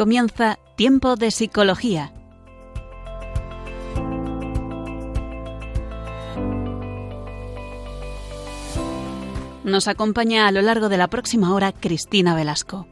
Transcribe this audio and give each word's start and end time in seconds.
comienza 0.00 0.58
Tiempo 0.76 1.14
de 1.16 1.30
Psicología. 1.30 2.10
Nos 9.62 9.88
acompaña 9.88 10.48
a 10.48 10.52
lo 10.52 10.62
largo 10.62 10.88
de 10.88 10.96
la 10.96 11.08
próxima 11.08 11.52
hora 11.52 11.72
Cristina 11.72 12.34
Velasco. 12.34 12.86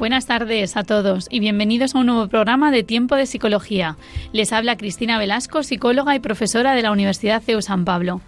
Buenas 0.00 0.26
tardes 0.26 0.76
a 0.76 0.82
todos 0.82 1.28
y 1.30 1.38
bienvenidos 1.38 1.94
a 1.94 2.00
un 2.00 2.06
nuevo 2.06 2.26
programa 2.26 2.72
de 2.72 2.82
Tiempo 2.82 3.14
de 3.14 3.26
Psicología. 3.26 3.96
Les 4.32 4.52
habla 4.52 4.76
Cristina 4.76 5.16
Velasco, 5.16 5.62
psicóloga 5.62 6.16
y 6.16 6.18
profesora 6.18 6.74
de 6.74 6.82
la 6.82 6.90
Universidad 6.90 7.40
CEU 7.40 7.62
San 7.62 7.84
Pablo. 7.84 8.20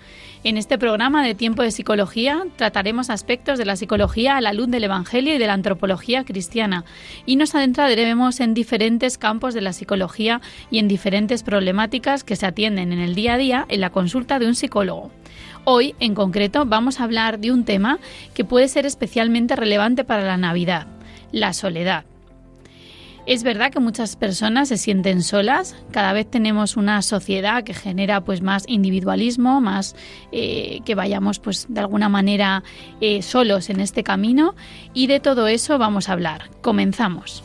En 0.45 0.59
este 0.59 0.77
programa 0.77 1.25
de 1.25 1.35
Tiempo 1.35 1.63
de 1.63 1.71
Psicología 1.71 2.45
trataremos 2.57 3.09
aspectos 3.09 3.59
de 3.59 3.65
la 3.65 3.77
psicología 3.77 4.37
a 4.37 4.43
la 4.43 4.53
luz 4.53 4.69
del 4.69 4.85
Evangelio 4.85 5.35
y 5.35 5.39
de 5.39 5.47
la 5.47 5.55
antropología 5.55 6.25
cristiana 6.25 6.85
y 7.25 7.37
nos 7.37 7.55
adentraremos 7.55 8.41
en 8.41 8.53
diferentes 8.53 9.17
campos 9.17 9.55
de 9.55 9.63
la 9.63 9.73
psicología 9.73 10.43
y 10.71 10.81
en 10.81 10.87
diferentes 10.87 11.43
problemáticas 11.43 12.25
que 12.25 12.37
se 12.37 12.45
atienden 12.45 12.93
en 12.93 12.99
el 13.01 13.15
día 13.15 13.35
a 13.35 13.39
día 13.39 13.65
en 13.71 13.81
la 13.81 13.89
consulta 13.89 14.39
de 14.39 14.47
un 14.47 14.55
psicólogo. 14.55 15.11
Hoy, 15.65 15.95
en 15.99 16.15
concreto, 16.15 16.67
vamos 16.67 17.01
a 17.01 17.05
hablar 17.05 17.39
de 17.39 17.51
un 17.51 17.65
tema 17.65 17.99
que 18.35 18.45
puede 18.45 18.69
ser 18.69 18.85
especialmente 18.85 19.57
relevante 19.57 20.05
para 20.05 20.25
la 20.25 20.37
Navidad 20.37 20.87
la 21.33 21.53
soledad. 21.53 22.05
Es 23.27 23.43
verdad 23.43 23.73
que 23.73 23.81
muchas 23.81 24.17
personas 24.17 24.69
se 24.69 24.77
sienten 24.77 25.23
solas, 25.23 25.75
cada 25.91 26.13
vez 26.13 26.31
tenemos 26.31 26.77
una 26.77 27.01
sociedad 27.01 27.65
que 27.65 27.73
genera 27.73 28.23
pues 28.23 28.43
más 28.43 28.65
individualismo, 28.69 29.63
más 29.63 29.97
eh, 30.31 30.81
que 30.85 30.95
vayamos 30.95 31.39
pues 31.39 31.65
de 31.71 31.81
alguna 31.81 32.11
manera 32.11 32.63
eh, 33.01 33.23
solos 33.23 33.71
en 33.71 33.81
este 33.81 34.03
camino 34.03 34.55
y 34.93 35.07
de 35.07 35.21
todo 35.21 35.49
eso 35.49 35.79
vamos 35.79 36.11
a 36.11 36.13
hablar. 36.13 36.51
Comenzamos. 36.61 37.43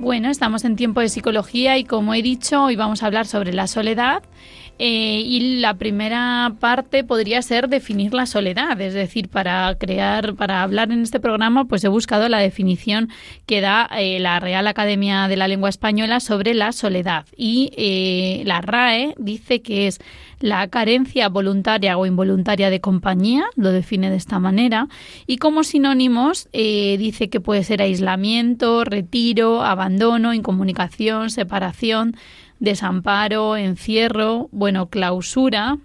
Bueno, 0.00 0.30
estamos 0.30 0.64
en 0.64 0.76
tiempo 0.76 1.00
de 1.00 1.10
psicología 1.10 1.76
y 1.76 1.84
como 1.84 2.14
he 2.14 2.22
dicho, 2.22 2.64
hoy 2.64 2.74
vamos 2.74 3.02
a 3.02 3.06
hablar 3.06 3.26
sobre 3.26 3.52
la 3.52 3.66
soledad 3.66 4.22
eh, 4.78 5.22
y 5.24 5.60
la 5.60 5.74
primera 5.74 6.54
parte 6.58 7.04
podría 7.04 7.40
ser 7.42 7.68
definir 7.68 8.14
la 8.14 8.26
soledad, 8.26 8.80
es 8.80 8.94
decir, 8.94 9.28
para 9.28 9.74
crear, 9.76 10.34
para 10.34 10.62
hablar 10.62 10.90
en 10.90 11.02
este 11.02 11.20
programa, 11.20 11.66
pues 11.66 11.84
he 11.84 11.88
buscado 11.88 12.28
la 12.28 12.38
definición 12.38 13.08
que 13.46 13.60
da 13.60 13.88
eh, 13.96 14.18
la 14.18 14.40
Real 14.40 14.66
Academia 14.66 15.28
de 15.28 15.36
la 15.36 15.48
Lengua 15.48 15.68
Española 15.68 16.20
sobre 16.20 16.54
la 16.54 16.72
soledad. 16.72 17.26
Y 17.36 17.72
eh, 17.76 18.42
la 18.44 18.60
RAE 18.60 19.14
dice 19.18 19.62
que 19.62 19.86
es 19.86 20.00
la 20.40 20.66
carencia 20.68 21.28
voluntaria 21.28 21.96
o 21.96 22.06
involuntaria 22.06 22.68
de 22.70 22.80
compañía, 22.80 23.44
lo 23.54 23.70
define 23.70 24.10
de 24.10 24.16
esta 24.16 24.40
manera, 24.40 24.88
y 25.26 25.36
como 25.36 25.62
sinónimos 25.62 26.48
dice 26.52 27.30
que 27.30 27.40
puede 27.40 27.62
ser 27.62 27.80
aislamiento, 27.80 28.84
retiro, 28.84 29.62
abandono, 29.62 30.34
incomunicación, 30.34 31.30
separación, 31.30 32.16
desamparo, 32.62 33.56
encierro, 33.56 34.48
bueno, 34.52 34.88
clausura, 34.88 35.78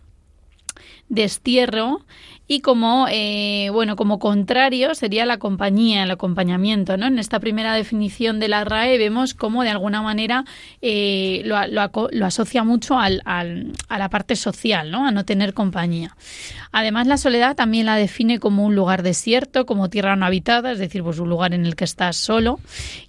destierro 1.09 2.05
y 2.47 2.61
como 2.61 3.07
eh, 3.09 3.69
bueno 3.71 3.95
como 3.95 4.19
contrario 4.19 4.95
sería 4.95 5.25
la 5.25 5.37
compañía 5.37 6.03
el 6.03 6.11
acompañamiento 6.11 6.95
no 6.97 7.07
en 7.07 7.19
esta 7.19 7.39
primera 7.39 7.73
definición 7.73 8.39
de 8.39 8.47
la 8.47 8.63
RAE 8.63 8.97
vemos 8.97 9.33
cómo 9.33 9.63
de 9.63 9.69
alguna 9.69 10.01
manera 10.01 10.45
eh, 10.81 11.41
lo, 11.45 11.57
lo, 11.67 12.25
asocia 12.25 12.63
mucho 12.63 12.97
al, 12.97 13.21
al, 13.25 13.73
a 13.89 13.99
la 13.99 14.09
parte 14.09 14.35
social 14.35 14.91
no 14.91 15.05
a 15.05 15.11
no 15.11 15.25
tener 15.25 15.53
compañía. 15.53 16.15
Además 16.71 17.07
la 17.07 17.17
soledad 17.17 17.55
también 17.55 17.85
la 17.85 17.95
define 17.95 18.39
como 18.39 18.65
un 18.65 18.75
lugar 18.75 19.03
desierto 19.03 19.65
como 19.65 19.89
tierra 19.89 20.15
no 20.15 20.25
habitada 20.25 20.71
es 20.71 20.79
decir 20.79 21.03
pues 21.03 21.19
un 21.19 21.29
lugar 21.29 21.53
en 21.53 21.65
el 21.65 21.75
que 21.75 21.83
estás 21.83 22.17
solo. 22.17 22.59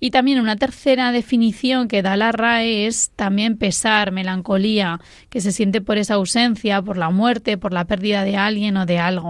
Y 0.01 0.11
también 0.11 0.41
una 0.41 0.57
tercera 0.57 1.13
definición 1.13 1.89
que 1.89 2.03
da 2.03 2.17
la 2.17 2.33
RAE 2.33 2.87
es 2.87 3.11
también 3.17 3.57
pesar 3.59 4.13
melancolía 4.13 5.01
que 5.29 5.41
se 5.41 5.53
siente 5.53 5.81
por 5.81 5.99
esa 5.99 6.15
ausencia 6.15 6.83
por 6.83 6.97
la 6.97 7.11
muerte 7.11 7.59
por 7.59 7.73
la 7.73 7.85
pérdida 7.85 8.25
de 8.25 8.37
alguien 8.37 8.77
o 8.77 8.87
de 8.87 8.99
algo 8.99 9.28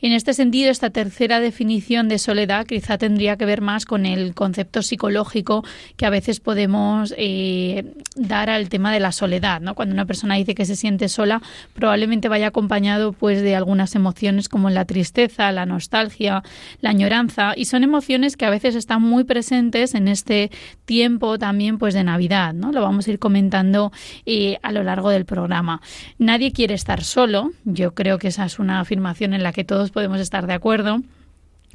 en 0.00 0.12
este 0.12 0.34
sentido, 0.34 0.70
esta 0.70 0.90
tercera 0.90 1.40
definición 1.40 2.08
de 2.08 2.18
soledad 2.18 2.66
quizá 2.66 2.98
tendría 2.98 3.36
que 3.36 3.46
ver 3.46 3.60
más 3.60 3.84
con 3.84 4.06
el 4.06 4.34
concepto 4.34 4.82
psicológico 4.82 5.64
que 5.96 6.06
a 6.06 6.10
veces 6.10 6.40
podemos 6.40 7.14
eh, 7.16 7.94
dar 8.14 8.50
al 8.50 8.68
tema 8.68 8.92
de 8.92 9.00
la 9.00 9.12
soledad. 9.12 9.60
¿no? 9.60 9.74
Cuando 9.74 9.94
una 9.94 10.04
persona 10.04 10.34
dice 10.36 10.54
que 10.54 10.64
se 10.64 10.76
siente 10.76 11.08
sola, 11.08 11.42
probablemente 11.74 12.28
vaya 12.28 12.48
acompañado 12.48 13.12
pues, 13.12 13.42
de 13.42 13.56
algunas 13.56 13.94
emociones 13.94 14.48
como 14.48 14.70
la 14.70 14.84
tristeza, 14.84 15.52
la 15.52 15.66
nostalgia, 15.66 16.42
la 16.80 16.90
añoranza, 16.90 17.52
y 17.56 17.66
son 17.66 17.84
emociones 17.84 18.36
que 18.36 18.46
a 18.46 18.50
veces 18.50 18.74
están 18.74 19.02
muy 19.02 19.24
presentes 19.24 19.94
en 19.94 20.08
este 20.08 20.50
tiempo 20.84 21.38
también 21.38 21.78
pues, 21.78 21.94
de 21.94 22.04
Navidad. 22.04 22.54
¿no? 22.54 22.72
Lo 22.72 22.82
vamos 22.82 23.06
a 23.06 23.10
ir 23.10 23.18
comentando 23.18 23.92
eh, 24.24 24.58
a 24.62 24.72
lo 24.72 24.82
largo 24.82 25.10
del 25.10 25.24
programa. 25.24 25.80
Nadie 26.18 26.52
quiere 26.52 26.74
estar 26.74 27.02
solo. 27.04 27.52
Yo 27.64 27.94
creo 27.94 28.18
que 28.18 28.28
esa 28.28 28.44
es 28.44 28.58
una 28.58 28.80
afirmación 28.80 29.34
en 29.36 29.44
la 29.44 29.52
que 29.52 29.64
todos 29.64 29.90
podemos 29.92 30.18
estar 30.20 30.46
de 30.46 30.54
acuerdo 30.54 31.02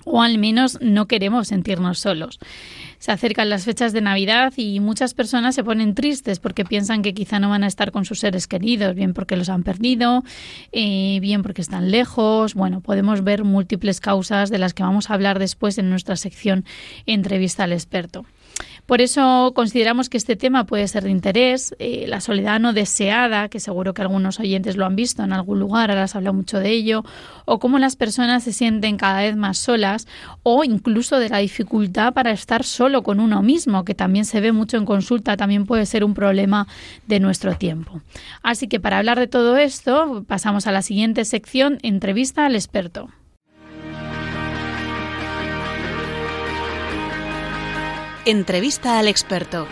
o 0.05 0.22
al 0.22 0.38
menos 0.38 0.79
no 0.81 1.07
queremos 1.07 1.47
sentirnos 1.49 1.99
solos. 1.99 2.39
Se 2.99 3.11
acercan 3.11 3.49
las 3.49 3.66
fechas 3.66 3.94
de 3.94 4.01
Navidad 4.01 4.53
y 4.57 4.79
muchas 4.79 5.13
personas 5.13 5.55
se 5.55 5.63
ponen 5.63 5.95
tristes 5.95 6.39
porque 6.39 6.66
piensan 6.66 7.01
que 7.01 7.13
quizá 7.13 7.39
no 7.39 7.50
van 7.50 7.63
a 7.63 7.67
estar 7.67 7.91
con 7.91 8.05
sus 8.05 8.19
seres 8.19 8.47
queridos, 8.47 8.95
bien 8.95 9.13
porque 9.13 9.35
los 9.35 9.50
han 9.50 9.63
perdido, 9.63 10.23
eh, 10.71 11.19
bien 11.19 11.41
porque 11.41 11.61
están 11.61 11.89
lejos. 11.89 12.53
Bueno, 12.53 12.81
podemos 12.81 13.23
ver 13.23 13.44
múltiples 13.44 14.00
causas 14.00 14.50
de 14.50 14.59
las 14.59 14.73
que 14.73 14.83
vamos 14.83 15.09
a 15.09 15.16
hablar 15.16 15.39
después 15.39 15.77
en 15.77 15.89
nuestra 15.89 16.16
sección 16.16 16.66
Entrevista 17.05 17.63
al 17.63 17.73
experto. 17.73 18.25
Por 18.86 19.02
eso 19.02 19.53
consideramos 19.56 20.09
que 20.09 20.18
este 20.18 20.36
tema 20.36 20.66
puede 20.66 20.88
ser 20.88 21.03
de 21.03 21.12
interés. 21.12 21.74
Eh, 21.80 22.06
la 22.08 22.19
soledad 22.19 22.59
no 22.59 22.74
deseada, 22.74 23.47
que 23.47 23.59
seguro 23.59 23.94
que 23.94 24.02
algunos 24.02 24.40
oyentes 24.40 24.75
lo 24.75 24.86
han 24.86 24.96
visto 24.96 25.24
en 25.24 25.34
algún 25.34 25.59
lugar, 25.59 25.92
ahora 25.92 26.08
se 26.08 26.18
habla 26.18 26.31
mucho 26.31 26.59
de 26.59 26.72
ello, 26.72 27.03
o 27.46 27.59
cómo 27.59 27.80
las 27.80 27.96
personas 27.96 28.44
se 28.44 28.53
sienten 28.53 28.97
cada 28.97 29.22
vez 29.22 29.36
más 29.36 29.58
solas, 29.58 30.08
o 30.44 30.64
incluso 30.64 31.19
de 31.19 31.30
la 31.30 31.38
dificultad 31.38 32.14
para 32.14 32.31
estar 32.31 32.64
solo 32.64 33.03
con 33.03 33.19
uno 33.19 33.42
mismo, 33.42 33.86
que 33.86 33.96
también 33.96 34.25
se 34.25 34.42
ve 34.42 34.52
mucho 34.52 34.78
en 34.78 34.86
consulta, 34.86 35.38
también 35.38 35.66
puede 35.66 35.86
ser 35.86 36.03
un 36.03 36.13
problema 36.13 36.68
de 37.08 37.19
nuestro 37.19 37.56
tiempo. 37.56 38.02
Así 38.44 38.68
que 38.68 38.80
para 38.80 38.98
hablar 38.98 39.19
de 39.19 39.28
todo 39.28 39.58
esto, 39.58 40.25
pasamos 40.28 40.68
a 40.68 40.72
la 40.72 40.81
siguiente 40.81 41.24
sección, 41.25 41.78
entrevista 41.81 42.46
al 42.46 42.56
experto. 42.56 43.09
Entrevista 48.25 48.99
al 48.99 49.07
experto. 49.07 49.67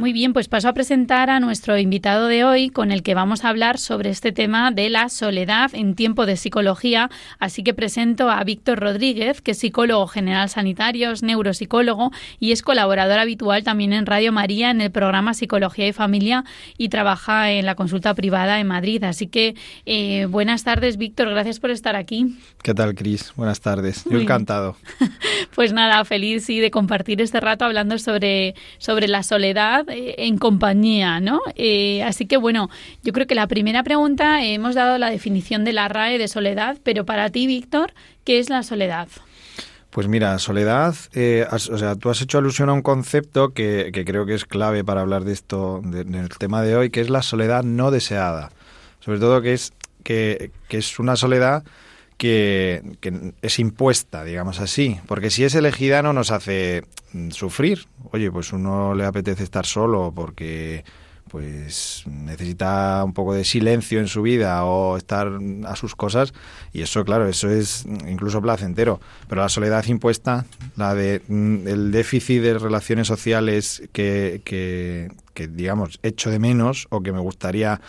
Muy 0.00 0.14
bien, 0.14 0.32
pues 0.32 0.48
paso 0.48 0.66
a 0.66 0.72
presentar 0.72 1.28
a 1.28 1.40
nuestro 1.40 1.76
invitado 1.76 2.26
de 2.26 2.42
hoy 2.42 2.70
con 2.70 2.90
el 2.90 3.02
que 3.02 3.12
vamos 3.12 3.44
a 3.44 3.50
hablar 3.50 3.76
sobre 3.76 4.08
este 4.08 4.32
tema 4.32 4.70
de 4.70 4.88
la 4.88 5.10
soledad 5.10 5.72
en 5.74 5.94
tiempo 5.94 6.24
de 6.24 6.38
psicología. 6.38 7.10
Así 7.38 7.62
que 7.62 7.74
presento 7.74 8.30
a 8.30 8.42
Víctor 8.42 8.80
Rodríguez, 8.80 9.42
que 9.42 9.50
es 9.50 9.58
psicólogo 9.58 10.06
general 10.06 10.48
sanitario, 10.48 11.10
es 11.10 11.22
neuropsicólogo 11.22 12.12
y 12.38 12.52
es 12.52 12.62
colaborador 12.62 13.18
habitual 13.18 13.62
también 13.62 13.92
en 13.92 14.06
Radio 14.06 14.32
María 14.32 14.70
en 14.70 14.80
el 14.80 14.90
programa 14.90 15.34
Psicología 15.34 15.86
y 15.86 15.92
Familia 15.92 16.46
y 16.78 16.88
trabaja 16.88 17.50
en 17.50 17.66
la 17.66 17.74
consulta 17.74 18.14
privada 18.14 18.58
en 18.58 18.68
Madrid. 18.68 19.04
Así 19.04 19.26
que 19.26 19.54
eh, 19.84 20.24
buenas 20.30 20.64
tardes, 20.64 20.96
Víctor, 20.96 21.28
gracias 21.28 21.60
por 21.60 21.70
estar 21.70 21.94
aquí. 21.94 22.38
¿Qué 22.62 22.72
tal, 22.72 22.94
Cris? 22.94 23.34
Buenas 23.36 23.60
tardes. 23.60 24.04
Yo 24.10 24.18
encantado. 24.18 24.76
pues 25.54 25.74
nada, 25.74 26.02
feliz 26.06 26.46
sí, 26.46 26.58
de 26.58 26.70
compartir 26.70 27.20
este 27.20 27.38
rato 27.38 27.66
hablando 27.66 27.98
sobre, 27.98 28.54
sobre 28.78 29.06
la 29.06 29.22
soledad 29.22 29.89
en 29.90 30.38
compañía, 30.38 31.20
¿no? 31.20 31.40
Eh, 31.56 32.02
así 32.02 32.26
que 32.26 32.36
bueno, 32.36 32.70
yo 33.02 33.12
creo 33.12 33.26
que 33.26 33.34
la 33.34 33.46
primera 33.46 33.82
pregunta 33.82 34.42
eh, 34.42 34.54
hemos 34.54 34.74
dado 34.74 34.98
la 34.98 35.10
definición 35.10 35.64
de 35.64 35.72
la 35.72 35.88
RAE 35.88 36.18
de 36.18 36.28
soledad, 36.28 36.78
pero 36.82 37.04
para 37.04 37.30
ti, 37.30 37.46
Víctor, 37.46 37.92
¿qué 38.24 38.38
es 38.38 38.50
la 38.50 38.62
soledad? 38.62 39.08
Pues 39.90 40.06
mira, 40.06 40.38
soledad, 40.38 40.94
o 41.50 41.58
sea, 41.58 41.96
tú 41.96 42.10
has 42.10 42.22
hecho 42.22 42.38
alusión 42.38 42.68
a 42.68 42.72
un 42.72 42.82
concepto 42.82 43.52
que, 43.52 43.90
creo 44.06 44.24
que 44.24 44.34
es 44.34 44.44
clave 44.44 44.84
para 44.84 45.00
hablar 45.00 45.24
de 45.24 45.32
esto, 45.32 45.80
del 45.84 46.28
tema 46.38 46.62
de 46.62 46.76
hoy, 46.76 46.90
que 46.90 47.00
es 47.00 47.10
la 47.10 47.22
soledad 47.22 47.64
no 47.64 47.90
deseada. 47.90 48.50
Sobre 49.00 49.18
todo 49.18 49.42
que 49.42 49.52
es, 49.52 49.72
que, 50.04 50.52
que 50.68 50.78
es 50.78 51.00
una 51.00 51.16
soledad 51.16 51.64
que, 52.20 53.32
es 53.40 53.58
impuesta, 53.58 54.24
digamos 54.24 54.60
así, 54.60 55.00
porque 55.06 55.30
si 55.30 55.44
es 55.44 55.54
elegida 55.54 56.02
no 56.02 56.12
nos 56.12 56.30
hace 56.30 56.84
mm, 57.14 57.30
sufrir. 57.30 57.86
Oye, 58.12 58.30
pues 58.30 58.52
uno 58.52 58.94
le 58.94 59.06
apetece 59.06 59.42
estar 59.42 59.64
solo 59.64 60.12
porque 60.14 60.84
pues 61.28 62.02
necesita 62.06 63.02
un 63.04 63.14
poco 63.14 63.32
de 63.32 63.44
silencio 63.44 64.00
en 64.00 64.08
su 64.08 64.20
vida 64.20 64.64
o 64.64 64.98
estar 64.98 65.30
a 65.64 65.76
sus 65.76 65.94
cosas 65.94 66.34
y 66.72 66.82
eso 66.82 67.04
claro 67.04 67.28
eso 67.28 67.48
es 67.48 67.86
incluso 68.08 68.42
placentero 68.42 69.00
pero 69.28 69.42
la 69.42 69.48
soledad 69.48 69.84
impuesta 69.84 70.44
la 70.74 70.92
de 70.96 71.22
mm, 71.28 71.68
el 71.68 71.92
déficit 71.92 72.42
de 72.42 72.58
relaciones 72.58 73.06
sociales 73.06 73.80
que, 73.92 74.42
que, 74.44 75.12
que 75.32 75.46
digamos 75.46 76.00
echo 76.02 76.30
de 76.30 76.40
menos 76.40 76.88
o 76.90 77.00
que 77.00 77.12
me 77.12 77.20
gustaría 77.20 77.80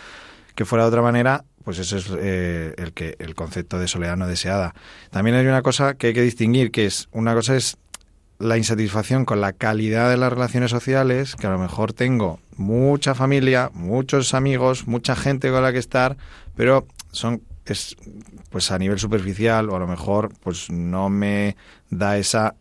que 0.54 0.64
fuera 0.64 0.84
de 0.84 0.88
otra 0.90 1.02
manera 1.02 1.44
pues 1.64 1.78
ese 1.78 1.98
es 1.98 2.06
eh, 2.18 2.74
el 2.76 2.92
que 2.92 3.16
el 3.18 3.34
concepto 3.34 3.78
de 3.78 3.88
soledad 3.88 4.16
no 4.16 4.26
deseada 4.26 4.74
también 5.10 5.36
hay 5.36 5.46
una 5.46 5.62
cosa 5.62 5.94
que 5.94 6.08
hay 6.08 6.14
que 6.14 6.22
distinguir 6.22 6.70
que 6.70 6.86
es 6.86 7.08
una 7.12 7.34
cosa 7.34 7.56
es 7.56 7.78
la 8.42 8.58
insatisfacción 8.58 9.24
con 9.24 9.40
la 9.40 9.52
calidad 9.52 10.10
de 10.10 10.16
las 10.16 10.32
relaciones 10.32 10.72
sociales, 10.72 11.36
que 11.36 11.46
a 11.46 11.50
lo 11.50 11.58
mejor 11.58 11.92
tengo 11.92 12.40
mucha 12.56 13.14
familia, 13.14 13.70
muchos 13.72 14.34
amigos, 14.34 14.88
mucha 14.88 15.14
gente 15.14 15.50
con 15.52 15.62
la 15.62 15.72
que 15.72 15.78
estar, 15.78 16.16
pero 16.56 16.88
son 17.12 17.42
es 17.64 17.96
pues 18.50 18.72
a 18.72 18.78
nivel 18.78 18.98
superficial 18.98 19.70
o 19.70 19.76
a 19.76 19.78
lo 19.78 19.86
mejor 19.86 20.32
pues 20.42 20.70
no 20.70 21.08
me 21.08 21.56
da 21.88 22.18
esa 22.18 22.56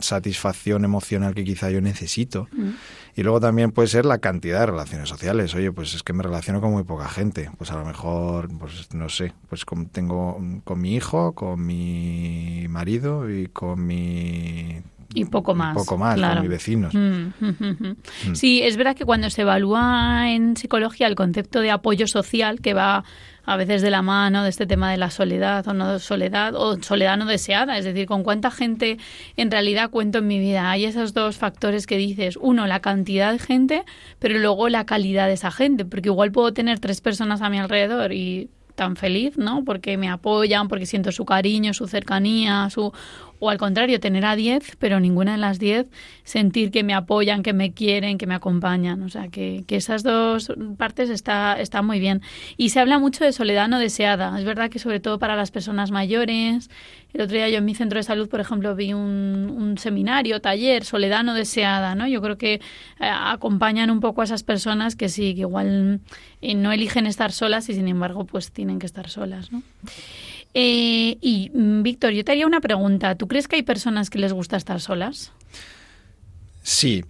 satisfacción 0.00 0.84
emocional 0.84 1.34
que 1.34 1.44
quizá 1.44 1.70
yo 1.70 1.80
necesito. 1.80 2.48
Mm. 2.52 2.70
Y 3.16 3.22
luego 3.22 3.40
también 3.40 3.70
puede 3.70 3.88
ser 3.88 4.04
la 4.04 4.18
cantidad 4.18 4.60
de 4.60 4.66
relaciones 4.66 5.08
sociales. 5.08 5.54
Oye, 5.54 5.70
pues 5.70 5.94
es 5.94 6.02
que 6.02 6.12
me 6.12 6.22
relaciono 6.22 6.60
con 6.60 6.72
muy 6.72 6.82
poca 6.82 7.08
gente. 7.08 7.50
Pues 7.58 7.70
a 7.70 7.76
lo 7.76 7.84
mejor, 7.84 8.48
pues 8.58 8.92
no 8.92 9.08
sé, 9.08 9.32
pues 9.48 9.64
tengo 9.92 10.40
con 10.64 10.80
mi 10.80 10.94
hijo, 10.94 11.32
con 11.32 11.64
mi 11.64 12.66
marido 12.68 13.30
y 13.30 13.46
con 13.46 13.86
mi 13.86 14.82
y 15.14 15.24
poco 15.26 15.54
más. 15.54 15.74
poco 15.74 15.96
más, 15.96 16.16
claro. 16.16 16.34
con 16.34 16.42
mis 16.42 16.50
vecinos. 16.50 16.92
Mm, 16.92 17.32
mm. 17.40 18.34
Sí, 18.34 18.62
es 18.62 18.76
verdad 18.76 18.96
que 18.96 19.04
cuando 19.04 19.30
se 19.30 19.42
evalúa 19.42 20.30
en 20.30 20.56
psicología 20.56 21.06
el 21.06 21.14
concepto 21.14 21.60
de 21.60 21.70
apoyo 21.70 22.08
social, 22.08 22.60
que 22.60 22.74
va 22.74 23.04
a 23.44 23.56
veces 23.56 23.82
de 23.82 23.90
la 23.90 24.02
mano 24.02 24.42
de 24.42 24.50
este 24.50 24.66
tema 24.66 24.90
de 24.90 24.96
la 24.96 25.10
soledad 25.10 25.66
o 25.68 25.74
no 25.74 25.98
soledad 25.98 26.54
o 26.54 26.80
soledad 26.82 27.16
no 27.16 27.26
deseada, 27.26 27.78
es 27.78 27.84
decir, 27.84 28.06
con 28.06 28.22
cuánta 28.22 28.50
gente 28.50 28.98
en 29.36 29.50
realidad 29.50 29.90
cuento 29.90 30.18
en 30.18 30.26
mi 30.26 30.38
vida. 30.38 30.70
Hay 30.70 30.84
esos 30.84 31.14
dos 31.14 31.36
factores 31.36 31.86
que 31.86 31.96
dices, 31.96 32.36
uno, 32.40 32.66
la 32.66 32.80
cantidad 32.80 33.32
de 33.32 33.38
gente, 33.38 33.84
pero 34.18 34.38
luego 34.38 34.68
la 34.68 34.86
calidad 34.86 35.26
de 35.26 35.34
esa 35.34 35.50
gente, 35.50 35.84
porque 35.84 36.08
igual 36.08 36.32
puedo 36.32 36.52
tener 36.52 36.80
tres 36.80 37.00
personas 37.00 37.42
a 37.42 37.50
mi 37.50 37.58
alrededor 37.58 38.12
y 38.12 38.50
tan 38.74 38.96
feliz, 38.96 39.38
¿no? 39.38 39.64
Porque 39.64 39.96
me 39.96 40.08
apoyan, 40.08 40.68
porque 40.68 40.86
siento 40.86 41.12
su 41.12 41.24
cariño, 41.24 41.74
su 41.74 41.86
cercanía, 41.86 42.68
su 42.70 42.92
o 43.38 43.50
al 43.50 43.58
contrario, 43.58 44.00
tener 44.00 44.24
a 44.24 44.36
10, 44.36 44.76
pero 44.78 45.00
ninguna 45.00 45.32
de 45.32 45.38
las 45.38 45.58
10 45.58 45.86
sentir 46.22 46.70
que 46.70 46.82
me 46.82 46.94
apoyan, 46.94 47.42
que 47.42 47.52
me 47.52 47.72
quieren, 47.72 48.18
que 48.18 48.26
me 48.26 48.34
acompañan. 48.34 49.02
O 49.02 49.08
sea, 49.08 49.28
que, 49.28 49.64
que 49.66 49.76
esas 49.76 50.02
dos 50.02 50.52
partes 50.76 51.10
está, 51.10 51.60
está 51.60 51.82
muy 51.82 52.00
bien. 52.00 52.22
Y 52.56 52.70
se 52.70 52.80
habla 52.80 52.98
mucho 52.98 53.24
de 53.24 53.32
soledad 53.32 53.68
no 53.68 53.78
deseada. 53.78 54.38
Es 54.38 54.44
verdad 54.44 54.70
que 54.70 54.78
sobre 54.78 55.00
todo 55.00 55.18
para 55.18 55.36
las 55.36 55.50
personas 55.50 55.90
mayores. 55.90 56.70
El 57.12 57.20
otro 57.20 57.36
día 57.36 57.48
yo 57.48 57.58
en 57.58 57.64
mi 57.64 57.74
centro 57.74 57.98
de 57.98 58.02
salud, 58.02 58.28
por 58.28 58.40
ejemplo, 58.40 58.74
vi 58.74 58.92
un, 58.92 59.54
un 59.56 59.78
seminario, 59.78 60.40
taller, 60.40 60.84
soledad 60.84 61.22
no 61.22 61.34
deseada, 61.34 61.94
¿no? 61.94 62.08
Yo 62.08 62.20
creo 62.20 62.38
que 62.38 62.54
eh, 62.54 62.60
acompañan 63.00 63.90
un 63.90 64.00
poco 64.00 64.22
a 64.22 64.24
esas 64.24 64.42
personas 64.42 64.96
que 64.96 65.08
sí, 65.08 65.34
que 65.34 65.42
igual 65.42 66.00
eh, 66.40 66.54
no 66.54 66.72
eligen 66.72 67.06
estar 67.06 67.32
solas 67.32 67.68
y 67.68 67.74
sin 67.74 67.88
embargo 67.88 68.24
pues 68.24 68.50
tienen 68.50 68.78
que 68.78 68.86
estar 68.86 69.08
solas, 69.08 69.52
¿no? 69.52 69.62
Eh, 70.54 71.18
y, 71.20 71.50
mm, 71.52 71.82
Víctor, 71.82 72.12
yo 72.12 72.24
te 72.24 72.32
haría 72.32 72.46
una 72.46 72.60
pregunta. 72.60 73.16
¿Tú 73.16 73.26
crees 73.26 73.48
que 73.48 73.56
hay 73.56 73.62
personas 73.62 74.08
que 74.08 74.18
les 74.18 74.32
gusta 74.32 74.56
estar 74.56 74.80
solas? 74.80 75.32
Sí. 76.62 77.04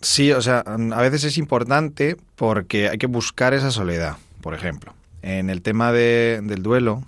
Sí, 0.00 0.32
o 0.32 0.42
sea, 0.42 0.60
a 0.60 1.02
veces 1.02 1.24
es 1.24 1.38
importante 1.38 2.16
porque 2.34 2.88
hay 2.88 2.98
que 2.98 3.06
buscar 3.06 3.54
esa 3.54 3.70
soledad, 3.70 4.16
por 4.40 4.54
ejemplo. 4.54 4.94
En 5.20 5.48
el 5.48 5.62
tema 5.62 5.92
de, 5.92 6.40
del 6.42 6.62
duelo, 6.62 7.04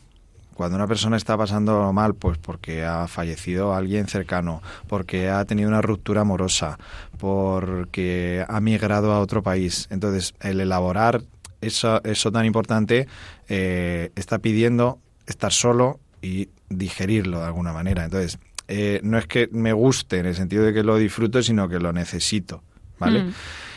cuando 0.54 0.76
una 0.76 0.86
persona 0.86 1.16
está 1.16 1.36
pasando 1.36 1.92
mal, 1.92 2.14
pues 2.14 2.38
porque 2.38 2.84
ha 2.84 3.08
fallecido 3.08 3.74
alguien 3.74 4.06
cercano, 4.06 4.62
porque 4.86 5.28
ha 5.28 5.44
tenido 5.44 5.68
una 5.68 5.82
ruptura 5.82 6.20
amorosa, 6.20 6.78
porque 7.18 8.44
ha 8.48 8.60
migrado 8.60 9.12
a 9.12 9.20
otro 9.20 9.42
país. 9.42 9.88
Entonces, 9.90 10.34
el 10.40 10.60
elaborar 10.60 11.22
eso, 11.60 12.00
eso 12.04 12.30
tan 12.30 12.44
importante 12.44 13.08
eh, 13.48 14.12
está 14.14 14.38
pidiendo 14.38 15.00
estar 15.26 15.52
solo 15.52 16.00
y 16.22 16.48
digerirlo 16.68 17.40
de 17.40 17.46
alguna 17.46 17.72
manera. 17.72 18.04
Entonces, 18.04 18.38
eh, 18.68 19.00
no 19.02 19.18
es 19.18 19.26
que 19.26 19.48
me 19.52 19.72
guste 19.72 20.18
en 20.18 20.26
el 20.26 20.34
sentido 20.34 20.64
de 20.64 20.72
que 20.72 20.82
lo 20.82 20.96
disfruto, 20.96 21.42
sino 21.42 21.68
que 21.68 21.78
lo 21.78 21.92
necesito, 21.92 22.62
¿vale? 22.98 23.24
Mm. 23.24 23.34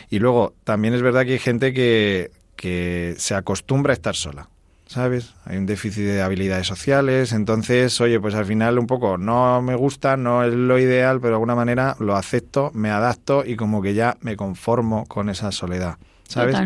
Y 0.10 0.20
luego, 0.20 0.54
también 0.64 0.94
es 0.94 1.02
verdad 1.02 1.26
que 1.26 1.34
hay 1.34 1.40
gente 1.40 1.74
que, 1.74 2.32
que 2.56 3.16
se 3.18 3.36
acostumbra 3.36 3.92
a 3.92 3.96
estar 3.96 4.16
sola. 4.16 4.50
¿sabes? 4.88 5.34
Hay 5.46 5.58
un 5.58 5.66
déficit 5.66 6.04
de 6.04 6.22
habilidades 6.22 6.66
sociales, 6.66 7.34
entonces, 7.34 8.00
oye, 8.02 8.20
pues 8.20 8.36
al 8.36 8.46
final 8.46 8.80
un 8.80 8.88
poco 8.88 9.18
no 9.18 9.62
me 9.62 9.76
gusta, 9.76 10.18
no 10.18 10.44
es 10.44 10.54
lo 10.54 10.80
ideal, 10.80 11.20
pero 11.20 11.32
de 11.32 11.36
alguna 11.36 11.56
manera 11.56 11.96
lo 12.00 12.16
acepto, 12.16 12.72
me 12.74 12.90
adapto 12.90 13.44
y 13.46 13.56
como 13.56 13.82
que 13.82 13.94
ya 13.94 14.18
me 14.22 14.38
conformo 14.38 15.06
con 15.06 15.30
esa 15.30 15.52
soledad. 15.52 15.98
¿Sabes? 16.28 16.58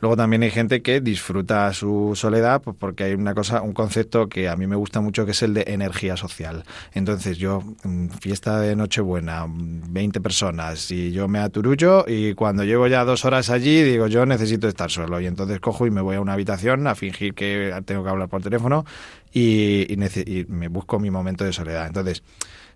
Luego 0.00 0.16
también 0.16 0.42
hay 0.42 0.50
gente 0.50 0.82
que 0.82 1.00
disfruta 1.00 1.72
su 1.72 2.12
soledad 2.14 2.62
pues 2.62 2.76
porque 2.78 3.04
hay 3.04 3.14
una 3.14 3.34
cosa, 3.34 3.62
un 3.62 3.72
concepto 3.72 4.28
que 4.28 4.48
a 4.48 4.56
mí 4.56 4.66
me 4.66 4.76
gusta 4.76 5.00
mucho 5.00 5.24
que 5.24 5.32
es 5.32 5.42
el 5.42 5.54
de 5.54 5.64
energía 5.68 6.16
social. 6.16 6.64
Entonces 6.92 7.38
yo, 7.38 7.62
mm, 7.84 8.08
fiesta 8.20 8.60
de 8.60 8.76
Nochebuena, 8.76 9.46
20 9.48 10.20
personas 10.20 10.90
y 10.90 11.12
yo 11.12 11.28
me 11.28 11.38
aturullo 11.38 12.04
y 12.06 12.34
cuando 12.34 12.64
llevo 12.64 12.86
ya 12.86 13.04
dos 13.04 13.24
horas 13.24 13.50
allí 13.50 13.82
digo 13.82 14.06
yo 14.06 14.26
necesito 14.26 14.68
estar 14.68 14.90
solo 14.90 15.20
y 15.20 15.26
entonces 15.26 15.60
cojo 15.60 15.86
y 15.86 15.90
me 15.90 16.00
voy 16.00 16.16
a 16.16 16.20
una 16.20 16.32
habitación 16.32 16.86
a 16.86 16.94
fingir 16.94 17.34
que 17.34 17.72
tengo 17.84 18.04
que 18.04 18.10
hablar 18.10 18.28
por 18.28 18.42
teléfono 18.42 18.84
y, 19.32 19.92
y 19.92 20.46
me 20.48 20.68
busco 20.68 20.98
mi 20.98 21.10
momento 21.10 21.44
de 21.44 21.52
soledad. 21.52 21.86
Entonces, 21.86 22.22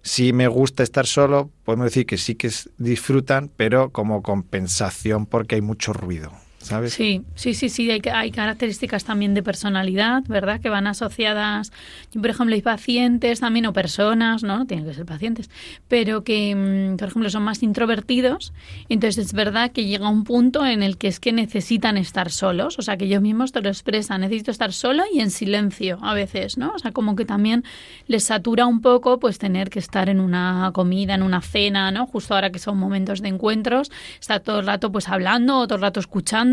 si 0.02 0.32
me 0.32 0.49
gusta 0.49 0.82
estar 0.82 1.06
solo, 1.06 1.50
podemos 1.64 1.87
decir 1.87 2.06
que 2.06 2.17
sí 2.17 2.35
que 2.35 2.50
disfrutan, 2.79 3.50
pero 3.56 3.91
como 3.91 4.23
compensación 4.23 5.26
porque 5.26 5.56
hay 5.56 5.61
mucho 5.61 5.93
ruido. 5.93 6.32
¿Sabes? 6.61 6.93
Sí, 6.93 7.23
sí, 7.35 7.55
sí, 7.55 7.69
sí, 7.71 7.91
hay, 7.91 8.03
hay, 8.12 8.31
características 8.31 9.05
también 9.05 9.33
de 9.33 9.43
personalidad, 9.43 10.23
¿verdad? 10.29 10.61
Que 10.61 10.69
van 10.69 10.87
asociadas, 10.87 11.73
por 12.13 12.29
ejemplo, 12.29 12.55
hay 12.55 12.63
pacientes 12.63 13.41
también 13.41 13.67
o 13.67 13.73
personas, 13.73 14.43
¿no? 14.43 14.58
No 14.58 14.67
tienen 14.67 14.87
que 14.87 14.94
ser 14.94 15.06
pacientes, 15.06 15.49
pero 15.89 16.23
que, 16.23 16.55
mm, 16.55 16.96
por 16.96 17.08
ejemplo, 17.08 17.31
son 17.31 17.44
más 17.44 17.63
introvertidos, 17.63 18.53
entonces 18.89 19.27
es 19.27 19.32
verdad 19.32 19.73
que 19.73 19.87
llega 19.87 20.08
un 20.08 20.25
punto 20.25 20.67
en 20.67 20.82
el 20.82 20.99
que 20.99 21.08
es 21.08 21.19
que 21.19 21.32
necesitan 21.32 21.96
estar 21.96 22.31
solos, 22.31 22.79
o 22.79 22.82
sea, 22.82 22.96
que 22.99 23.06
ellos 23.06 23.23
mismos 23.23 23.53
te 23.53 23.63
lo 23.63 23.69
expresan, 23.70 24.20
necesito 24.20 24.51
estar 24.51 24.73
solo 24.73 25.05
y 25.13 25.20
en 25.20 25.31
silencio 25.31 25.99
a 26.03 26.13
veces, 26.13 26.58
¿no? 26.58 26.73
O 26.75 26.79
sea, 26.79 26.93
como 26.93 27.17
que 27.17 27.25
también 27.25 27.65
les 28.06 28.25
satura 28.25 28.67
un 28.67 28.82
poco 28.82 29.19
pues 29.19 29.39
tener 29.39 29.70
que 29.70 29.79
estar 29.79 30.11
en 30.11 30.20
una 30.20 30.70
comida, 30.75 31.15
en 31.15 31.23
una 31.23 31.41
cena, 31.41 31.91
¿no? 31.91 32.06
Justo 32.06 32.34
ahora 32.34 32.51
que 32.51 32.58
son 32.58 32.77
momentos 32.77 33.23
de 33.23 33.29
encuentros, 33.29 33.91
está 34.20 34.41
todo 34.41 34.61
el 34.61 34.67
rato 34.67 34.93
pues 34.93 35.08
hablando 35.08 35.58
o 35.58 35.67
todo 35.67 35.77
el 35.77 35.82
rato 35.82 36.01
escuchando 36.01 36.50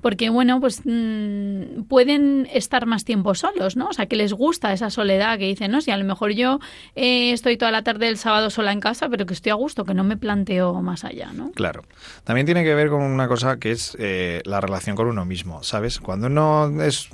porque 0.00 0.30
bueno, 0.30 0.60
pues 0.60 0.82
mm, 0.84 1.82
pueden 1.88 2.48
estar 2.52 2.86
más 2.86 3.04
tiempo 3.04 3.34
solos, 3.34 3.76
¿no? 3.76 3.88
O 3.88 3.92
sea, 3.92 4.06
que 4.06 4.16
les 4.16 4.32
gusta 4.32 4.72
esa 4.72 4.90
soledad 4.90 5.38
que 5.38 5.46
dicen, 5.46 5.70
¿no? 5.70 5.80
Si 5.80 5.90
a 5.90 5.96
lo 5.96 6.04
mejor 6.04 6.32
yo 6.32 6.58
eh, 6.94 7.32
estoy 7.32 7.56
toda 7.56 7.70
la 7.70 7.82
tarde 7.82 8.06
del 8.06 8.18
sábado 8.18 8.50
sola 8.50 8.72
en 8.72 8.80
casa, 8.80 9.08
pero 9.08 9.26
que 9.26 9.34
estoy 9.34 9.50
a 9.50 9.54
gusto, 9.54 9.84
que 9.84 9.94
no 9.94 10.04
me 10.04 10.16
planteo 10.16 10.82
más 10.82 11.04
allá, 11.04 11.32
¿no? 11.32 11.52
Claro. 11.52 11.82
También 12.24 12.46
tiene 12.46 12.64
que 12.64 12.74
ver 12.74 12.88
con 12.88 13.02
una 13.02 13.28
cosa 13.28 13.58
que 13.58 13.70
es 13.70 13.96
eh, 13.98 14.42
la 14.44 14.60
relación 14.60 14.96
con 14.96 15.06
uno 15.06 15.24
mismo, 15.24 15.62
¿sabes? 15.62 16.00
Cuando 16.00 16.26
uno 16.26 16.82
es 16.82 17.08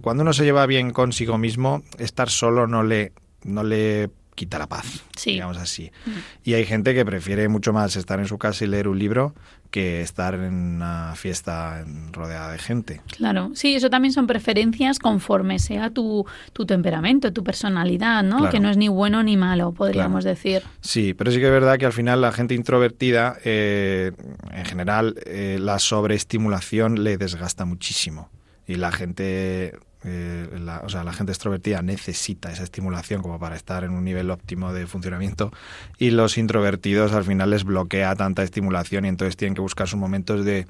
cuando 0.00 0.22
uno 0.22 0.32
se 0.32 0.44
lleva 0.44 0.66
bien 0.66 0.92
consigo 0.92 1.38
mismo, 1.38 1.82
estar 1.98 2.30
solo 2.30 2.66
no 2.66 2.82
le 2.82 3.12
no 3.44 3.62
le 3.62 4.10
quita 4.34 4.58
la 4.58 4.66
paz, 4.66 5.04
digamos 5.24 5.56
así. 5.56 5.90
Mm. 6.06 6.10
Y 6.44 6.54
hay 6.54 6.64
gente 6.64 6.94
que 6.94 7.04
prefiere 7.04 7.48
mucho 7.48 7.72
más 7.72 7.96
estar 7.96 8.18
en 8.20 8.26
su 8.26 8.38
casa 8.38 8.64
y 8.64 8.68
leer 8.68 8.88
un 8.88 8.98
libro 8.98 9.34
que 9.74 10.02
estar 10.02 10.34
en 10.34 10.54
una 10.76 11.14
fiesta 11.16 11.84
rodeada 12.12 12.52
de 12.52 12.58
gente. 12.58 13.00
Claro, 13.16 13.50
sí, 13.54 13.74
eso 13.74 13.90
también 13.90 14.12
son 14.12 14.28
preferencias 14.28 15.00
conforme 15.00 15.58
sea 15.58 15.90
tu, 15.90 16.24
tu 16.52 16.64
temperamento, 16.64 17.32
tu 17.32 17.42
personalidad, 17.42 18.22
¿no? 18.22 18.48
Que 18.50 18.60
no 18.60 18.70
es 18.70 18.76
ni 18.76 18.86
bueno 18.86 19.24
ni 19.24 19.36
malo, 19.36 19.72
podríamos 19.72 20.22
decir. 20.22 20.62
Sí, 20.80 21.12
pero 21.12 21.32
sí 21.32 21.38
que 21.38 21.46
es 21.46 21.50
verdad 21.50 21.76
que 21.76 21.86
al 21.86 21.92
final 21.92 22.20
la 22.20 22.30
gente 22.30 22.54
introvertida, 22.54 23.36
eh, 23.44 24.12
en 24.52 24.64
general, 24.64 25.16
eh, 25.26 25.58
la 25.60 25.80
sobreestimulación 25.80 27.02
le 27.02 27.16
desgasta 27.16 27.64
muchísimo. 27.64 28.30
Y 28.68 28.76
la 28.76 28.92
gente 28.92 29.76
eh, 30.04 30.48
la, 30.60 30.80
o 30.80 30.88
sea, 30.88 31.02
la 31.04 31.12
gente 31.12 31.32
extrovertida 31.32 31.82
necesita 31.82 32.52
esa 32.52 32.62
estimulación 32.62 33.22
como 33.22 33.38
para 33.38 33.56
estar 33.56 33.84
en 33.84 33.92
un 33.92 34.04
nivel 34.04 34.30
óptimo 34.30 34.72
de 34.72 34.86
funcionamiento 34.86 35.52
y 35.98 36.10
los 36.10 36.36
introvertidos 36.38 37.12
al 37.12 37.24
final 37.24 37.50
les 37.50 37.64
bloquea 37.64 38.14
tanta 38.14 38.42
estimulación 38.42 39.04
y 39.04 39.08
entonces 39.08 39.36
tienen 39.36 39.54
que 39.54 39.60
buscar 39.60 39.88
sus 39.88 39.98
momentos 39.98 40.44
de, 40.44 40.66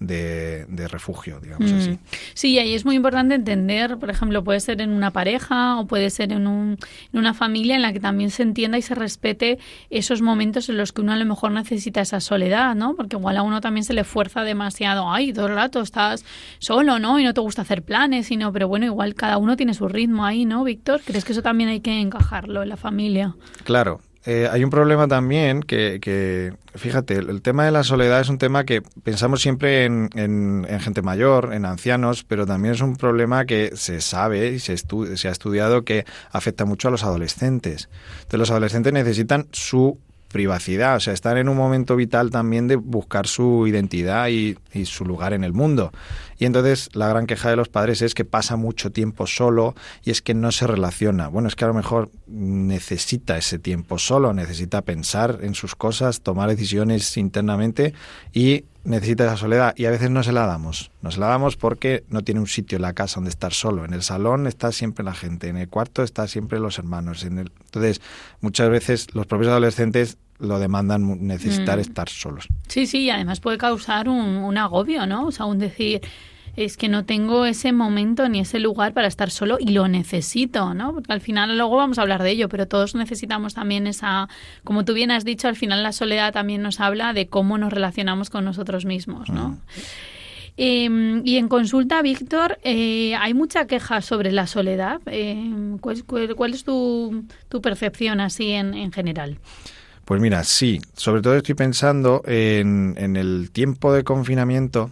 de, 0.00 0.88
refugio, 0.88 1.40
digamos 1.40 1.72
así. 1.72 1.90
Mm. 1.90 1.98
Sí, 2.34 2.58
ahí 2.58 2.74
es 2.74 2.84
muy 2.84 2.96
importante 2.96 3.34
entender, 3.34 3.98
por 3.98 4.10
ejemplo, 4.10 4.44
puede 4.44 4.60
ser 4.60 4.80
en 4.80 4.90
una 4.90 5.10
pareja 5.10 5.78
o 5.78 5.86
puede 5.86 6.10
ser 6.10 6.32
en, 6.32 6.46
un, 6.46 6.76
en 7.12 7.18
una 7.18 7.34
familia 7.34 7.76
en 7.76 7.82
la 7.82 7.92
que 7.92 8.00
también 8.00 8.30
se 8.30 8.42
entienda 8.42 8.78
y 8.78 8.82
se 8.82 8.94
respete 8.94 9.58
esos 9.90 10.20
momentos 10.20 10.68
en 10.68 10.76
los 10.76 10.92
que 10.92 11.00
uno 11.00 11.12
a 11.12 11.16
lo 11.16 11.24
mejor 11.24 11.52
necesita 11.52 12.00
esa 12.00 12.20
soledad, 12.20 12.74
¿no? 12.74 12.94
Porque 12.94 13.16
igual 13.16 13.36
a 13.36 13.42
uno 13.42 13.60
también 13.60 13.84
se 13.84 13.94
le 13.94 14.04
fuerza 14.04 14.42
demasiado, 14.42 15.10
ay, 15.10 15.32
todo 15.32 15.46
el 15.46 15.54
rato 15.54 15.80
estás 15.80 16.24
solo, 16.58 16.98
¿no? 16.98 17.18
Y 17.18 17.24
no 17.24 17.34
te 17.34 17.40
gusta 17.40 17.62
hacer 17.62 17.82
planes, 17.82 18.26
sino, 18.26 18.52
pero 18.52 18.68
bueno, 18.68 18.86
igual 18.86 19.14
cada 19.14 19.38
uno 19.38 19.56
tiene 19.56 19.74
su 19.74 19.88
ritmo 19.88 20.24
ahí, 20.24 20.44
¿no, 20.44 20.64
Víctor? 20.64 21.00
¿Crees 21.04 21.24
que 21.24 21.32
eso 21.32 21.42
también 21.42 21.70
hay 21.70 21.80
que 21.80 22.00
encajarlo 22.00 22.62
en 22.62 22.68
la 22.68 22.76
familia? 22.76 23.34
Claro, 23.64 24.00
eh, 24.26 24.48
hay 24.50 24.64
un 24.64 24.70
problema 24.70 25.06
también 25.06 25.62
que, 25.62 26.54
fíjate, 26.74 27.14
el, 27.16 27.42
tema 27.42 27.66
de 27.66 27.70
la 27.70 27.84
soledad 27.84 28.20
es 28.20 28.30
un 28.30 28.38
tema 28.38 28.64
que 28.64 28.80
pensamos 28.80 29.42
siempre 29.42 29.84
en, 29.84 30.08
en, 30.14 30.80
gente 30.80 31.02
mayor, 31.02 31.52
en 31.52 31.66
ancianos, 31.66 32.24
pero 32.24 32.46
también 32.46 32.74
es 32.74 32.80
un 32.80 32.96
problema 32.96 33.44
que 33.44 33.72
se 33.74 34.00
sabe 34.00 34.52
y 34.52 34.58
se, 34.60 34.76
se 34.78 35.28
ha 35.28 35.30
estudiado 35.30 35.84
que 35.84 36.06
afecta 36.30 36.64
mucho 36.64 36.88
a 36.88 36.90
los 36.90 37.04
adolescentes. 37.04 37.90
Entonces 38.16 38.38
los 38.38 38.50
adolescentes 38.50 38.92
necesitan 38.94 39.46
su 39.52 39.98
privacidad, 40.34 40.96
o 40.96 41.00
sea, 41.00 41.14
están 41.14 41.38
en 41.38 41.48
un 41.48 41.56
momento 41.56 41.94
vital 41.94 42.32
también 42.32 42.66
de 42.66 42.74
buscar 42.74 43.28
su 43.28 43.68
identidad 43.68 44.26
y, 44.26 44.56
su 44.84 45.04
lugar 45.04 45.32
en 45.32 45.44
el 45.44 45.52
mundo. 45.52 45.92
Y 46.40 46.44
entonces 46.44 46.88
la 46.92 47.06
gran 47.06 47.28
queja 47.28 47.50
de 47.50 47.54
los 47.54 47.68
padres 47.68 48.02
es 48.02 48.14
que 48.14 48.24
pasa 48.24 48.56
mucho 48.56 48.90
tiempo 48.90 49.28
solo 49.28 49.76
y 50.02 50.10
es 50.10 50.22
que 50.22 50.34
no 50.34 50.50
se 50.50 50.66
relaciona. 50.66 51.28
Bueno, 51.28 51.46
es 51.46 51.54
que 51.54 51.64
a 51.64 51.68
lo 51.68 51.74
mejor 51.74 52.10
necesita 52.26 53.38
ese 53.38 53.60
tiempo 53.60 53.96
solo, 53.96 54.34
necesita 54.34 54.82
pensar 54.82 55.38
en 55.42 55.54
sus 55.54 55.76
cosas, 55.76 56.22
tomar 56.22 56.48
decisiones 56.48 57.16
internamente 57.16 57.94
y 58.32 58.64
necesita 58.82 59.26
esa 59.26 59.36
soledad 59.36 59.72
y 59.76 59.84
a 59.86 59.90
veces 59.90 60.10
no 60.10 60.24
se 60.24 60.32
la 60.32 60.46
damos. 60.46 60.90
No 61.00 61.12
se 61.12 61.20
la 61.20 61.28
damos 61.28 61.56
porque 61.56 62.04
no 62.08 62.22
tiene 62.22 62.40
un 62.40 62.48
sitio 62.48 62.76
en 62.76 62.82
la 62.82 62.92
casa 62.92 63.16
donde 63.16 63.30
estar 63.30 63.52
solo. 63.52 63.84
En 63.84 63.94
el 63.94 64.02
salón 64.02 64.48
está 64.48 64.72
siempre 64.72 65.04
la 65.04 65.14
gente, 65.14 65.46
en 65.46 65.56
el 65.56 65.68
cuarto 65.68 66.02
está 66.02 66.26
siempre 66.26 66.58
los 66.58 66.80
hermanos. 66.80 67.22
Entonces, 67.22 68.00
muchas 68.40 68.68
veces 68.70 69.14
los 69.14 69.26
propios 69.26 69.50
adolescentes 69.50 70.18
lo 70.38 70.58
demandan 70.58 71.26
necesitar 71.26 71.78
mm. 71.78 71.80
estar 71.80 72.08
solos. 72.08 72.48
Sí, 72.68 72.86
sí, 72.86 73.04
y 73.04 73.10
además 73.10 73.40
puede 73.40 73.58
causar 73.58 74.08
un, 74.08 74.56
agobio, 74.58 75.06
¿no? 75.06 75.26
O 75.26 75.32
sea, 75.32 75.46
un 75.46 75.58
decir, 75.58 76.00
es 76.56 76.76
que 76.76 76.88
no 76.88 77.04
tengo 77.04 77.44
ese 77.46 77.72
momento 77.72 78.28
ni 78.28 78.40
ese 78.40 78.60
lugar 78.60 78.92
para 78.92 79.08
estar 79.08 79.30
solo 79.30 79.58
y 79.60 79.70
lo 79.70 79.88
necesito, 79.88 80.74
¿no? 80.74 80.94
Porque 80.94 81.12
al 81.12 81.20
final 81.20 81.56
luego 81.56 81.76
vamos 81.76 81.98
a 81.98 82.02
hablar 82.02 82.22
de 82.22 82.30
ello, 82.30 82.48
pero 82.48 82.66
todos 82.66 82.94
necesitamos 82.94 83.54
también 83.54 83.86
esa, 83.86 84.28
como 84.62 84.84
tú 84.84 84.94
bien 84.94 85.10
has 85.10 85.24
dicho, 85.24 85.48
al 85.48 85.56
final 85.56 85.82
la 85.82 85.92
soledad 85.92 86.32
también 86.32 86.62
nos 86.62 86.80
habla 86.80 87.12
de 87.12 87.26
cómo 87.26 87.58
nos 87.58 87.72
relacionamos 87.72 88.30
con 88.30 88.44
nosotros 88.44 88.84
mismos, 88.84 89.30
¿no? 89.30 89.50
Mm. 89.50 89.58
Em, 90.56 91.22
y 91.24 91.36
en 91.38 91.48
consulta, 91.48 92.00
Víctor, 92.00 92.58
eh, 92.62 93.16
hay 93.16 93.34
mucha 93.34 93.66
queja 93.66 94.00
sobre 94.00 94.30
la 94.30 94.46
soledad. 94.46 95.00
Em, 95.06 95.78
¿cuál, 95.78 96.54
es 96.54 96.62
tu, 96.62 97.24
tu 97.48 97.60
percepción 97.60 98.20
así 98.20 98.52
en, 98.52 98.74
en 98.74 98.92
general? 98.92 99.38
Pues 100.04 100.20
mira, 100.20 100.44
sí, 100.44 100.80
sobre 100.94 101.22
todo 101.22 101.34
estoy 101.36 101.54
pensando 101.54 102.22
en, 102.26 102.94
en 102.98 103.16
el 103.16 103.50
tiempo 103.52 103.92
de 103.92 104.04
confinamiento, 104.04 104.90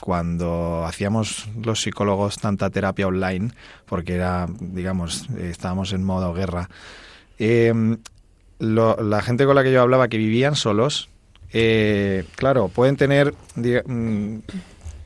cuando 0.00 0.84
hacíamos 0.86 1.48
los 1.62 1.82
psicólogos 1.82 2.38
tanta 2.38 2.70
terapia 2.70 3.06
online, 3.06 3.50
porque 3.86 4.14
era, 4.14 4.48
digamos, 4.58 5.28
estábamos 5.38 5.92
en 5.92 6.02
modo 6.02 6.34
guerra, 6.34 6.68
em, 7.38 7.98
la 8.58 9.22
gente 9.22 9.46
con 9.46 9.54
la 9.54 9.62
que 9.62 9.72
yo 9.72 9.80
hablaba 9.80 10.08
que 10.08 10.18
vivían 10.18 10.56
solos, 10.56 11.08
eh, 11.52 12.24
claro, 12.36 12.68
pueden 12.68 12.96
tener 12.96 13.34
mm, 13.56 14.38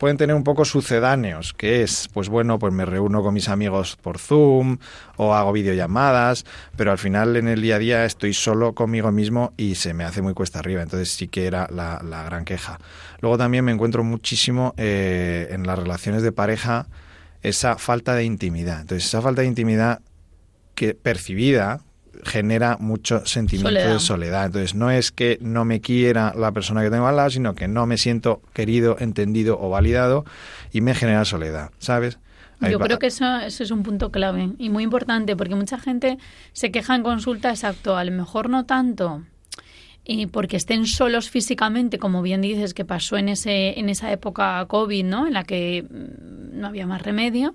pueden 0.04 0.18
tener 0.18 0.36
un 0.36 0.44
poco 0.44 0.66
sucedáneos, 0.66 1.54
que 1.54 1.82
es, 1.82 2.10
pues 2.12 2.28
bueno, 2.28 2.58
pues 2.58 2.74
me 2.74 2.84
reúno 2.84 3.22
con 3.22 3.32
mis 3.32 3.48
amigos 3.48 3.96
por 3.96 4.18
Zoom 4.18 4.76
o 5.16 5.32
hago 5.32 5.50
videollamadas, 5.50 6.44
pero 6.76 6.92
al 6.92 6.98
final 6.98 7.36
en 7.36 7.48
el 7.48 7.62
día 7.62 7.76
a 7.76 7.78
día 7.78 8.04
estoy 8.04 8.34
solo 8.34 8.74
conmigo 8.74 9.10
mismo 9.12 9.54
y 9.56 9.76
se 9.76 9.94
me 9.94 10.04
hace 10.04 10.20
muy 10.20 10.34
cuesta 10.34 10.58
arriba, 10.58 10.82
entonces 10.82 11.08
sí 11.08 11.28
que 11.28 11.46
era 11.46 11.68
la, 11.70 12.02
gran 12.26 12.44
queja. 12.44 12.78
Luego 13.22 13.38
también 13.38 13.64
me 13.64 13.72
encuentro 13.72 14.04
muchísimo 14.04 14.74
eh, 14.76 15.48
en 15.52 15.66
las 15.66 15.78
relaciones 15.78 16.20
de 16.22 16.32
pareja 16.32 16.86
esa 17.40 17.78
falta 17.78 18.14
de 18.14 18.24
intimidad. 18.24 18.82
Entonces 18.82 19.06
esa 19.06 19.22
falta 19.22 19.40
de 19.40 19.48
intimidad 19.48 20.02
que 20.74 20.92
percibida 20.92 21.80
genera 22.24 22.76
mucho 22.78 23.24
sentimiento 23.26 23.88
de 23.88 23.98
soledad. 23.98 24.46
Entonces, 24.46 24.74
no 24.74 24.90
es 24.90 25.12
que 25.12 25.38
no 25.40 25.64
me 25.64 25.80
quiera 25.80 26.32
la 26.36 26.52
persona 26.52 26.82
que 26.82 26.90
tengo 26.90 27.06
al 27.06 27.16
lado, 27.16 27.30
sino 27.30 27.54
que 27.54 27.68
no 27.68 27.86
me 27.86 27.98
siento 27.98 28.42
querido, 28.52 28.96
entendido 29.00 29.58
o 29.60 29.70
validado 29.70 30.24
y 30.72 30.80
me 30.80 30.94
genera 30.94 31.24
soledad, 31.24 31.70
¿sabes? 31.78 32.18
Yo 32.60 32.78
creo 32.78 32.98
que 32.98 33.08
eso, 33.08 33.38
eso, 33.40 33.62
es 33.62 33.70
un 33.70 33.82
punto 33.82 34.10
clave 34.10 34.50
y 34.58 34.70
muy 34.70 34.84
importante 34.84 35.36
porque 35.36 35.54
mucha 35.54 35.78
gente 35.78 36.18
se 36.52 36.70
queja 36.70 36.94
en 36.94 37.02
consulta, 37.02 37.50
exacto, 37.50 37.96
a 37.96 38.04
lo 38.04 38.12
mejor 38.12 38.48
no 38.48 38.64
tanto 38.64 39.22
y 40.04 40.26
porque 40.26 40.56
estén 40.56 40.86
solos 40.86 41.30
físicamente, 41.30 41.98
como 41.98 42.22
bien 42.22 42.42
dices 42.42 42.74
que 42.74 42.84
pasó 42.84 43.16
en, 43.16 43.30
ese, 43.30 43.78
en 43.78 43.88
esa 43.88 44.12
época 44.12 44.64
COVID, 44.66 45.04
¿no? 45.04 45.26
En 45.26 45.32
la 45.32 45.44
que 45.44 45.84
mm, 45.88 46.60
no 46.60 46.66
había 46.66 46.86
más 46.86 47.02
remedio, 47.02 47.54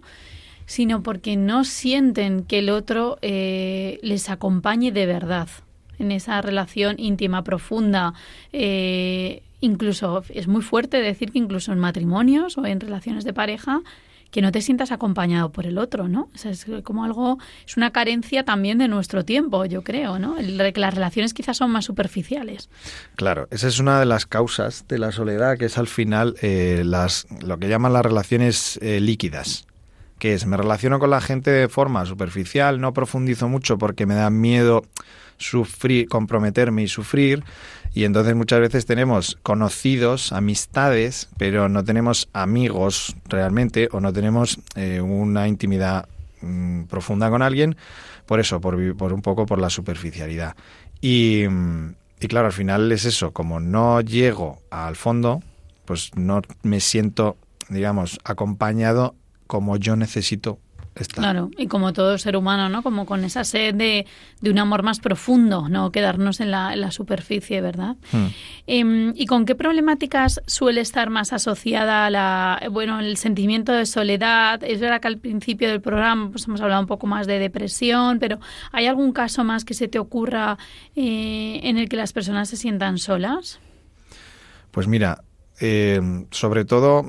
sino 0.70 1.02
porque 1.02 1.36
no 1.36 1.64
sienten 1.64 2.44
que 2.44 2.60
el 2.60 2.70
otro 2.70 3.18
eh, 3.24 3.98
les 4.04 4.30
acompañe 4.30 4.92
de 4.92 5.08
verdad 5.08 5.50
en 5.98 6.12
esa 6.12 6.44
relación 6.44 7.00
íntima, 7.00 7.44
profunda. 7.44 8.14
Eh, 8.54 9.42
incluso 9.62 10.24
es 10.30 10.48
muy 10.48 10.62
fuerte 10.62 11.02
decir 11.02 11.32
que 11.32 11.40
incluso 11.40 11.74
en 11.74 11.80
matrimonios 11.80 12.60
o 12.60 12.68
en 12.68 12.80
relaciones 12.80 13.24
de 13.24 13.34
pareja 13.34 13.82
que 14.30 14.44
no 14.44 14.52
te 14.52 14.62
sientas 14.62 14.92
acompañado 14.92 15.52
por 15.52 15.66
el 15.66 15.80
otro, 15.80 16.08
¿no? 16.08 16.30
es 16.36 16.68
como 16.84 17.04
algo, 17.04 17.40
es 17.66 17.76
una 17.76 17.90
carencia 17.90 18.46
también 18.46 18.78
de 18.78 18.88
nuestro 18.88 19.26
tiempo, 19.26 19.66
yo 19.66 19.84
creo, 19.84 20.20
¿no? 20.20 20.38
El, 20.38 20.56
las 20.56 20.94
relaciones 20.94 21.34
quizás 21.34 21.58
son 21.58 21.72
más 21.72 21.86
superficiales. 21.86 22.70
Claro, 23.16 23.48
esa 23.50 23.68
es 23.68 23.80
una 23.80 24.00
de 24.00 24.06
las 24.06 24.28
causas 24.28 24.86
de 24.88 25.00
la 25.00 25.12
soledad, 25.12 25.58
que 25.58 25.66
es 25.66 25.80
al 25.80 25.88
final 25.88 26.36
eh, 26.44 26.84
las, 26.86 27.26
lo 27.42 27.58
que 27.58 27.70
llaman 27.70 27.92
las 27.92 28.06
relaciones 28.06 28.80
líquidas 28.84 29.66
que 30.20 30.34
es, 30.34 30.46
me 30.46 30.58
relaciono 30.58 31.00
con 31.00 31.10
la 31.10 31.22
gente 31.22 31.50
de 31.50 31.70
forma 31.70 32.06
superficial, 32.06 32.80
no 32.80 32.94
profundizo 32.94 33.48
mucho 33.48 33.78
porque 33.78 34.06
me 34.06 34.14
da 34.14 34.30
miedo 34.30 34.84
sufrir, 35.38 36.08
comprometerme 36.08 36.84
y 36.84 36.88
sufrir, 36.88 37.44
y 37.94 38.04
entonces 38.04 38.36
muchas 38.36 38.60
veces 38.60 38.86
tenemos 38.86 39.38
conocidos, 39.42 40.32
amistades, 40.34 41.30
pero 41.38 41.70
no 41.70 41.84
tenemos 41.84 42.30
amigos 42.34 43.16
realmente 43.26 43.90
o 43.92 44.00
no 44.00 44.14
tenemos 44.14 44.60
eh, 44.76 45.02
una 45.02 45.48
intimidad 45.48 46.08
mm, 46.42 46.84
profunda 46.84 47.30
con 47.30 47.42
alguien, 47.42 47.78
por 48.26 48.40
eso, 48.40 48.62
por, 48.62 48.76
un 48.76 49.22
poco 49.22 49.46
por 49.46 49.60
la 49.60 49.70
superficialidad. 49.70 50.56
Y, 51.02 51.46
y 52.20 52.28
claro, 52.28 52.48
al 52.48 52.54
final 52.54 52.92
es 52.92 53.06
eso, 53.06 53.32
como 53.32 53.60
no 53.60 54.02
llego 54.02 54.62
al 54.70 54.96
fondo, 54.96 55.42
pues 55.86 56.12
no 56.16 56.42
me 56.62 56.82
siento 56.82 57.38
digamos, 57.70 58.20
acompañado 58.24 59.16
como 59.50 59.78
yo 59.78 59.96
necesito 59.96 60.60
estar. 60.94 61.24
Claro, 61.24 61.50
y 61.58 61.66
como 61.66 61.92
todo 61.92 62.20
ser 62.20 62.38
humano, 62.38 62.70
¿no? 62.70 62.84
Como 62.84 63.08
con 63.08 63.24
esa 63.24 63.44
sed 63.44 63.74
de, 63.74 64.06
un 64.44 64.60
amor 64.60 64.84
más 64.84 65.00
profundo, 65.00 65.70
no 65.70 65.92
quedarnos 65.92 66.40
en 66.40 66.52
la, 66.52 66.92
superficie, 66.92 67.60
¿verdad? 67.60 67.96
Hmm. 68.12 68.28
Em, 68.68 69.14
¿Y 69.16 69.26
con 69.26 69.46
qué 69.46 69.56
problemáticas 69.56 70.40
suele 70.46 70.82
estar 70.82 71.10
más 71.10 71.34
asociada 71.34 72.12
la, 72.12 72.62
bueno, 72.70 73.00
el 73.00 73.18
sentimiento 73.18 73.72
de 73.72 73.88
soledad? 73.88 74.64
Es 74.64 74.80
verdad 74.80 75.02
que 75.02 75.08
al 75.08 75.18
principio 75.18 75.68
del 75.68 75.82
programa 75.82 76.30
pues, 76.30 76.48
hemos 76.48 76.62
hablado 76.62 76.82
un 76.82 76.88
poco 76.88 77.08
más 77.08 77.26
de 77.26 77.40
depresión, 77.40 78.20
pero 78.20 78.40
¿hay 78.72 78.86
algún 78.86 79.14
caso 79.14 79.44
más 79.44 79.66
que 79.66 79.74
se 79.74 79.88
te 79.88 79.98
ocurra 79.98 80.60
eh, 80.96 81.60
en 81.64 81.80
el 81.80 81.90
que 81.90 81.96
las 81.96 82.14
personas 82.14 82.50
se 82.50 82.56
sientan 82.56 83.00
solas? 83.00 83.60
Pues 84.70 84.88
mira, 84.88 85.24
eh, 85.60 86.26
sobre 86.32 86.66
todo... 86.66 87.04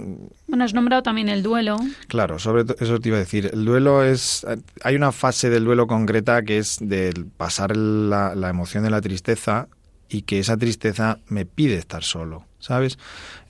Bueno, 0.49 0.65
has 0.65 0.75
nombrado 0.75 1.03
también 1.03 1.29
el 1.29 1.43
duelo. 1.43 1.77
Claro, 2.09 2.39
sobre 2.39 2.65
eso 2.81 2.99
te 2.99 3.09
iba 3.09 3.17
a 3.17 3.21
decir. 3.21 3.51
El 3.53 3.65
duelo 3.65 4.03
es... 4.03 4.47
Hay 4.83 4.97
una 4.97 5.13
fase 5.13 5.51
del 5.51 5.65
duelo 5.65 5.87
concreta 5.87 6.43
que 6.43 6.59
es 6.59 6.79
del 6.81 7.27
pasar 7.27 7.77
la, 7.77 8.49
emoción 8.49 8.83
de 8.83 8.91
la 8.91 9.01
tristeza 9.01 9.69
y 10.09 10.23
que 10.23 10.41
esa 10.41 10.57
tristeza 10.57 11.19
me 11.29 11.47
pide 11.47 11.77
estar 11.77 12.03
solo, 12.03 12.45
¿sabes? 12.59 12.99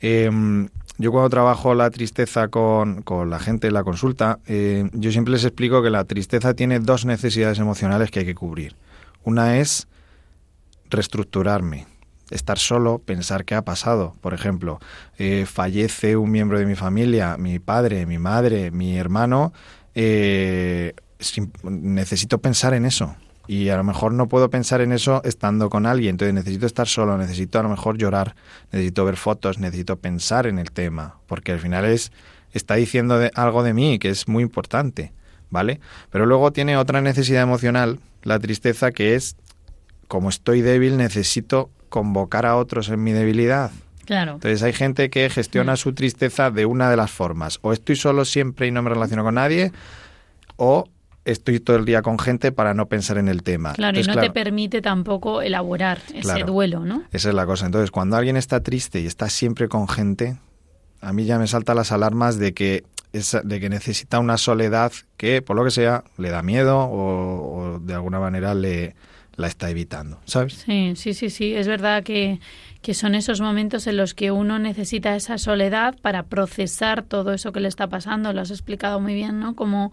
Em, 0.00 0.68
yo 0.98 1.10
cuando 1.12 1.30
trabajo 1.30 1.74
la 1.74 1.90
tristeza 1.90 2.48
con, 2.48 3.00
con 3.00 3.30
la 3.30 3.38
gente 3.38 3.68
en 3.68 3.74
la 3.74 3.84
consulta, 3.84 4.38
eh, 4.46 4.90
yo 4.92 5.10
siempre 5.10 5.32
les 5.32 5.44
explico 5.44 5.82
que 5.82 5.88
la 5.88 6.04
tristeza 6.04 6.52
tiene 6.52 6.80
dos 6.80 7.06
necesidades 7.06 7.58
emocionales 7.58 8.10
que 8.10 8.20
hay 8.20 8.26
que 8.26 8.34
cubrir. 8.34 8.76
Una 9.24 9.58
es 9.58 9.88
reestructurarme, 10.90 11.86
estar 12.30 12.58
solo, 12.58 12.98
pensar 12.98 13.44
qué 13.44 13.54
ha 13.54 13.62
pasado. 13.62 14.14
Por 14.20 14.34
ejemplo, 14.34 14.80
eh, 15.18 15.46
fallece 15.46 16.16
un 16.16 16.30
miembro 16.30 16.58
de 16.58 16.66
mi 16.66 16.74
familia, 16.74 17.36
mi 17.36 17.58
padre, 17.58 18.06
mi 18.06 18.18
madre, 18.18 18.70
mi 18.70 18.96
hermano, 18.96 19.52
eh, 19.94 20.94
necesito 21.62 22.38
pensar 22.38 22.74
en 22.74 22.86
eso. 22.86 23.16
y 23.46 23.68
a 23.70 23.76
lo 23.76 23.82
mejor 23.82 24.12
no 24.12 24.28
puedo 24.28 24.48
pensar 24.48 24.80
en 24.80 24.92
eso 24.92 25.22
estando 25.24 25.70
con 25.70 25.84
alguien, 25.84 26.10
entonces 26.10 26.34
necesito 26.34 26.66
estar 26.66 26.86
solo, 26.86 27.18
necesito 27.18 27.58
a 27.58 27.64
lo 27.64 27.68
mejor 27.68 27.98
llorar, 27.98 28.36
necesito 28.70 29.04
ver 29.04 29.16
fotos, 29.16 29.58
necesito 29.58 29.96
pensar 29.96 30.46
en 30.46 30.60
el 30.60 30.70
tema, 30.70 31.16
porque 31.26 31.50
al 31.50 31.58
final 31.58 31.84
es 31.84 32.12
está 32.52 32.74
diciendo 32.74 33.18
algo 33.34 33.62
de 33.62 33.74
mí 33.74 33.98
que 33.98 34.08
es 34.08 34.28
muy 34.28 34.42
importante, 34.42 35.12
¿vale? 35.50 35.80
Pero 36.10 36.26
luego 36.26 36.52
tiene 36.52 36.76
otra 36.76 37.00
necesidad 37.00 37.42
emocional, 37.42 37.98
la 38.22 38.38
tristeza, 38.38 38.92
que 38.92 39.14
es 39.14 39.36
como 40.08 40.28
estoy 40.28 40.60
débil, 40.60 40.96
necesito 40.96 41.70
convocar 41.90 42.46
a 42.46 42.56
otros 42.56 42.88
en 42.88 43.04
mi 43.04 43.12
debilidad. 43.12 43.70
Claro. 44.06 44.32
Entonces 44.32 44.62
hay 44.62 44.72
gente 44.72 45.10
que 45.10 45.28
gestiona 45.28 45.74
mm. 45.74 45.76
su 45.76 45.92
tristeza 45.92 46.50
de 46.50 46.64
una 46.64 46.90
de 46.90 46.96
las 46.96 47.10
formas. 47.10 47.58
O 47.62 47.72
estoy 47.72 47.96
solo 47.96 48.24
siempre 48.24 48.66
y 48.66 48.70
no 48.70 48.82
me 48.82 48.90
relaciono 48.90 49.22
con 49.22 49.34
nadie, 49.34 49.72
o 50.56 50.88
estoy 51.24 51.60
todo 51.60 51.76
el 51.76 51.84
día 51.84 52.02
con 52.02 52.18
gente 52.18 52.50
para 52.50 52.74
no 52.74 52.86
pensar 52.86 53.18
en 53.18 53.28
el 53.28 53.42
tema. 53.42 53.74
Claro, 53.74 54.00
y 54.00 54.02
no 54.02 54.16
te 54.16 54.30
permite 54.30 54.80
tampoco 54.80 55.42
elaborar 55.42 55.98
ese 56.14 56.44
duelo, 56.44 56.80
¿no? 56.80 57.04
Esa 57.12 57.28
es 57.28 57.34
la 57.34 57.46
cosa. 57.46 57.66
Entonces, 57.66 57.90
cuando 57.90 58.16
alguien 58.16 58.36
está 58.36 58.60
triste 58.62 59.00
y 59.00 59.06
está 59.06 59.28
siempre 59.28 59.68
con 59.68 59.86
gente, 59.86 60.38
a 61.00 61.12
mí 61.12 61.24
ya 61.24 61.38
me 61.38 61.46
saltan 61.46 61.76
las 61.76 61.92
alarmas 61.92 62.38
de 62.38 62.54
que 62.54 62.84
de 63.12 63.58
que 63.58 63.68
necesita 63.68 64.20
una 64.20 64.38
soledad 64.38 64.92
que, 65.16 65.42
por 65.42 65.56
lo 65.56 65.64
que 65.64 65.72
sea, 65.72 66.04
le 66.16 66.30
da 66.30 66.42
miedo 66.42 66.78
o, 66.78 67.74
o 67.74 67.78
de 67.80 67.94
alguna 67.94 68.20
manera 68.20 68.54
le 68.54 68.94
la 69.40 69.48
está 69.48 69.70
evitando, 69.70 70.20
¿sabes? 70.24 70.64
Sí, 70.66 70.92
sí, 70.96 71.14
sí, 71.14 71.30
sí. 71.30 71.54
Es 71.54 71.66
verdad 71.66 72.02
que, 72.04 72.40
que 72.82 72.94
son 72.94 73.14
esos 73.14 73.40
momentos 73.40 73.86
en 73.86 73.96
los 73.96 74.14
que 74.14 74.30
uno 74.30 74.58
necesita 74.58 75.16
esa 75.16 75.38
soledad 75.38 75.96
para 76.00 76.24
procesar 76.24 77.02
todo 77.02 77.32
eso 77.32 77.52
que 77.52 77.60
le 77.60 77.68
está 77.68 77.88
pasando. 77.88 78.32
Lo 78.32 78.40
has 78.40 78.50
explicado 78.50 79.00
muy 79.00 79.14
bien, 79.14 79.40
¿no? 79.40 79.56
Como 79.56 79.92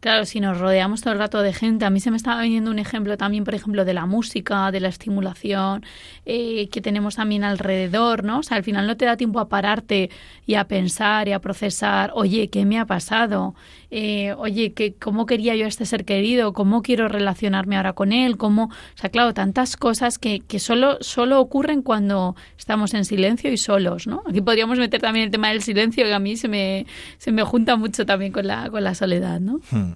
Claro, 0.00 0.24
si 0.24 0.40
nos 0.40 0.58
rodeamos 0.58 1.02
todo 1.02 1.12
el 1.12 1.18
rato 1.18 1.42
de 1.42 1.52
gente, 1.52 1.84
a 1.84 1.90
mí 1.90 2.00
se 2.00 2.10
me 2.10 2.16
estaba 2.16 2.40
viniendo 2.40 2.70
un 2.70 2.78
ejemplo 2.78 3.18
también, 3.18 3.44
por 3.44 3.54
ejemplo, 3.54 3.84
de 3.84 3.92
la 3.92 4.06
música, 4.06 4.70
de 4.70 4.80
la 4.80 4.88
estimulación 4.88 5.84
eh, 6.24 6.70
que 6.70 6.80
tenemos 6.80 7.16
también 7.16 7.44
alrededor, 7.44 8.24
¿no? 8.24 8.38
O 8.38 8.42
sea, 8.42 8.56
al 8.56 8.64
final 8.64 8.86
no 8.86 8.96
te 8.96 9.04
da 9.04 9.18
tiempo 9.18 9.40
a 9.40 9.50
pararte 9.50 10.08
y 10.46 10.54
a 10.54 10.64
pensar 10.64 11.28
y 11.28 11.32
a 11.32 11.40
procesar, 11.40 12.12
oye, 12.14 12.48
¿qué 12.48 12.64
me 12.64 12.78
ha 12.78 12.86
pasado? 12.86 13.54
Eh, 13.90 14.34
oye, 14.38 14.72
¿qué, 14.72 14.94
¿cómo 14.94 15.26
quería 15.26 15.56
yo 15.56 15.64
a 15.64 15.68
este 15.68 15.84
ser 15.86 16.04
querido? 16.04 16.52
¿Cómo 16.52 16.82
quiero 16.82 17.08
relacionarme 17.08 17.76
ahora 17.76 17.92
con 17.92 18.12
él? 18.12 18.36
¿Cómo? 18.36 18.64
O 18.64 18.98
sea, 18.98 19.10
claro, 19.10 19.34
tantas 19.34 19.76
cosas 19.76 20.18
que, 20.18 20.40
que 20.40 20.58
solo, 20.58 20.98
solo 21.00 21.40
ocurren 21.40 21.82
cuando 21.82 22.36
estamos 22.58 22.94
en 22.94 23.04
silencio 23.04 23.52
y 23.52 23.56
solos, 23.56 24.06
¿no? 24.06 24.22
Aquí 24.28 24.40
podríamos 24.40 24.78
meter 24.78 25.00
también 25.00 25.26
el 25.26 25.30
tema 25.30 25.48
del 25.48 25.62
silencio, 25.62 26.04
que 26.04 26.14
a 26.14 26.18
mí 26.18 26.36
se 26.36 26.48
me, 26.48 26.86
se 27.18 27.32
me 27.32 27.42
junta 27.42 27.76
mucho 27.76 28.06
también 28.06 28.32
con 28.32 28.46
la, 28.46 28.70
con 28.70 28.84
la 28.84 28.94
soledad, 28.94 29.40
¿no? 29.40 29.60
Hmm. 29.70 29.92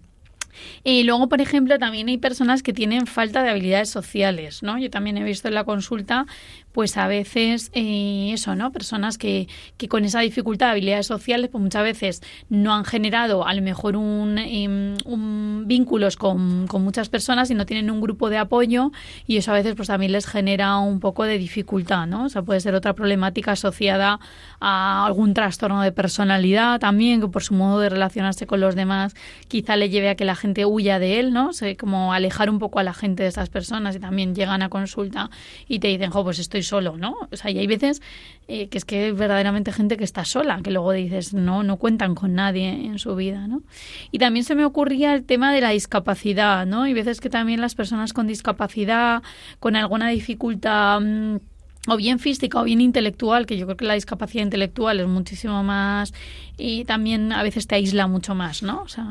Y 0.83 1.05
luego, 1.05 1.29
por 1.29 1.41
ejemplo, 1.41 1.79
también 1.79 2.09
hay 2.09 2.19
personas 2.19 2.63
que 2.63 2.73
tienen 2.73 3.07
falta 3.07 3.43
de 3.43 3.51
habilidades 3.51 3.91
sociales, 3.91 4.63
¿no? 4.63 4.79
Yo 4.79 4.91
también 4.91 5.17
he 5.17 5.25
visto 5.25 5.49
en 5.49 5.55
la 5.55 5.65
consulta 5.65 6.27
pues 6.75 6.97
a 6.97 7.07
veces 7.07 7.71
eh, 7.73 8.33
eso, 8.33 8.57
¿no? 8.57 8.73
Personas 8.73 9.17
que, 9.17 9.47
que, 9.77 9.89
con 9.89 10.05
esa 10.05 10.21
dificultad 10.21 10.67
de 10.67 10.73
habilidades 10.73 11.07
sociales, 11.07 11.49
pues 11.51 11.63
muchas 11.63 11.85
veces 11.85 12.21
no 12.49 12.75
han 12.75 12.85
generado 12.85 13.47
a 13.47 13.55
lo 13.55 13.63
mejor 13.63 13.97
un, 13.97 14.39
em, 14.39 14.97
un 15.05 15.65
vínculos 15.67 16.17
con, 16.17 16.67
con, 16.67 16.83
muchas 16.83 17.09
personas 17.09 17.49
y 17.53 17.55
no 17.55 17.65
tienen 17.65 17.93
un 17.93 18.01
grupo 18.01 18.29
de 18.29 18.39
apoyo 18.39 18.91
y 19.25 19.37
eso 19.37 19.53
a 19.53 19.55
veces 19.55 19.77
pues 19.77 19.87
también 19.87 20.11
les 20.11 20.27
genera 20.27 20.79
un 20.79 20.99
poco 20.99 21.23
de 21.23 21.39
dificultad, 21.39 22.09
¿no? 22.09 22.25
O 22.25 22.29
sea, 22.29 22.43
puede 22.43 22.59
ser 22.59 22.75
otra 22.75 22.93
problemática 22.93 23.53
asociada 23.53 24.19
a 24.59 25.07
algún 25.07 25.33
trastorno 25.33 25.81
de 25.81 25.93
personalidad 25.93 26.81
también, 26.81 27.21
que 27.21 27.29
por 27.29 27.45
su 27.45 27.55
modo 27.55 27.79
de 27.79 27.89
relacionarse 27.89 28.49
con 28.49 28.59
los 28.59 28.75
demás 28.75 29.15
quizá 29.47 29.77
le 29.77 29.91
lleve 29.91 30.09
a 30.09 30.17
que 30.17 30.25
la 30.25 30.35
gente 30.35 30.44
huya 30.67 30.99
de 30.99 31.21
él, 31.21 31.33
¿no? 31.33 31.51
Como 31.79 32.13
alejar 32.13 32.51
un 32.51 32.59
poco 32.59 32.79
a 32.79 32.83
la 32.83 32.95
gente 32.95 33.23
de 33.23 33.29
estas 33.29 33.49
personas 33.49 33.97
y 33.97 34.01
también 34.01 34.35
llegan 34.35 34.63
a 34.63 34.69
consulta 34.69 35.31
y 35.69 35.79
te 35.79 35.89
dicen, 35.89 36.11
jo, 36.11 36.25
pues 36.25 36.39
estoy 36.39 36.63
solo, 36.63 36.97
¿no? 36.97 37.17
O 37.31 37.37
sea, 37.37 37.51
y 37.51 37.59
hay 37.59 37.67
veces 37.67 38.03
eh, 38.49 38.69
que 38.69 38.79
es 38.79 38.85
que 38.85 39.13
verdaderamente 39.13 39.73
gente 39.73 39.97
que 39.97 40.05
está 40.05 40.25
sola, 40.25 40.61
que 40.63 40.71
luego 40.71 40.93
dices, 40.93 41.33
no, 41.33 41.63
no 41.63 41.77
cuentan 41.77 42.15
con 42.15 42.35
nadie 42.35 42.69
en 42.69 42.99
su 42.99 43.15
vida, 43.17 43.47
¿no? 43.47 43.63
Y 44.11 44.19
también 44.19 44.45
se 44.45 44.55
me 44.55 44.65
ocurría 44.65 45.15
el 45.15 45.25
tema 45.25 45.53
de 45.53 45.61
la 45.61 45.71
discapacidad, 45.71 46.67
¿no? 46.67 46.87
Y 46.87 46.93
veces 46.93 47.21
que 47.21 47.31
también 47.31 47.61
las 47.61 47.75
personas 47.75 48.13
con 48.13 48.27
discapacidad, 48.27 49.23
con 49.61 49.77
alguna 49.77 50.09
dificultad... 50.09 51.01
Mm, 51.01 51.39
o 51.87 51.97
bien 51.97 52.19
física 52.19 52.61
o 52.61 52.65
bien 52.65 52.81
intelectual, 52.81 53.47
que 53.47 53.57
yo 53.57 53.67
creo 53.67 53.77
que 53.77 53.85
la 53.85 53.95
discapacidad 53.95 54.45
intelectual 54.45 55.01
es 55.01 55.07
muchísimo 55.07 55.63
más 55.63 56.15
y 56.57 56.85
también 56.85 57.33
a 57.33 57.43
veces 57.43 57.67
te 57.67 57.75
aísla 57.75 58.07
mucho 58.07 58.35
más, 58.35 58.63
¿no? 58.63 58.83
O 58.83 58.89
sea... 58.89 59.05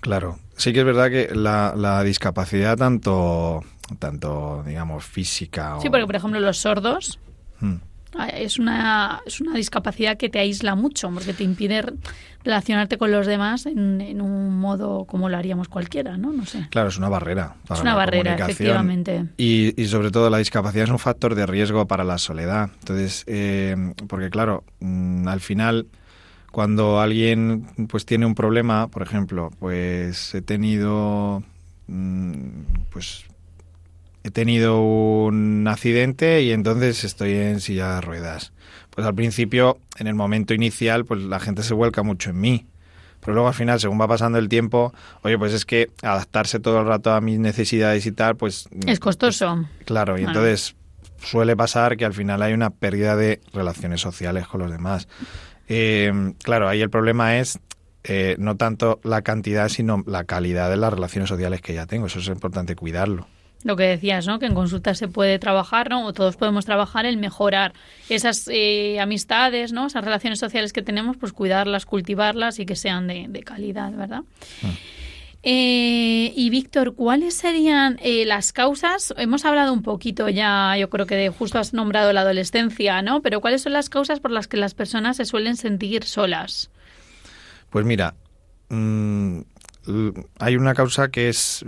Claro, 0.00 0.38
sí 0.56 0.72
que 0.72 0.80
es 0.80 0.86
verdad 0.86 1.10
que 1.10 1.34
la, 1.34 1.74
la 1.76 2.02
discapacidad 2.02 2.76
tanto 2.76 3.62
tanto, 3.98 4.64
digamos, 4.66 5.04
física. 5.04 5.76
Sí, 5.80 5.90
porque, 5.90 6.06
por 6.06 6.16
ejemplo, 6.16 6.40
los 6.40 6.58
sordos 6.58 7.18
hmm. 7.60 7.76
Ah, 8.14 8.28
es, 8.28 8.58
una, 8.58 9.22
es 9.26 9.40
una 9.40 9.54
discapacidad 9.54 10.16
que 10.16 10.28
te 10.28 10.38
aísla 10.38 10.74
mucho, 10.74 11.10
porque 11.10 11.32
te 11.32 11.44
impide 11.44 11.82
relacionarte 12.44 12.96
con 12.96 13.10
los 13.10 13.26
demás 13.26 13.66
en, 13.66 14.20
un 14.20 14.58
modo 14.58 15.04
como 15.04 15.28
lo 15.28 15.36
haríamos 15.36 15.68
cualquiera, 15.68 16.16
¿no? 16.16 16.32
No 16.32 16.46
sé. 16.46 16.68
Claro, 16.70 16.88
es 16.88 16.96
una 16.98 17.08
barrera. 17.08 17.56
es 17.70 17.80
una 17.80 17.94
barrera, 17.94 18.34
efectivamente. 18.34 19.26
Y, 19.36 19.80
y, 19.80 19.86
sobre 19.86 20.10
todo 20.10 20.30
la 20.30 20.38
discapacidad 20.38 20.84
es 20.84 20.90
un 20.90 20.98
factor 20.98 21.34
de 21.34 21.46
riesgo 21.46 21.86
para 21.86 22.04
la 22.04 22.18
soledad. 22.18 22.70
Entonces, 22.80 23.24
eh, 23.26 23.76
porque 24.06 24.30
claro, 24.30 24.64
mm, 24.80 25.26
al 25.28 25.40
final 25.40 25.86
cuando 26.56 27.00
alguien 27.00 27.66
pues 27.88 28.06
tiene 28.06 28.24
un 28.24 28.34
problema, 28.34 28.88
por 28.88 29.02
ejemplo, 29.02 29.50
pues 29.58 30.34
he 30.34 30.40
tenido 30.40 31.42
mm, 31.86 32.38
pues 32.90 33.26
he 34.26 34.30
tenido 34.32 34.82
un 34.82 35.68
accidente 35.68 36.42
y 36.42 36.50
entonces 36.50 37.04
estoy 37.04 37.34
en 37.34 37.60
silla 37.60 37.94
de 37.94 38.00
ruedas. 38.00 38.52
Pues 38.90 39.06
al 39.06 39.14
principio, 39.14 39.78
en 39.98 40.08
el 40.08 40.14
momento 40.14 40.52
inicial, 40.52 41.04
pues 41.04 41.22
la 41.22 41.38
gente 41.38 41.62
se 41.62 41.74
vuelca 41.74 42.02
mucho 42.02 42.30
en 42.30 42.40
mí. 42.40 42.66
Pero 43.20 43.34
luego 43.34 43.48
al 43.48 43.54
final, 43.54 43.78
según 43.78 44.00
va 44.00 44.08
pasando 44.08 44.38
el 44.38 44.48
tiempo, 44.48 44.92
oye, 45.22 45.38
pues 45.38 45.52
es 45.52 45.64
que 45.64 45.90
adaptarse 46.02 46.58
todo 46.58 46.80
el 46.80 46.86
rato 46.86 47.12
a 47.12 47.20
mis 47.20 47.38
necesidades 47.38 48.04
y 48.06 48.12
tal, 48.12 48.36
pues... 48.36 48.68
Es 48.86 48.98
costoso. 48.98 49.64
claro, 49.84 50.18
y 50.18 50.24
entonces 50.24 50.74
suele 51.22 51.56
pasar 51.56 51.96
que 51.96 52.04
al 52.04 52.12
final 52.12 52.42
hay 52.42 52.52
una 52.52 52.70
pérdida 52.70 53.14
de 53.14 53.40
relaciones 53.52 54.00
sociales 54.00 54.48
con 54.48 54.60
los 54.60 54.72
demás. 54.72 55.06
Eh, 55.68 56.34
claro, 56.42 56.68
ahí 56.68 56.82
el 56.82 56.90
problema 56.90 57.38
es 57.38 57.60
eh, 58.02 58.34
no 58.40 58.56
tanto 58.56 58.98
la 59.04 59.22
cantidad, 59.22 59.68
sino 59.68 60.02
la 60.04 60.24
calidad 60.24 60.68
de 60.68 60.78
las 60.78 60.92
relaciones 60.92 61.28
sociales 61.28 61.60
que 61.60 61.74
ya 61.74 61.86
tengo. 61.86 62.06
Eso 62.06 62.18
es 62.18 62.26
importante 62.26 62.74
cuidarlo 62.74 63.28
lo 63.66 63.74
que 63.74 63.82
decías, 63.82 64.28
¿no? 64.28 64.38
Que 64.38 64.46
en 64.46 64.54
consulta 64.54 64.94
se 64.94 65.08
puede 65.08 65.40
trabajar, 65.40 65.90
¿no? 65.90 66.06
O 66.06 66.12
todos 66.12 66.36
podemos 66.36 66.64
trabajar 66.64 67.04
en 67.04 67.18
mejorar 67.18 67.72
esas 68.08 68.48
eh, 68.48 69.00
amistades, 69.00 69.72
¿no? 69.72 69.88
Esas 69.88 70.04
relaciones 70.04 70.38
sociales 70.38 70.72
que 70.72 70.82
tenemos, 70.82 71.16
pues 71.16 71.32
cuidarlas, 71.32 71.84
cultivarlas 71.84 72.60
y 72.60 72.64
que 72.64 72.76
sean 72.76 73.08
de, 73.08 73.42
calidad, 73.44 73.90
¿verdad? 73.90 74.20
Mm. 74.62 74.66
Eh, 75.42 76.32
y 76.36 76.48
Víctor, 76.50 76.94
¿cuáles 76.94 77.34
serían 77.34 77.98
eh, 78.00 78.24
las 78.24 78.52
causas? 78.52 79.12
Hemos 79.16 79.44
hablado 79.44 79.72
un 79.72 79.82
poquito 79.82 80.28
ya, 80.28 80.76
yo 80.78 80.88
creo 80.88 81.06
que 81.06 81.16
de, 81.16 81.28
justo 81.30 81.58
has 81.58 81.74
nombrado 81.74 82.12
la 82.12 82.20
adolescencia, 82.20 83.02
¿no? 83.02 83.20
Pero 83.20 83.40
¿cuáles 83.40 83.62
son 83.62 83.72
las 83.72 83.90
causas 83.90 84.20
por 84.20 84.30
las 84.30 84.46
que 84.46 84.58
las 84.58 84.74
personas 84.74 85.16
se 85.16 85.24
suelen 85.24 85.56
sentir 85.56 86.04
solas? 86.04 86.70
Pues 87.70 87.84
mira, 87.84 88.14
mm, 88.68 89.40
hay 90.38 90.56
una 90.56 90.74
causa 90.74 91.08
que 91.08 91.28
es 91.28 91.64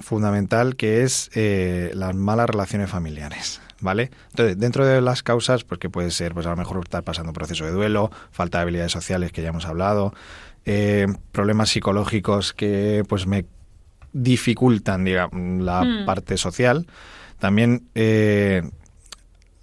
fundamental 0.00 0.76
que 0.76 1.02
es 1.02 1.30
eh, 1.34 1.90
las 1.94 2.14
malas 2.14 2.48
relaciones 2.48 2.90
familiares. 2.90 3.60
¿Vale? 3.82 4.10
Entonces, 4.30 4.58
dentro 4.58 4.84
de 4.84 5.00
las 5.00 5.22
causas, 5.22 5.64
porque 5.64 5.88
pues 5.88 6.04
puede 6.04 6.10
ser, 6.10 6.34
pues 6.34 6.44
a 6.44 6.50
lo 6.50 6.56
mejor 6.56 6.80
estar 6.84 7.02
pasando 7.02 7.30
un 7.30 7.34
proceso 7.34 7.64
de 7.64 7.70
duelo, 7.70 8.10
falta 8.30 8.58
de 8.58 8.62
habilidades 8.62 8.92
sociales 8.92 9.32
que 9.32 9.40
ya 9.40 9.48
hemos 9.48 9.64
hablado, 9.64 10.12
eh, 10.66 11.06
problemas 11.32 11.70
psicológicos 11.70 12.52
que 12.52 13.04
pues 13.08 13.26
me 13.26 13.46
dificultan 14.12 15.04
digamos, 15.04 15.64
la 15.64 15.82
hmm. 15.82 16.04
parte 16.04 16.36
social. 16.36 16.86
También 17.38 17.88
eh, 17.94 18.68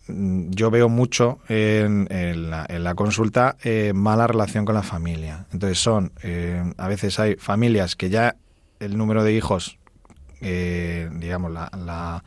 yo 0.08 0.71
veo 0.71 0.89
mucho 0.89 1.38
en, 1.47 2.08
la, 2.50 2.65
en 2.67 2.84
la, 2.84 2.95
consulta 2.95 3.56
mala 3.93 4.26
relación 4.26 4.65
con 4.65 4.73
la 4.73 4.82
familia. 4.82 5.45
Entonces 5.54 5.78
son, 5.78 6.12
a 6.78 6.88
veces 6.88 7.19
hay 7.19 7.36
familias 7.36 7.95
que 7.95 8.10
ya 8.10 8.36
el 8.80 8.97
número 8.97 9.23
de 9.23 9.34
hijos 9.34 9.78
eh, 10.41 11.10
digamos, 11.13 11.52
la, 11.52 12.23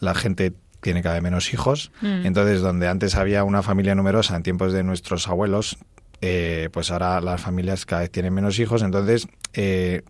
la, 0.00 0.14
gente 0.14 0.52
tiene 0.80 1.02
cada 1.02 1.14
vez 1.14 1.22
menos 1.22 1.52
hijos. 1.52 1.90
Mm. 2.00 2.26
Entonces, 2.26 2.60
donde 2.60 2.88
antes 2.88 3.16
había 3.16 3.44
una 3.44 3.62
familia 3.62 3.94
numerosa 3.94 4.36
en 4.36 4.42
tiempos 4.42 4.72
de 4.72 4.84
nuestros 4.84 5.28
abuelos, 5.28 5.78
eh, 6.20 6.70
pues 6.72 6.90
ahora 6.90 7.20
las 7.20 7.40
familias 7.40 7.84
cada 7.86 8.02
vez 8.02 8.10
tienen 8.10 8.32
menos 8.32 8.58
hijos. 8.58 8.82
Entonces, 8.82 9.28
eh, 9.52 10.02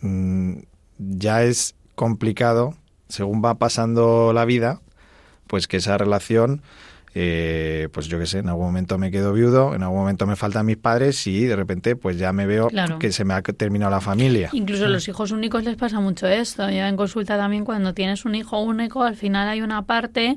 mm, 0.00 0.58
ya 0.98 1.42
es 1.42 1.74
complicado, 1.94 2.74
según 3.08 3.42
va 3.44 3.56
pasando 3.56 4.32
la 4.32 4.44
vida, 4.44 4.80
pues 5.46 5.68
que 5.68 5.76
esa 5.76 5.98
relación 5.98 6.62
eh, 7.16 7.88
pues 7.92 8.08
yo 8.08 8.18
qué 8.18 8.26
sé, 8.26 8.38
en 8.38 8.48
algún 8.48 8.66
momento 8.66 8.98
me 8.98 9.10
quedo 9.10 9.32
viudo, 9.32 9.74
en 9.74 9.84
algún 9.84 9.98
momento 9.98 10.26
me 10.26 10.34
faltan 10.34 10.66
mis 10.66 10.76
padres 10.76 11.26
y 11.28 11.44
de 11.44 11.54
repente 11.54 11.94
pues 11.94 12.18
ya 12.18 12.32
me 12.32 12.44
veo 12.46 12.68
que 12.98 13.12
se 13.12 13.24
me 13.24 13.34
ha 13.34 13.42
terminado 13.42 13.90
la 13.90 14.00
familia. 14.00 14.50
Incluso 14.52 14.86
a 14.86 14.88
los 14.88 15.06
hijos 15.06 15.30
únicos 15.30 15.62
les 15.62 15.76
pasa 15.76 16.00
mucho 16.00 16.26
esto. 16.26 16.68
Yo 16.68 16.84
en 16.84 16.96
consulta 16.96 17.36
también 17.36 17.64
cuando 17.64 17.94
tienes 17.94 18.24
un 18.24 18.34
hijo 18.34 18.60
único, 18.60 19.04
al 19.04 19.16
final 19.16 19.48
hay 19.48 19.62
una 19.62 19.82
parte 19.82 20.36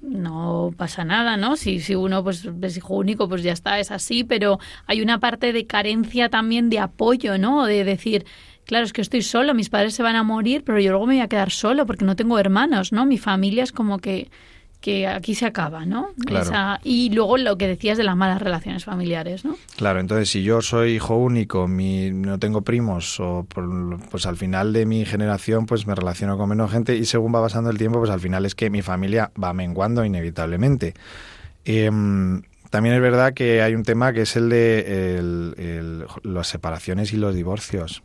no 0.00 0.72
pasa 0.76 1.04
nada, 1.04 1.36
¿no? 1.36 1.56
Si, 1.56 1.80
si 1.80 1.94
uno 1.94 2.22
pues 2.22 2.48
es 2.62 2.76
hijo 2.76 2.94
único, 2.94 3.28
pues 3.28 3.42
ya 3.42 3.52
está, 3.52 3.80
es 3.80 3.90
así, 3.90 4.22
pero 4.22 4.60
hay 4.86 5.02
una 5.02 5.18
parte 5.18 5.52
de 5.52 5.66
carencia 5.66 6.28
también 6.28 6.70
de 6.70 6.78
apoyo, 6.78 7.36
¿no? 7.36 7.66
De 7.66 7.82
decir, 7.82 8.24
claro, 8.64 8.84
es 8.84 8.92
que 8.92 9.00
estoy 9.00 9.22
solo, 9.22 9.54
mis 9.54 9.70
padres 9.70 9.94
se 9.94 10.04
van 10.04 10.14
a 10.14 10.22
morir, 10.22 10.62
pero 10.64 10.78
yo 10.78 10.90
luego 10.90 11.06
me 11.06 11.14
voy 11.14 11.22
a 11.22 11.28
quedar 11.28 11.50
solo 11.50 11.84
porque 11.86 12.04
no 12.04 12.14
tengo 12.14 12.38
hermanos, 12.38 12.92
¿no? 12.92 13.06
Mi 13.06 13.18
familia 13.18 13.64
es 13.64 13.72
como 13.72 13.98
que 13.98 14.30
que 14.80 15.08
aquí 15.08 15.34
se 15.34 15.46
acaba, 15.46 15.84
¿no? 15.84 16.10
y 16.84 17.10
luego 17.10 17.36
lo 17.36 17.58
que 17.58 17.66
decías 17.66 17.98
de 17.98 18.04
las 18.04 18.16
malas 18.16 18.40
relaciones 18.40 18.84
familiares, 18.84 19.44
¿no? 19.44 19.56
Claro, 19.76 19.98
entonces 19.98 20.30
si 20.30 20.42
yo 20.42 20.62
soy 20.62 20.92
hijo 20.92 21.16
único, 21.16 21.66
mi, 21.66 22.10
no 22.10 22.38
tengo 22.38 22.62
primos, 22.62 23.18
o 23.18 23.46
pues 24.10 24.26
al 24.26 24.36
final 24.36 24.72
de 24.72 24.86
mi 24.86 25.04
generación 25.04 25.66
pues 25.66 25.86
me 25.86 25.94
relaciono 25.94 26.38
con 26.38 26.48
menos 26.48 26.70
gente 26.70 26.96
y 26.96 27.04
según 27.06 27.34
va 27.34 27.42
pasando 27.42 27.70
el 27.70 27.78
tiempo 27.78 27.98
pues 27.98 28.10
al 28.10 28.20
final 28.20 28.46
es 28.46 28.54
que 28.54 28.70
mi 28.70 28.82
familia 28.82 29.32
va 29.42 29.52
menguando 29.52 30.04
inevitablemente. 30.04 30.94
Em, 31.64 32.42
también 32.70 32.94
es 32.94 33.00
verdad 33.00 33.34
que 33.34 33.62
hay 33.62 33.74
un 33.74 33.82
tema 33.82 34.12
que 34.12 34.22
es 34.22 34.36
el 34.36 34.48
de 34.48 36.06
las 36.22 36.46
separaciones 36.46 37.12
y 37.12 37.16
los 37.16 37.34
divorcios. 37.34 38.02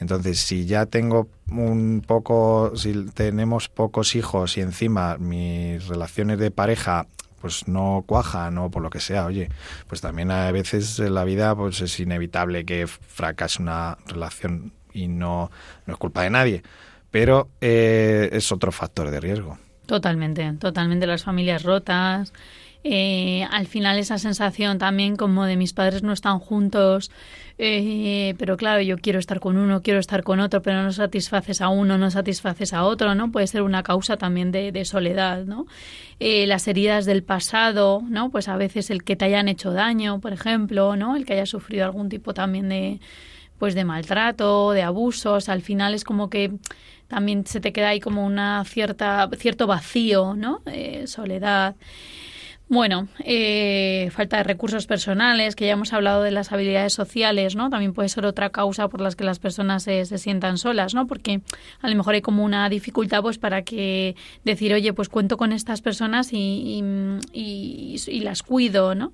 Entonces, 0.00 0.40
si 0.40 0.64
ya 0.64 0.86
tengo 0.86 1.28
un 1.50 2.02
poco, 2.06 2.72
si 2.74 3.04
tenemos 3.12 3.68
pocos 3.68 4.16
hijos 4.16 4.56
y 4.56 4.62
encima 4.62 5.18
mis 5.18 5.86
relaciones 5.86 6.38
de 6.38 6.50
pareja 6.50 7.06
pues 7.40 7.68
no 7.68 8.04
cuajan 8.06 8.58
o 8.58 8.70
por 8.70 8.82
lo 8.82 8.90
que 8.90 9.00
sea, 9.00 9.24
oye, 9.26 9.48
pues 9.88 10.00
también 10.00 10.30
a 10.30 10.50
veces 10.52 10.98
en 10.98 11.14
la 11.14 11.24
vida 11.24 11.54
pues 11.54 11.80
es 11.80 11.98
inevitable 12.00 12.64
que 12.64 12.86
fracase 12.86 13.62
una 13.62 13.96
relación 14.06 14.72
y 14.92 15.08
no, 15.08 15.50
es 15.86 15.96
culpa 15.96 16.22
de 16.22 16.30
nadie, 16.30 16.62
pero 17.10 17.48
eh, 17.60 18.28
es 18.32 18.52
otro 18.52 18.72
factor 18.72 19.10
de 19.10 19.20
riesgo. 19.20 19.58
Totalmente, 19.86 20.52
totalmente 20.58 21.06
las 21.06 21.24
familias 21.24 21.62
rotas, 21.62 22.32
eh, 22.82 23.46
al 23.50 23.66
final 23.66 23.98
esa 23.98 24.18
sensación 24.18 24.78
también 24.78 25.16
como 25.16 25.44
de 25.44 25.56
mis 25.56 25.74
padres 25.74 26.02
no 26.02 26.12
están 26.12 26.38
juntos, 26.38 27.10
eh, 27.62 28.34
pero 28.38 28.56
claro, 28.56 28.80
yo 28.80 28.96
quiero 28.96 29.18
estar 29.18 29.38
con 29.38 29.58
uno, 29.58 29.82
quiero 29.82 30.00
estar 30.00 30.22
con 30.22 30.40
otro, 30.40 30.62
pero 30.62 30.82
no 30.82 30.92
satisfaces 30.92 31.60
a 31.60 31.68
uno, 31.68 31.98
no 31.98 32.10
satisfaces 32.10 32.72
a 32.72 32.84
otro, 32.84 33.14
¿no? 33.14 33.30
Puede 33.30 33.46
ser 33.48 33.60
una 33.60 33.82
causa 33.82 34.16
también 34.16 34.50
de, 34.50 34.82
soledad, 34.86 35.44
¿no? 35.44 35.66
Eh, 36.20 36.46
las 36.46 36.66
heridas 36.68 37.04
del 37.04 37.22
pasado, 37.22 38.02
¿no? 38.08 38.30
Pues 38.30 38.48
a 38.48 38.56
veces 38.56 38.88
el 38.88 39.04
que 39.04 39.14
te 39.14 39.26
hayan 39.26 39.46
hecho 39.46 39.72
daño, 39.72 40.20
por 40.20 40.32
ejemplo, 40.32 40.96
¿no? 40.96 41.16
El 41.16 41.26
que 41.26 41.34
haya 41.34 41.44
sufrido 41.44 41.84
algún 41.84 42.08
tipo 42.08 42.32
también 42.32 42.70
de 42.70 42.98
pues 43.58 43.74
de 43.74 43.84
maltrato, 43.84 44.72
de 44.72 44.80
abusos, 44.82 45.50
al 45.50 45.60
final 45.60 45.92
es 45.92 46.02
como 46.02 46.30
que 46.30 46.52
también 47.08 47.44
se 47.44 47.60
te 47.60 47.74
queda 47.74 47.88
ahí 47.90 48.00
como 48.00 48.24
una 48.24 48.64
cierta 48.64 49.28
cierto 49.36 49.66
vacío, 49.66 50.34
¿no? 50.34 50.62
soledad. 51.04 51.76
Bueno, 52.70 53.08
eh, 53.24 54.10
falta 54.12 54.36
de 54.36 54.44
recursos 54.44 54.86
personales, 54.86 55.56
que 55.56 55.66
ya 55.66 55.72
hemos 55.72 55.92
hablado 55.92 56.22
de 56.22 56.30
las 56.30 56.52
habilidades 56.52 56.92
sociales, 56.92 57.56
¿no? 57.56 57.68
También 57.68 57.92
puede 57.92 58.08
ser 58.08 58.24
otra 58.24 58.50
causa 58.50 58.86
por 58.86 59.00
las 59.00 59.16
que 59.16 59.24
las 59.24 59.40
personas 59.40 59.82
se, 59.82 60.04
sientan 60.04 60.56
solas, 60.56 60.94
¿no? 60.94 61.08
Porque 61.08 61.40
a 61.80 61.90
lo 61.90 61.96
mejor 61.96 62.14
hay 62.14 62.22
como 62.22 62.44
una 62.44 62.68
dificultad, 62.68 63.22
pues, 63.22 63.38
para 63.38 63.62
que 63.62 64.14
decir, 64.44 64.72
oye, 64.72 64.92
pues 64.92 65.08
cuento 65.08 65.36
con 65.36 65.50
estas 65.50 65.82
personas 65.82 66.32
y, 66.32 66.80
y, 67.32 68.20
las 68.20 68.44
cuido, 68.44 68.94
¿no? 68.94 69.12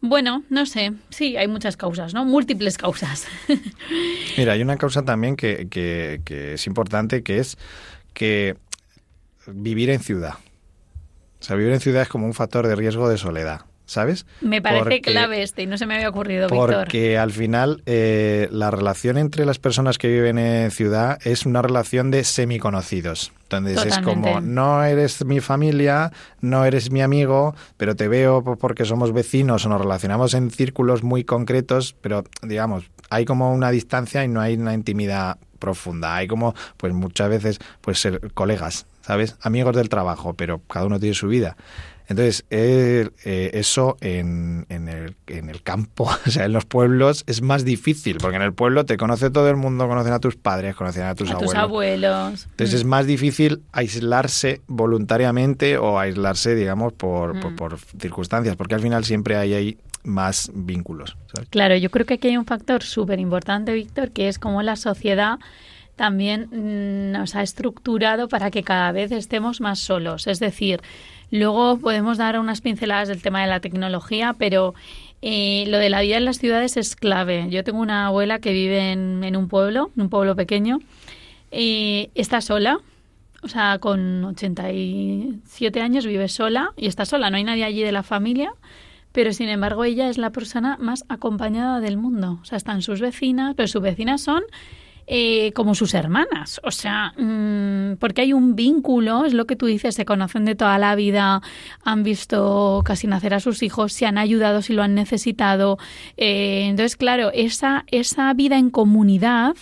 Bueno, 0.00 0.44
no 0.48 0.64
sé, 0.64 0.94
sí, 1.10 1.36
hay 1.36 1.48
muchas 1.48 1.76
causas, 1.76 2.14
¿no? 2.14 2.24
Múltiples 2.24 2.78
causas. 2.78 3.26
Mira, 4.38 4.54
hay 4.54 4.62
una 4.62 4.78
causa 4.78 5.04
también 5.04 5.36
que, 5.36 5.68
que, 5.68 6.22
que 6.24 6.54
es 6.54 6.66
importante, 6.66 7.22
que 7.22 7.40
es 7.40 7.58
que 8.14 8.56
vivir 9.46 9.90
en 9.90 10.00
ciudad. 10.00 10.36
O 11.40 11.42
sea, 11.42 11.56
vivir 11.56 11.72
en 11.72 11.80
ciudad 11.80 12.02
es 12.02 12.08
como 12.08 12.26
un 12.26 12.34
factor 12.34 12.66
de 12.66 12.76
riesgo 12.76 13.08
de 13.08 13.18
soledad. 13.18 13.62
¿sabes? 13.90 14.24
Me 14.40 14.62
parece 14.62 15.00
clave 15.00 15.42
este 15.42 15.64
y 15.64 15.66
no 15.66 15.76
se 15.76 15.84
me 15.84 15.96
había 15.96 16.08
ocurrido, 16.08 16.46
Víctor. 16.46 16.74
Porque 16.74 17.18
al 17.18 17.32
final 17.32 17.82
eh, 17.86 18.48
la 18.52 18.70
relación 18.70 19.18
entre 19.18 19.44
las 19.44 19.58
personas 19.58 19.98
que 19.98 20.06
viven 20.06 20.38
en 20.38 20.70
ciudad 20.70 21.18
es 21.24 21.44
una 21.44 21.60
relación 21.60 22.12
de 22.12 22.22
semiconocidos. 22.22 23.32
Entonces 23.42 23.84
es 23.84 23.98
como, 23.98 24.40
no 24.40 24.84
eres 24.84 25.24
mi 25.24 25.40
familia, 25.40 26.12
no 26.40 26.64
eres 26.64 26.92
mi 26.92 27.02
amigo, 27.02 27.56
pero 27.76 27.96
te 27.96 28.06
veo 28.06 28.44
porque 28.44 28.84
somos 28.84 29.12
vecinos 29.12 29.66
o 29.66 29.68
nos 29.68 29.80
relacionamos 29.80 30.34
en 30.34 30.52
círculos 30.52 31.02
muy 31.02 31.24
concretos, 31.24 31.96
pero 32.00 32.22
digamos, 32.42 32.84
hay 33.10 33.24
como 33.24 33.52
una 33.52 33.72
distancia 33.72 34.22
y 34.22 34.28
no 34.28 34.40
hay 34.40 34.54
una 34.54 34.72
intimidad 34.72 35.38
profunda. 35.58 36.14
Hay 36.14 36.28
como, 36.28 36.54
pues 36.76 36.92
muchas 36.92 37.28
veces, 37.28 37.58
pues 37.80 37.98
ser 38.00 38.32
colegas, 38.34 38.86
¿sabes? 39.02 39.36
Amigos 39.40 39.76
del 39.76 39.88
trabajo, 39.88 40.34
pero 40.34 40.60
cada 40.66 40.86
uno 40.86 40.98
tiene 40.98 41.14
su 41.14 41.28
vida. 41.28 41.56
Entonces, 42.10 42.44
eh, 42.50 43.08
eso 43.54 43.96
en, 44.00 44.66
en, 44.68 44.88
el, 44.88 45.14
en, 45.28 45.48
el, 45.48 45.62
campo, 45.62 46.10
o 46.26 46.30
sea, 46.30 46.46
en 46.46 46.52
los 46.52 46.64
pueblos, 46.64 47.22
es 47.28 47.40
más 47.40 47.64
difícil, 47.64 48.18
porque 48.18 48.34
en 48.34 48.42
el 48.42 48.52
pueblo 48.52 48.84
te 48.84 48.96
conoce 48.96 49.30
todo 49.30 49.48
el 49.48 49.54
mundo, 49.54 49.86
conocen 49.86 50.12
a 50.12 50.18
tus 50.18 50.34
padres, 50.34 50.74
conocen 50.74 51.04
a 51.04 51.14
tus 51.14 51.30
abuelos. 51.30 51.52
Tus 51.52 51.62
abuelos. 51.62 52.46
Entonces, 52.50 52.74
es 52.74 52.84
mm. 52.84 52.88
más 52.88 53.06
difícil 53.06 53.62
aislarse 53.70 54.60
voluntariamente 54.66 55.78
o 55.78 56.00
aislarse, 56.00 56.56
digamos, 56.56 56.92
por, 56.94 57.38
por, 57.38 57.52
mm. 57.52 57.56
por, 57.56 57.78
circunstancias, 57.78 58.56
porque 58.56 58.74
al 58.74 58.80
final 58.80 59.04
siempre 59.04 59.36
hay 59.36 59.54
ahí 59.54 59.78
más 60.02 60.50
vínculos. 60.52 61.16
Claro, 61.50 61.76
yo 61.76 61.90
creo 61.90 62.06
que 62.06 62.14
aquí 62.14 62.26
hay 62.26 62.36
un 62.36 62.46
factor 62.46 62.82
súper 62.82 63.20
importante, 63.20 63.72
Víctor, 63.72 64.10
que 64.10 64.26
es 64.28 64.40
como 64.40 64.62
la 64.62 64.74
sociedad 64.74 65.38
también 66.00 66.48
mm, 66.50 67.12
nos 67.12 67.36
ha 67.36 67.42
estructurado 67.42 68.26
para 68.26 68.50
que 68.50 68.62
cada 68.62 68.90
vez 68.90 69.12
estemos 69.12 69.60
más 69.60 69.80
solos. 69.80 70.28
Es 70.28 70.40
decir, 70.40 70.80
luego 71.30 71.76
podemos 71.78 72.16
dar 72.16 72.40
unas 72.40 72.62
pinceladas 72.62 73.08
del 73.08 73.20
tema 73.20 73.42
de 73.42 73.48
la 73.48 73.60
tecnología, 73.60 74.34
pero 74.38 74.72
eh, 75.20 75.66
lo 75.68 75.76
de 75.76 75.90
la 75.90 76.00
vida 76.00 76.16
en 76.16 76.24
las 76.24 76.38
ciudades 76.38 76.78
es 76.78 76.96
clave. 76.96 77.48
Yo 77.50 77.64
tengo 77.64 77.80
una 77.80 78.06
abuela 78.06 78.38
que 78.38 78.54
vive 78.54 78.92
en, 78.92 79.36
un 79.36 79.48
pueblo, 79.48 79.90
en 79.94 80.04
un 80.04 80.08
pueblo 80.08 80.34
pequeño, 80.36 80.78
y 81.52 82.08
está 82.14 82.40
sola, 82.40 82.80
o 83.42 83.48
sea, 83.48 83.78
con 83.78 84.24
87 84.24 85.82
años 85.82 86.06
vive 86.06 86.28
sola 86.28 86.72
y 86.78 86.86
está 86.86 87.04
sola, 87.04 87.28
no 87.28 87.36
hay 87.36 87.44
nadie 87.44 87.64
allí 87.64 87.82
de 87.82 87.92
la 87.92 88.02
familia, 88.02 88.54
pero 89.12 89.34
sin 89.34 89.50
embargo 89.50 89.84
ella 89.84 90.08
es 90.08 90.16
la 90.16 90.30
persona 90.30 90.78
más 90.80 91.04
acompañada 91.10 91.80
del 91.80 91.98
mundo. 91.98 92.38
O 92.40 92.44
sea, 92.46 92.56
están 92.56 92.80
sus 92.80 93.02
vecinas, 93.02 93.52
pero 93.54 93.68
sus 93.68 93.82
vecinas 93.82 94.22
son 94.22 94.42
eh, 95.12 95.50
como 95.54 95.74
sus 95.74 95.94
hermanas. 95.94 96.60
O 96.62 96.70
sea, 96.70 97.14
mm, 97.18 97.96
porque 97.98 98.20
hay 98.20 98.32
un 98.32 98.54
vínculo, 98.54 99.24
es 99.24 99.34
lo 99.34 99.44
que 99.44 99.56
tú 99.56 99.66
dices, 99.66 99.96
se 99.96 100.04
conocen 100.04 100.44
de 100.44 100.54
toda 100.54 100.78
la 100.78 100.94
vida, 100.94 101.42
han 101.82 102.04
visto 102.04 102.80
casi 102.84 103.08
nacer 103.08 103.34
a 103.34 103.40
sus 103.40 103.64
hijos, 103.64 103.92
se 103.92 104.06
han 104.06 104.18
ayudado 104.18 104.62
si 104.62 104.72
lo 104.72 104.84
han 104.84 104.94
necesitado. 104.94 105.78
Eh, 106.16 106.66
entonces, 106.68 106.94
claro, 106.94 107.32
esa, 107.34 107.84
esa 107.90 108.32
vida 108.34 108.56
en 108.56 108.70
comunidad 108.70 109.56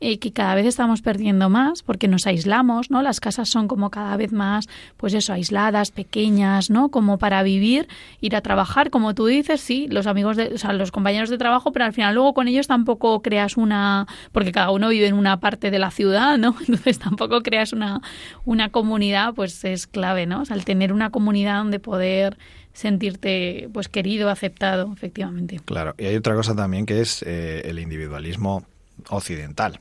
eh, 0.00 0.18
que 0.18 0.32
cada 0.32 0.54
vez 0.54 0.66
estamos 0.66 1.02
perdiendo 1.02 1.48
más 1.48 1.82
porque 1.82 2.06
nos 2.06 2.26
aislamos, 2.26 2.90
¿no? 2.90 3.02
Las 3.02 3.18
casas 3.18 3.48
son 3.48 3.66
como 3.66 3.90
cada 3.90 4.16
vez 4.16 4.32
más, 4.32 4.68
pues 4.96 5.12
eso, 5.14 5.32
aisladas, 5.32 5.90
pequeñas, 5.90 6.70
¿no? 6.70 6.90
Como 6.90 7.18
para 7.18 7.42
vivir, 7.42 7.88
ir 8.20 8.36
a 8.36 8.40
trabajar, 8.40 8.90
como 8.90 9.14
tú 9.14 9.26
dices, 9.26 9.60
sí, 9.60 9.88
los 9.88 10.06
amigos, 10.06 10.36
de, 10.36 10.54
o 10.54 10.58
sea, 10.58 10.72
los 10.72 10.92
compañeros 10.92 11.30
de 11.30 11.38
trabajo, 11.38 11.72
pero 11.72 11.84
al 11.84 11.92
final 11.92 12.14
luego 12.14 12.34
con 12.34 12.46
ellos 12.46 12.68
tampoco 12.68 13.22
creas 13.22 13.56
una, 13.56 14.06
porque 14.30 14.52
cada 14.52 14.70
uno 14.70 14.88
vive 14.88 15.06
en 15.08 15.14
una 15.14 15.40
parte 15.40 15.70
de 15.70 15.78
la 15.78 15.90
ciudad, 15.90 16.38
¿no? 16.38 16.54
Entonces 16.60 16.98
tampoco 16.98 17.42
creas 17.42 17.72
una, 17.72 18.00
una 18.44 18.70
comunidad, 18.70 19.34
pues 19.34 19.64
es 19.64 19.86
clave, 19.86 20.26
¿no? 20.26 20.42
O 20.42 20.44
sea, 20.44 20.56
el 20.56 20.64
tener 20.64 20.92
una 20.92 21.10
comunidad 21.10 21.58
donde 21.58 21.80
poder 21.80 22.38
sentirte 22.72 23.68
pues 23.72 23.88
querido, 23.88 24.30
aceptado, 24.30 24.92
efectivamente. 24.92 25.60
Claro, 25.64 25.96
y 25.98 26.06
hay 26.06 26.14
otra 26.14 26.36
cosa 26.36 26.54
también 26.54 26.86
que 26.86 27.00
es 27.00 27.24
eh, 27.26 27.62
el 27.64 27.80
individualismo 27.80 28.64
occidental. 29.10 29.80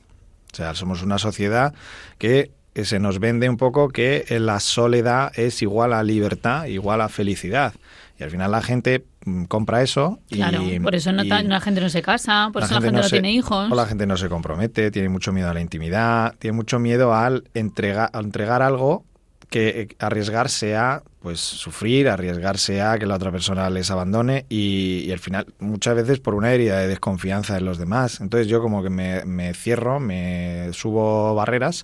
O 0.54 0.56
sea, 0.56 0.74
somos 0.74 1.04
una 1.04 1.18
sociedad 1.18 1.74
que 2.18 2.52
se 2.76 3.00
nos 3.00 3.20
vende 3.20 3.50
un 3.50 3.58
poco 3.58 3.90
que 3.90 4.26
la 4.40 4.60
soledad 4.60 5.32
es 5.38 5.62
igual 5.62 5.94
a 5.94 6.04
libertad, 6.04 6.66
igual 6.66 7.02
a 7.02 7.10
felicidad. 7.10 7.74
Y 8.20 8.24
al 8.24 8.32
final 8.32 8.52
la 8.52 8.62
gente 8.62 9.06
mm, 9.26 9.44
compra 9.46 9.82
eso. 9.84 10.20
Y, 10.30 10.38
claro, 10.38 10.64
por 10.82 10.96
eso 10.96 11.12
no 11.12 11.24
la 11.24 11.62
gente 11.62 11.82
no 11.82 11.90
se 11.90 12.02
casa, 12.02 12.50
por 12.52 12.64
eso 12.64 12.74
la 12.74 12.82
gente 12.82 13.02
no, 13.02 13.08
tiene 13.08 13.32
hijos. 13.32 13.72
O 13.72 13.76
la 13.76 13.86
gente 13.86 14.08
no 14.08 14.18
se 14.18 14.30
compromete, 14.30 14.92
tiene 14.92 15.10
mucho 15.10 15.32
miedo 15.32 15.50
a 15.50 15.54
la 15.54 15.62
intimidad, 15.62 16.36
tiene 16.40 16.56
mucho 16.56 16.80
miedo 16.80 17.14
al 17.14 17.44
entregar, 17.54 18.10
al 18.14 18.26
entregar 18.26 18.62
algo 18.62 19.06
que 19.50 19.82
eh, 19.82 19.96
arriesgarse 20.00 20.76
a 20.76 21.04
pues 21.28 21.42
sufrir, 21.42 22.08
arriesgarse 22.08 22.82
a 22.82 22.98
que 22.98 23.06
la 23.06 23.16
otra 23.16 23.34
persona 23.34 23.70
les 23.70 23.92
abandone 23.92 24.46
y, 24.48 25.12
al 25.12 25.20
final 25.20 25.46
muchas 25.60 25.94
veces 25.94 26.22
por 26.22 26.36
una 26.36 26.54
herida 26.54 26.80
de 26.80 26.88
desconfianza 26.88 27.54
de 27.56 27.60
los 27.60 27.78
demás. 27.78 28.22
Entonces 28.22 28.48
yo 28.48 28.62
como 28.62 28.82
que 28.82 28.90
me, 28.90 29.26
me 29.26 29.54
cierro, 29.54 30.00
me 30.00 30.70
subo 30.72 31.36
barreras 31.36 31.84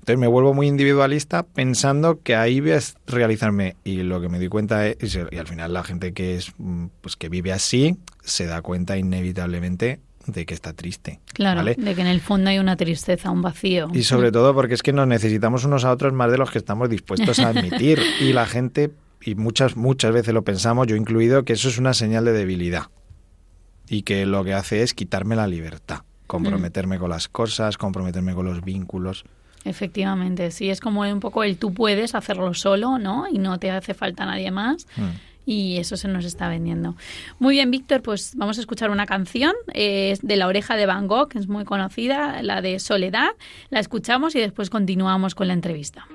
Entonces 0.00 0.18
me 0.18 0.26
vuelvo 0.26 0.52
muy 0.52 0.66
individualista 0.66 1.42
pensando 1.42 2.20
que 2.20 2.36
ahí 2.36 2.60
voy 2.60 2.72
a 2.72 2.80
realizarme 3.06 3.76
y 3.82 4.02
lo 4.02 4.20
que 4.20 4.28
me 4.28 4.38
di 4.38 4.48
cuenta 4.48 4.86
es 4.86 5.18
y 5.30 5.38
al 5.38 5.46
final 5.46 5.72
la 5.72 5.82
gente 5.82 6.12
que 6.12 6.36
es 6.36 6.52
mm, 6.58 6.88
pues 7.00 7.16
que 7.16 7.30
vive 7.30 7.54
así 7.54 7.96
se 8.24 8.44
da 8.44 8.60
cuenta 8.60 8.98
inevitablemente 8.98 10.00
de 10.26 10.46
que 10.46 10.54
está 10.54 10.72
triste. 10.72 11.20
Claro, 11.32 11.64
de 11.64 11.74
que 11.74 12.00
en 12.00 12.06
el 12.06 12.20
fondo 12.20 12.50
hay 12.50 12.58
una 12.58 12.76
tristeza, 12.76 13.30
un 13.30 13.42
vacío. 13.42 13.88
Y 13.92 14.02
sobre 14.02 14.32
todo 14.32 14.54
porque 14.54 14.74
es 14.74 14.82
que 14.82 14.92
nos 14.92 15.06
necesitamos 15.06 15.64
unos 15.64 15.84
a 15.84 15.92
otros 15.92 16.12
más 16.12 16.30
de 16.30 16.38
los 16.38 16.50
que 16.50 16.58
estamos 16.58 16.90
dispuestos 16.90 17.38
a 17.38 17.48
admitir. 17.48 18.00
y 18.20 18.32
la 18.32 18.46
gente, 18.46 18.90
y 19.22 19.34
muchas, 19.34 19.76
muchas 19.76 20.12
veces 20.12 20.34
lo 20.34 20.42
pensamos, 20.42 20.86
yo 20.86 20.96
incluido, 20.96 21.44
que 21.44 21.54
eso 21.54 21.68
es 21.68 21.78
una 21.78 21.94
señal 21.94 22.24
de 22.24 22.32
debilidad. 22.32 22.86
Y 23.88 24.02
que 24.02 24.26
lo 24.26 24.42
que 24.44 24.54
hace 24.54 24.82
es 24.82 24.94
quitarme 24.94 25.36
la 25.36 25.46
libertad, 25.46 26.00
comprometerme 26.26 26.98
con 26.98 27.10
las 27.10 27.28
cosas, 27.28 27.78
comprometerme 27.78 28.34
con 28.34 28.46
los 28.46 28.64
vínculos. 28.64 29.24
Efectivamente, 29.64 30.50
sí, 30.50 30.70
es 30.70 30.80
como 30.80 31.02
un 31.02 31.20
poco 31.20 31.44
el 31.44 31.56
tú 31.56 31.72
puedes 31.72 32.14
hacerlo 32.14 32.52
solo, 32.54 32.98
¿no? 32.98 33.26
Y 33.28 33.38
no 33.38 33.58
te 33.58 33.70
hace 33.70 33.94
falta 33.94 34.26
nadie 34.26 34.50
más. 34.50 34.86
Mm 34.96 35.35
y 35.46 35.78
eso 35.78 35.96
se 35.96 36.08
nos 36.08 36.26
está 36.26 36.48
vendiendo. 36.48 36.96
Muy 37.38 37.54
bien, 37.54 37.70
Víctor, 37.70 38.02
pues 38.02 38.34
vamos 38.36 38.58
a 38.58 38.60
escuchar 38.60 38.90
una 38.90 39.06
canción 39.06 39.54
de 39.72 40.36
La 40.36 40.48
oreja 40.48 40.76
de 40.76 40.84
Van 40.84 41.06
Gogh, 41.06 41.28
que 41.28 41.38
es 41.38 41.48
muy 41.48 41.64
conocida, 41.64 42.42
la 42.42 42.60
de 42.60 42.78
Soledad. 42.80 43.30
La 43.70 43.80
escuchamos 43.80 44.34
y 44.34 44.40
después 44.40 44.68
continuamos 44.68 45.34
con 45.34 45.46
la 45.46 45.54
entrevista. 45.54 46.06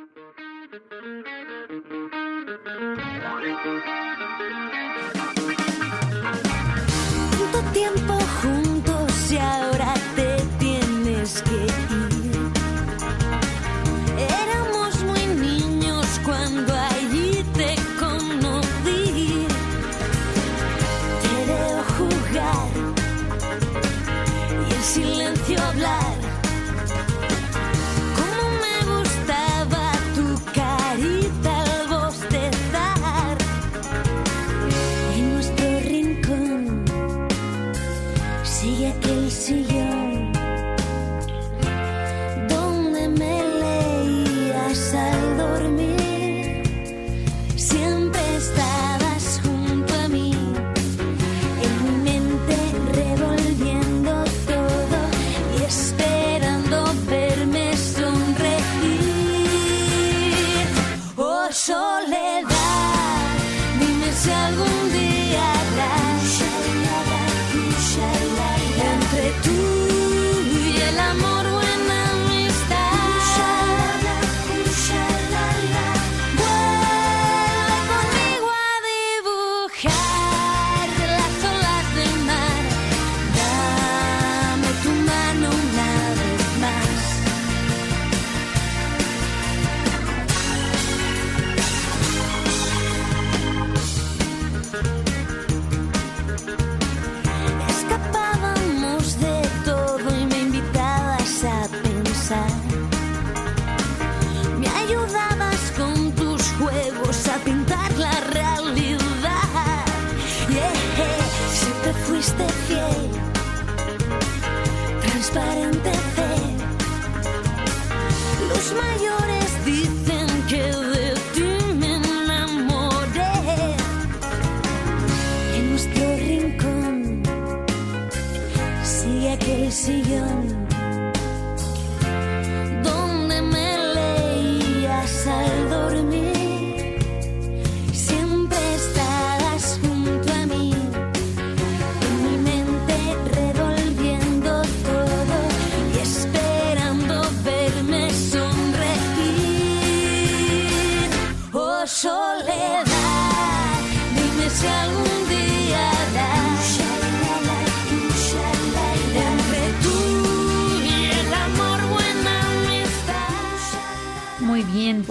tristeza. 112.21 112.70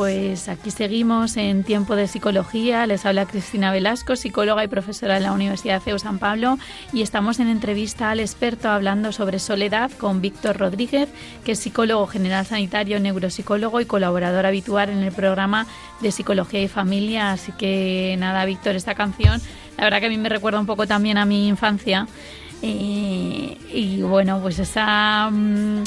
Pues 0.01 0.49
aquí 0.49 0.71
seguimos 0.71 1.37
en 1.37 1.63
Tiempo 1.63 1.95
de 1.95 2.07
Psicología. 2.07 2.87
Les 2.87 3.05
habla 3.05 3.27
Cristina 3.27 3.71
Velasco, 3.71 4.17
psicóloga 4.17 4.65
y 4.65 4.67
profesora 4.67 5.13
de 5.13 5.21
la 5.21 5.33
Universidad 5.33 5.83
CEU 5.83 5.99
San 5.99 6.19
Pablo, 6.19 6.59
y 6.95 7.03
estamos 7.03 7.39
en 7.39 7.49
entrevista 7.49 8.11
al 8.11 8.21
experto 8.21 8.71
hablando 8.71 9.13
sobre 9.13 9.39
soledad 9.39 9.91
con 9.91 10.23
Víctor 10.23 10.57
Rodríguez, 10.57 11.11
que 11.45 11.53
es 11.53 11.59
psicólogo 11.59 12.07
general 12.07 12.47
sanitario, 12.47 12.99
neuropsicólogo 12.99 13.79
y 13.83 13.85
colaborador 13.85 14.47
habitual 14.47 14.89
en 14.89 15.01
el 15.01 15.13
programa 15.13 15.67
de 16.01 16.13
Psicología 16.13 16.63
y 16.63 16.69
Familia. 16.69 17.33
Así 17.33 17.53
que 17.53 18.17
nada, 18.19 18.47
Víctor, 18.47 18.77
esta 18.77 18.95
canción, 18.95 19.39
la 19.77 19.85
verdad 19.85 20.01
que 20.01 20.07
a 20.07 20.09
mí 20.09 20.17
me 20.17 20.31
recuerda 20.31 20.61
un 20.61 20.67
poco 20.67 20.87
también 20.87 21.19
a 21.19 21.27
mi 21.27 21.47
infancia. 21.47 22.09
Y, 22.63 23.59
y 23.71 24.01
bueno, 24.01 24.41
pues 24.41 24.61
esa... 24.61 25.29
Mm, 25.31 25.83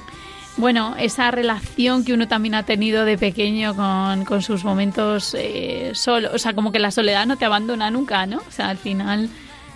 bueno, 0.58 0.96
esa 0.98 1.32
relación 1.32 2.06
que 2.06 2.14
uno 2.14 2.28
también 2.28 2.56
ha 2.56 2.64
tenido 2.64 3.06
de 3.06 3.18
pequeño 3.18 3.76
con, 3.76 4.42
sus 4.42 4.64
momentos 4.64 5.36
eh, 5.38 5.92
solo, 5.94 6.30
o 6.34 6.38
sea, 6.38 6.54
como 6.54 6.72
que 6.72 6.80
la 6.80 6.92
soledad 6.92 7.26
no 7.26 7.38
te 7.38 7.46
abandona 7.46 7.90
nunca, 7.90 8.26
¿no? 8.26 8.38
O 8.38 8.52
sea, 8.52 8.70
al 8.70 8.78
final, 8.78 9.30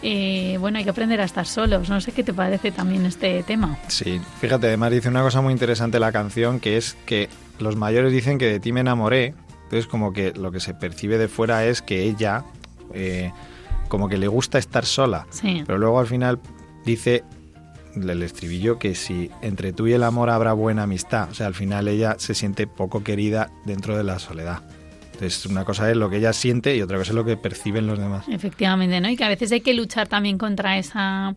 eh, 0.04 0.58
bueno, 0.60 0.78
hay 0.78 0.84
que 0.84 0.90
aprender 0.90 1.20
a 1.22 1.24
estar 1.24 1.46
solos. 1.46 1.90
No 1.90 2.00
sé 2.00 2.12
qué 2.12 2.24
te 2.24 2.34
parece 2.34 2.72
también 2.72 3.06
este 3.06 3.44
tema. 3.44 3.78
Sí, 3.88 4.22
fíjate, 4.40 4.68
además 4.68 4.92
dice 4.92 5.10
una 5.10 5.24
cosa 5.24 5.42
muy 5.42 5.52
interesante 5.52 6.00
la 6.00 6.12
canción, 6.12 6.60
que 6.60 6.78
es 6.78 6.96
que 7.06 7.30
los 7.60 7.76
mayores 7.76 8.12
dicen 8.12 8.38
que 8.38 8.46
de 8.46 8.60
ti 8.60 8.72
me 8.72 8.82
enamoré, 8.82 9.34
entonces 9.64 9.88
como 9.88 10.14
que 10.14 10.34
lo 10.34 10.52
que 10.52 10.60
se 10.60 10.74
percibe 10.74 11.18
de 11.18 11.28
fuera 11.28 11.66
es 11.66 11.82
que 11.82 12.04
ella... 12.04 12.44
Eh, 12.94 13.32
como 13.88 14.10
que 14.10 14.18
le 14.18 14.28
gusta 14.28 14.58
estar 14.58 14.86
sola, 14.86 15.28
sí. 15.30 15.64
pero 15.66 15.80
luego 15.80 16.00
al 16.00 16.08
final 16.08 16.40
dice 16.86 17.24
el 18.04 18.24
estribillo 18.24 18.80
que 18.80 18.96
si 18.96 19.30
entre 19.42 19.74
tú 19.74 19.88
y 19.88 19.94
el 19.94 20.04
amor 20.04 20.30
habrá 20.30 20.54
buena 20.54 20.84
amistad, 20.84 21.30
o 21.30 21.34
sea, 21.34 21.48
al 21.48 21.56
final 21.56 21.88
ella 21.88 22.16
se 22.20 22.34
siente 22.34 22.68
poco 22.68 23.04
querida 23.04 23.52
dentro 23.66 23.98
de 23.98 24.04
la 24.04 24.20
soledad. 24.20 24.64
Entonces, 25.14 25.46
una 25.48 25.66
cosa 25.66 25.90
es 25.90 25.98
lo 25.98 26.10
que 26.10 26.18
ella 26.18 26.32
siente 26.32 26.76
y 26.76 26.82
otra 26.82 26.98
cosa 26.98 27.12
es 27.12 27.16
lo 27.16 27.26
que 27.26 27.38
perciben 27.38 27.88
los 27.88 27.98
demás. 27.98 28.26
Efectivamente, 28.30 29.02
¿no? 29.02 29.10
Y 29.10 29.18
que 29.18 29.24
a 29.24 29.30
veces 29.30 29.52
hay 29.52 29.62
que 29.62 29.74
luchar 29.74 30.08
también 30.08 30.38
contra 30.38 30.78
esa 30.78 31.36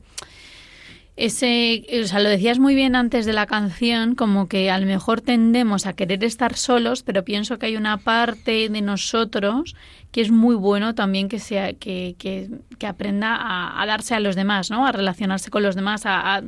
ese, 1.20 1.84
o 2.02 2.06
sea, 2.06 2.18
lo 2.20 2.30
decías 2.30 2.58
muy 2.58 2.74
bien 2.74 2.96
antes 2.96 3.26
de 3.26 3.34
la 3.34 3.44
canción, 3.44 4.14
como 4.14 4.48
que 4.48 4.70
a 4.70 4.78
lo 4.78 4.86
mejor 4.86 5.20
tendemos 5.20 5.84
a 5.84 5.92
querer 5.92 6.24
estar 6.24 6.56
solos, 6.56 7.02
pero 7.02 7.24
pienso 7.24 7.58
que 7.58 7.66
hay 7.66 7.76
una 7.76 7.98
parte 7.98 8.70
de 8.70 8.80
nosotros 8.80 9.76
que 10.12 10.22
es 10.22 10.30
muy 10.30 10.54
bueno 10.54 10.94
también 10.94 11.28
que 11.28 11.38
sea 11.38 11.74
que, 11.74 12.16
que, 12.18 12.48
que 12.78 12.86
aprenda 12.86 13.36
a, 13.36 13.80
a, 13.80 13.86
darse 13.86 14.14
a 14.14 14.20
los 14.20 14.34
demás, 14.34 14.70
¿no? 14.70 14.86
A 14.86 14.92
relacionarse 14.92 15.50
con 15.50 15.62
los 15.62 15.74
demás, 15.74 16.06
a, 16.06 16.42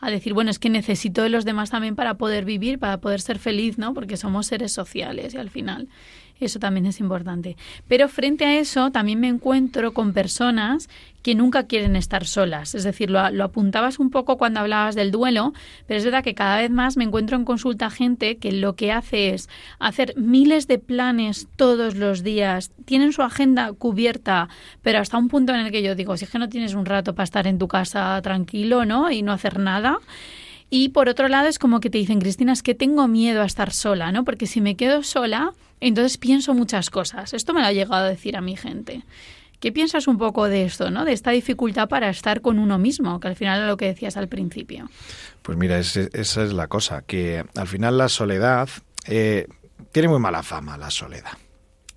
a, 0.00 0.10
decir, 0.10 0.34
bueno, 0.34 0.50
es 0.50 0.58
que 0.58 0.70
necesito 0.70 1.22
de 1.22 1.28
los 1.28 1.44
demás 1.44 1.70
también 1.70 1.94
para 1.94 2.14
poder 2.14 2.44
vivir, 2.44 2.80
para 2.80 2.98
poder 2.98 3.20
ser 3.20 3.38
feliz, 3.38 3.78
¿no? 3.78 3.94
Porque 3.94 4.16
somos 4.16 4.48
seres 4.48 4.72
sociales 4.72 5.34
y 5.34 5.38
al 5.38 5.50
final 5.50 5.88
eso 6.40 6.58
también 6.58 6.86
es 6.86 7.00
importante. 7.00 7.56
Pero 7.88 8.08
frente 8.08 8.44
a 8.44 8.58
eso 8.58 8.90
también 8.90 9.20
me 9.20 9.28
encuentro 9.28 9.92
con 9.92 10.12
personas 10.12 10.88
que 11.26 11.34
nunca 11.34 11.64
quieren 11.64 11.96
estar 11.96 12.24
solas. 12.24 12.76
Es 12.76 12.84
decir, 12.84 13.10
lo, 13.10 13.18
apuntabas 13.18 13.98
un 13.98 14.10
poco 14.10 14.38
cuando 14.38 14.60
hablabas 14.60 14.94
del 14.94 15.10
duelo, 15.10 15.54
pero 15.88 15.98
es 15.98 16.04
verdad 16.04 16.22
que 16.22 16.34
cada 16.36 16.58
vez 16.58 16.70
más 16.70 16.96
me 16.96 17.02
encuentro 17.02 17.36
en 17.36 17.44
consulta 17.44 17.90
gente 17.90 18.36
que 18.36 18.52
lo 18.52 18.76
que 18.76 18.92
hace 18.92 19.30
es 19.34 19.48
hacer 19.80 20.14
miles 20.16 20.68
de 20.68 20.78
planes 20.78 21.48
todos 21.56 21.96
los 21.96 22.22
días, 22.22 22.70
tienen 22.84 23.12
su 23.12 23.22
agenda 23.22 23.72
cubierta, 23.72 24.48
pero 24.82 25.00
hasta 25.00 25.18
un 25.18 25.26
punto 25.26 25.52
en 25.52 25.66
el 25.66 25.72
que 25.72 25.82
yo 25.82 25.96
digo, 25.96 26.16
si 26.16 26.26
es 26.26 26.30
que 26.30 26.38
no 26.38 26.48
tienes 26.48 26.74
un 26.74 26.86
rato 26.86 27.16
para 27.16 27.24
estar 27.24 27.48
en 27.48 27.58
tu 27.58 27.66
casa 27.66 28.22
tranquilo, 28.22 28.84
¿no? 28.84 29.10
Y 29.10 29.22
no 29.22 29.32
hacer 29.32 29.58
nada. 29.58 29.98
Y 30.68 30.88
por 30.88 31.08
otro 31.08 31.28
lado 31.28 31.48
es 31.48 31.58
como 31.58 31.80
que 31.80 31.90
te 31.90 31.98
dicen, 31.98 32.20
Cristina, 32.20 32.52
es 32.52 32.62
que 32.62 32.74
tengo 32.74 33.06
miedo 33.06 33.42
a 33.42 33.46
estar 33.46 33.72
sola, 33.72 34.10
¿no? 34.10 34.24
Porque 34.24 34.46
si 34.46 34.60
me 34.60 34.76
quedo 34.76 35.02
sola, 35.02 35.52
entonces 35.80 36.18
pienso 36.18 36.54
muchas 36.54 36.90
cosas. 36.90 37.34
Esto 37.34 37.54
me 37.54 37.60
lo 37.60 37.66
ha 37.66 37.72
llegado 37.72 38.04
a 38.04 38.08
decir 38.08 38.36
a 38.36 38.40
mi 38.40 38.56
gente. 38.56 39.02
¿Qué 39.60 39.72
piensas 39.72 40.06
un 40.06 40.18
poco 40.18 40.48
de 40.48 40.64
esto, 40.64 40.90
¿no? 40.90 41.04
de 41.04 41.12
esta 41.12 41.30
dificultad 41.30 41.88
para 41.88 42.10
estar 42.10 42.42
con 42.42 42.58
uno 42.58 42.78
mismo, 42.78 43.18
que 43.20 43.28
al 43.28 43.36
final 43.36 43.62
es 43.62 43.68
lo 43.68 43.76
que 43.76 43.86
decías 43.86 44.16
al 44.16 44.28
principio? 44.28 44.90
Pues 45.42 45.56
mira, 45.56 45.78
esa 45.78 46.02
es 46.12 46.52
la 46.52 46.66
cosa, 46.66 47.02
que 47.02 47.44
al 47.54 47.66
final 47.66 47.96
la 47.96 48.08
soledad 48.08 48.68
eh, 49.06 49.46
tiene 49.92 50.08
muy 50.08 50.18
mala 50.18 50.42
fama, 50.42 50.76
la 50.76 50.90
soledad. 50.90 51.38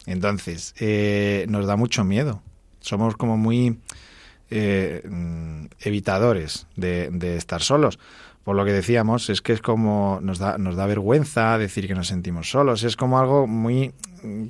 Entonces, 0.05 0.73
eh, 0.79 1.45
nos 1.49 1.65
da 1.65 1.75
mucho 1.75 2.05
miedo. 2.05 2.41
Somos 2.79 3.17
como 3.17 3.35
muy 3.35 3.77
eh, 4.49 5.03
evitadores 5.81 6.65
de, 6.77 7.09
de 7.11 7.35
estar 7.35 7.61
solos 7.61 7.99
por 8.49 8.55
lo 8.55 8.65
que 8.65 8.73
decíamos, 8.73 9.29
es 9.29 9.43
que 9.43 9.53
es 9.53 9.61
como 9.61 10.17
nos 10.23 10.39
da, 10.39 10.57
nos 10.57 10.75
da 10.75 10.87
vergüenza 10.87 11.59
decir 11.59 11.85
que 11.85 11.93
nos 11.93 12.07
sentimos 12.07 12.49
solos, 12.49 12.81
es 12.81 12.95
como 12.95 13.19
algo 13.19 13.45
muy 13.45 13.93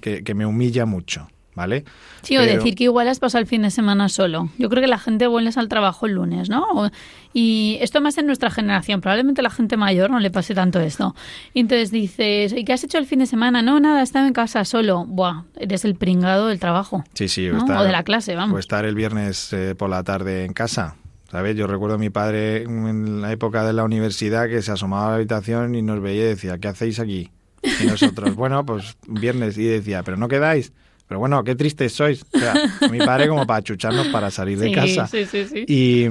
que, 0.01 0.23
que 0.23 0.33
me 0.33 0.45
humilla 0.45 0.85
mucho. 0.85 1.27
¿Vale? 1.53 1.83
Sí, 2.21 2.37
o 2.37 2.41
decir 2.41 2.75
que 2.75 2.85
igual 2.85 3.09
has 3.09 3.19
pasado 3.19 3.41
el 3.41 3.45
fin 3.45 3.63
de 3.63 3.71
semana 3.71 4.07
solo. 4.07 4.49
Yo 4.57 4.69
creo 4.69 4.81
que 4.81 4.87
la 4.87 4.99
gente 4.99 5.27
vuelve 5.27 5.51
al 5.53 5.67
trabajo 5.67 6.05
el 6.05 6.13
lunes, 6.13 6.49
¿no? 6.49 6.89
Y 7.33 7.77
esto 7.81 7.99
más 7.99 8.17
en 8.17 8.27
nuestra 8.27 8.49
generación. 8.49 9.01
Probablemente 9.01 9.41
la 9.41 9.49
gente 9.49 9.75
mayor 9.75 10.09
no 10.09 10.21
le 10.21 10.31
pase 10.31 10.55
tanto 10.55 10.79
esto. 10.79 11.13
Y 11.53 11.59
entonces 11.59 11.91
dices, 11.91 12.53
¿y 12.53 12.63
qué 12.63 12.71
has 12.71 12.85
hecho 12.85 12.99
el 12.99 13.05
fin 13.05 13.19
de 13.19 13.25
semana? 13.25 13.61
No, 13.61 13.81
nada, 13.81 14.01
estaba 14.01 14.27
en 14.27 14.31
casa 14.31 14.63
solo. 14.63 15.03
Buah, 15.05 15.43
eres 15.57 15.83
el 15.83 15.95
pringado 15.95 16.47
del 16.47 16.61
trabajo. 16.61 17.03
Sí, 17.15 17.27
sí. 17.27 17.49
¿no? 17.49 17.57
estar, 17.57 17.79
o 17.79 17.83
de 17.83 17.91
la 17.91 18.03
clase, 18.03 18.33
vamos. 18.35 18.55
O 18.55 18.59
estar 18.59 18.85
el 18.85 18.95
viernes 18.95 19.51
eh, 19.51 19.75
por 19.75 19.89
la 19.89 20.01
tarde 20.03 20.45
en 20.45 20.53
casa. 20.53 20.95
¿Sabes? 21.31 21.55
Yo 21.55 21.67
recuerdo 21.67 21.95
a 21.95 21.99
mi 21.99 22.09
padre 22.09 22.63
en 22.63 23.21
la 23.21 23.31
época 23.31 23.63
de 23.63 23.73
la 23.73 23.83
universidad 23.83 24.47
que 24.47 24.61
se 24.61 24.71
asomaba 24.71 25.07
a 25.07 25.09
la 25.09 25.15
habitación 25.17 25.75
y 25.75 25.81
nos 25.81 26.01
veía 26.01 26.23
y 26.23 26.27
decía, 26.29 26.57
¿qué 26.57 26.69
hacéis 26.69 26.99
aquí? 26.99 27.29
Y 27.61 27.85
nosotros, 27.85 28.35
bueno, 28.35 28.65
pues 28.65 28.97
viernes. 29.07 29.57
Y 29.57 29.65
decía, 29.65 30.01
¿pero 30.03 30.17
no 30.17 30.27
quedáis? 30.27 30.73
Pero 31.07 31.19
bueno, 31.19 31.43
qué 31.43 31.55
tristes 31.55 31.93
sois. 31.93 32.25
O 32.33 32.39
sea, 32.39 32.53
mi 32.91 32.99
padre 32.99 33.27
como 33.27 33.45
para 33.45 33.61
chucharnos 33.61 34.07
para 34.07 34.31
salir 34.31 34.59
de 34.59 34.71
casa. 34.71 35.07
Sí, 35.07 35.25
sí, 35.25 35.45
sí. 35.45 35.65
Y, 35.67 36.07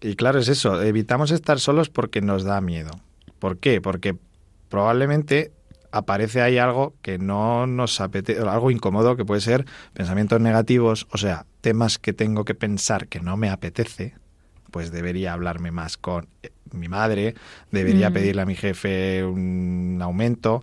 y, 0.00 0.14
claro, 0.14 0.38
es 0.38 0.48
eso. 0.48 0.82
Evitamos 0.82 1.30
estar 1.30 1.60
solos 1.60 1.88
porque 1.88 2.20
nos 2.20 2.44
da 2.44 2.60
miedo. 2.60 2.90
¿Por 3.38 3.58
qué? 3.58 3.80
Porque 3.80 4.16
probablemente 4.68 5.52
aparece 5.90 6.42
ahí 6.42 6.58
algo 6.58 6.94
que 7.02 7.18
no 7.18 7.66
nos 7.66 8.00
apetece, 8.00 8.40
algo 8.40 8.70
incómodo 8.70 9.16
que 9.16 9.24
puede 9.24 9.40
ser 9.40 9.64
pensamientos 9.92 10.40
negativos, 10.40 11.06
o 11.10 11.18
sea, 11.18 11.46
temas 11.60 11.98
que 11.98 12.12
tengo 12.12 12.44
que 12.44 12.54
pensar 12.54 13.08
que 13.08 13.20
no 13.20 13.36
me 13.36 13.50
apetece, 13.50 14.14
pues 14.76 14.92
debería 14.92 15.32
hablarme 15.32 15.70
más 15.70 15.96
con 15.96 16.28
mi 16.70 16.86
madre, 16.86 17.34
debería 17.70 18.10
mm. 18.10 18.12
pedirle 18.12 18.42
a 18.42 18.44
mi 18.44 18.54
jefe 18.54 19.24
un 19.24 19.98
aumento 20.02 20.62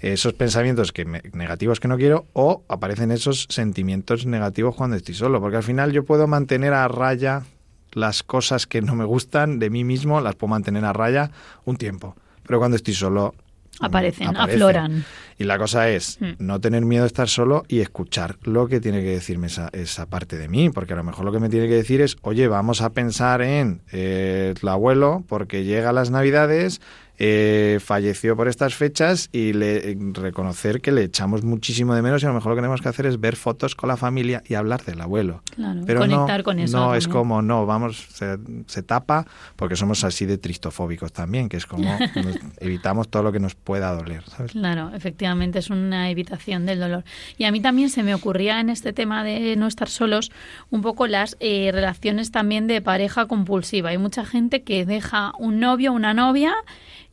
esos 0.00 0.34
pensamientos 0.34 0.92
que 0.92 1.06
me, 1.06 1.22
negativos 1.32 1.80
que 1.80 1.88
no 1.88 1.96
quiero 1.96 2.26
o 2.34 2.64
aparecen 2.68 3.10
esos 3.12 3.46
sentimientos 3.48 4.26
negativos 4.26 4.74
cuando 4.74 4.94
estoy 4.94 5.14
solo, 5.14 5.40
porque 5.40 5.56
al 5.56 5.62
final 5.62 5.90
yo 5.92 6.04
puedo 6.04 6.26
mantener 6.26 6.74
a 6.74 6.86
raya 6.86 7.44
las 7.92 8.22
cosas 8.22 8.66
que 8.66 8.82
no 8.82 8.94
me 8.94 9.06
gustan 9.06 9.58
de 9.58 9.70
mí 9.70 9.84
mismo, 9.84 10.20
las 10.20 10.34
puedo 10.34 10.50
mantener 10.50 10.84
a 10.84 10.92
raya 10.92 11.30
un 11.64 11.78
tiempo, 11.78 12.14
pero 12.46 12.58
cuando 12.58 12.76
estoy 12.76 12.92
solo 12.92 13.34
aparecen, 13.80 14.28
aparecen. 14.28 14.62
afloran. 14.62 15.04
Y 15.38 15.44
la 15.44 15.58
cosa 15.58 15.90
es 15.90 16.18
mm. 16.20 16.32
no 16.38 16.60
tener 16.60 16.84
miedo 16.84 17.04
a 17.04 17.06
estar 17.06 17.28
solo 17.28 17.64
y 17.68 17.80
escuchar 17.80 18.36
lo 18.42 18.68
que 18.68 18.80
tiene 18.80 19.02
que 19.02 19.10
decirme 19.10 19.48
esa, 19.48 19.68
esa, 19.72 20.06
parte 20.06 20.38
de 20.38 20.48
mí, 20.48 20.70
porque 20.70 20.94
a 20.94 20.96
lo 20.96 21.04
mejor 21.04 21.24
lo 21.24 21.32
que 21.32 21.40
me 21.40 21.48
tiene 21.48 21.68
que 21.68 21.74
decir 21.74 22.00
es, 22.00 22.16
oye, 22.22 22.48
vamos 22.48 22.80
a 22.80 22.90
pensar 22.90 23.42
en 23.42 23.82
eh, 23.92 24.54
el 24.60 24.68
abuelo 24.68 25.24
porque 25.28 25.64
llega 25.64 25.92
las 25.92 26.10
navidades 26.10 26.80
eh, 27.18 27.78
falleció 27.82 28.36
por 28.36 28.48
estas 28.48 28.74
fechas 28.74 29.28
y 29.32 29.52
le, 29.52 29.96
reconocer 30.12 30.80
que 30.80 30.92
le 30.92 31.04
echamos 31.04 31.42
muchísimo 31.44 31.94
de 31.94 32.02
menos 32.02 32.22
y 32.22 32.26
a 32.26 32.28
lo 32.28 32.34
mejor 32.34 32.50
lo 32.50 32.56
que 32.56 32.62
tenemos 32.62 32.82
que 32.82 32.88
hacer 32.88 33.06
es 33.06 33.18
ver 33.20 33.36
fotos 33.36 33.74
con 33.74 33.88
la 33.88 33.96
familia 33.96 34.42
y 34.46 34.54
hablar 34.54 34.84
del 34.84 35.00
abuelo. 35.00 35.42
Claro, 35.54 35.80
Pero 35.86 36.00
conectar 36.00 36.40
no, 36.40 36.44
con 36.44 36.58
eso. 36.58 36.76
No, 36.76 36.82
también. 36.84 36.98
es 36.98 37.08
como, 37.08 37.42
no, 37.42 37.64
vamos, 37.64 38.06
se, 38.12 38.38
se, 38.66 38.82
tapa 38.82 39.26
porque 39.56 39.76
somos 39.76 40.04
así 40.04 40.26
de 40.26 40.38
tristofóbicos 40.38 41.12
también, 41.12 41.48
que 41.48 41.56
es 41.56 41.66
como 41.66 41.96
evitamos 42.60 43.08
todo 43.08 43.22
lo 43.22 43.32
que 43.32 43.40
nos 43.40 43.54
pueda 43.54 43.92
doler. 43.94 44.22
¿sabes? 44.24 44.52
Claro, 44.52 44.90
efectivamente 44.94 45.58
es 45.58 45.70
una 45.70 46.10
evitación 46.10 46.66
del 46.66 46.80
dolor. 46.80 47.04
Y 47.38 47.44
a 47.44 47.52
mí 47.52 47.60
también 47.60 47.88
se 47.88 48.02
me 48.02 48.14
ocurría 48.14 48.60
en 48.60 48.70
este 48.70 48.92
tema 48.92 49.24
de 49.24 49.56
no 49.56 49.66
estar 49.66 49.88
solos 49.88 50.30
un 50.70 50.82
poco 50.82 51.06
las 51.06 51.36
eh, 51.40 51.70
relaciones 51.72 52.30
también 52.30 52.66
de 52.66 52.80
pareja 52.82 53.26
compulsiva. 53.26 53.90
Hay 53.90 53.98
mucha 53.98 54.24
gente 54.24 54.62
que 54.62 54.84
deja 54.84 55.32
un 55.38 55.60
novio, 55.60 55.92
una 55.92 56.14
novia 56.14 56.54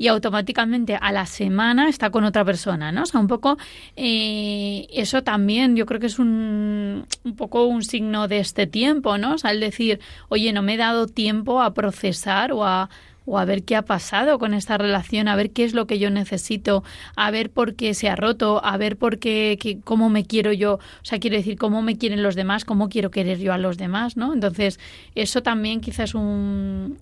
y 0.03 0.09
automáticamente 0.09 0.97
a 0.99 1.13
la 1.13 1.25
semana 1.25 1.87
está 1.87 2.09
con 2.09 2.25
otra 2.25 2.43
persona, 2.43 2.91
¿no? 2.91 3.03
O 3.03 3.05
sea, 3.05 3.21
un 3.21 3.27
poco 3.27 3.57
eh, 3.95 4.85
eso 4.91 5.23
también 5.23 5.77
yo 5.77 5.85
creo 5.85 6.01
que 6.01 6.07
es 6.07 6.19
un, 6.19 7.05
poco 7.37 7.63
un 7.67 7.83
signo 7.83 8.27
de 8.27 8.39
este 8.39 8.67
tiempo, 8.67 9.17
¿no? 9.17 9.35
O 9.35 9.37
sea, 9.37 9.51
el 9.51 9.61
decir, 9.61 10.01
oye, 10.27 10.51
no 10.51 10.61
me 10.61 10.73
he 10.73 10.77
dado 10.77 11.07
tiempo 11.07 11.61
a 11.61 11.73
procesar 11.73 12.51
o 12.51 12.65
a 12.65 12.89
o 13.25 13.39
a 13.39 13.45
ver 13.45 13.63
qué 13.63 13.75
ha 13.75 13.83
pasado 13.83 14.37
con 14.39 14.53
esta 14.53 14.77
relación, 14.77 15.27
a 15.27 15.35
ver 15.35 15.51
qué 15.51 15.63
es 15.63 15.73
lo 15.73 15.87
que 15.87 15.99
yo 15.99 16.09
necesito, 16.09 16.83
a 17.15 17.31
ver 17.31 17.49
por 17.49 17.75
qué 17.75 17.93
se 17.93 18.09
ha 18.09 18.15
roto, 18.15 18.63
a 18.63 18.77
ver 18.77 18.97
por 18.97 19.19
qué, 19.19 19.57
qué, 19.59 19.79
cómo 19.79 20.09
me 20.09 20.25
quiero 20.25 20.51
yo, 20.51 20.75
o 20.75 21.05
sea, 21.05 21.19
quiero 21.19 21.37
decir, 21.37 21.57
cómo 21.57 21.81
me 21.81 21.97
quieren 21.97 22.23
los 22.23 22.35
demás, 22.35 22.65
cómo 22.65 22.89
quiero 22.89 23.11
querer 23.11 23.39
yo 23.39 23.53
a 23.53 23.57
los 23.57 23.77
demás, 23.77 24.17
¿no? 24.17 24.33
Entonces, 24.33 24.79
eso 25.15 25.41
también 25.41 25.81
quizás 25.81 26.03
es 26.03 26.15
un, 26.15 26.97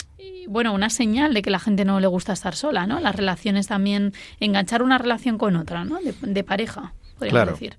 bueno, 0.48 0.74
una 0.74 0.90
señal 0.90 1.34
de 1.34 1.42
que 1.42 1.50
la 1.50 1.60
gente 1.60 1.86
no 1.86 2.00
le 2.00 2.08
gusta 2.08 2.34
estar 2.34 2.56
sola, 2.56 2.86
¿no? 2.86 3.00
Las 3.00 3.16
relaciones 3.16 3.68
también, 3.68 4.14
enganchar 4.40 4.84
una 4.84 4.98
relación 4.98 5.38
con 5.38 5.56
otra, 5.56 5.86
¿no? 5.86 6.00
De, 6.02 6.14
de 6.22 6.44
pareja, 6.44 6.94
podríamos 7.18 7.32
claro. 7.32 7.52
decir. 7.54 7.78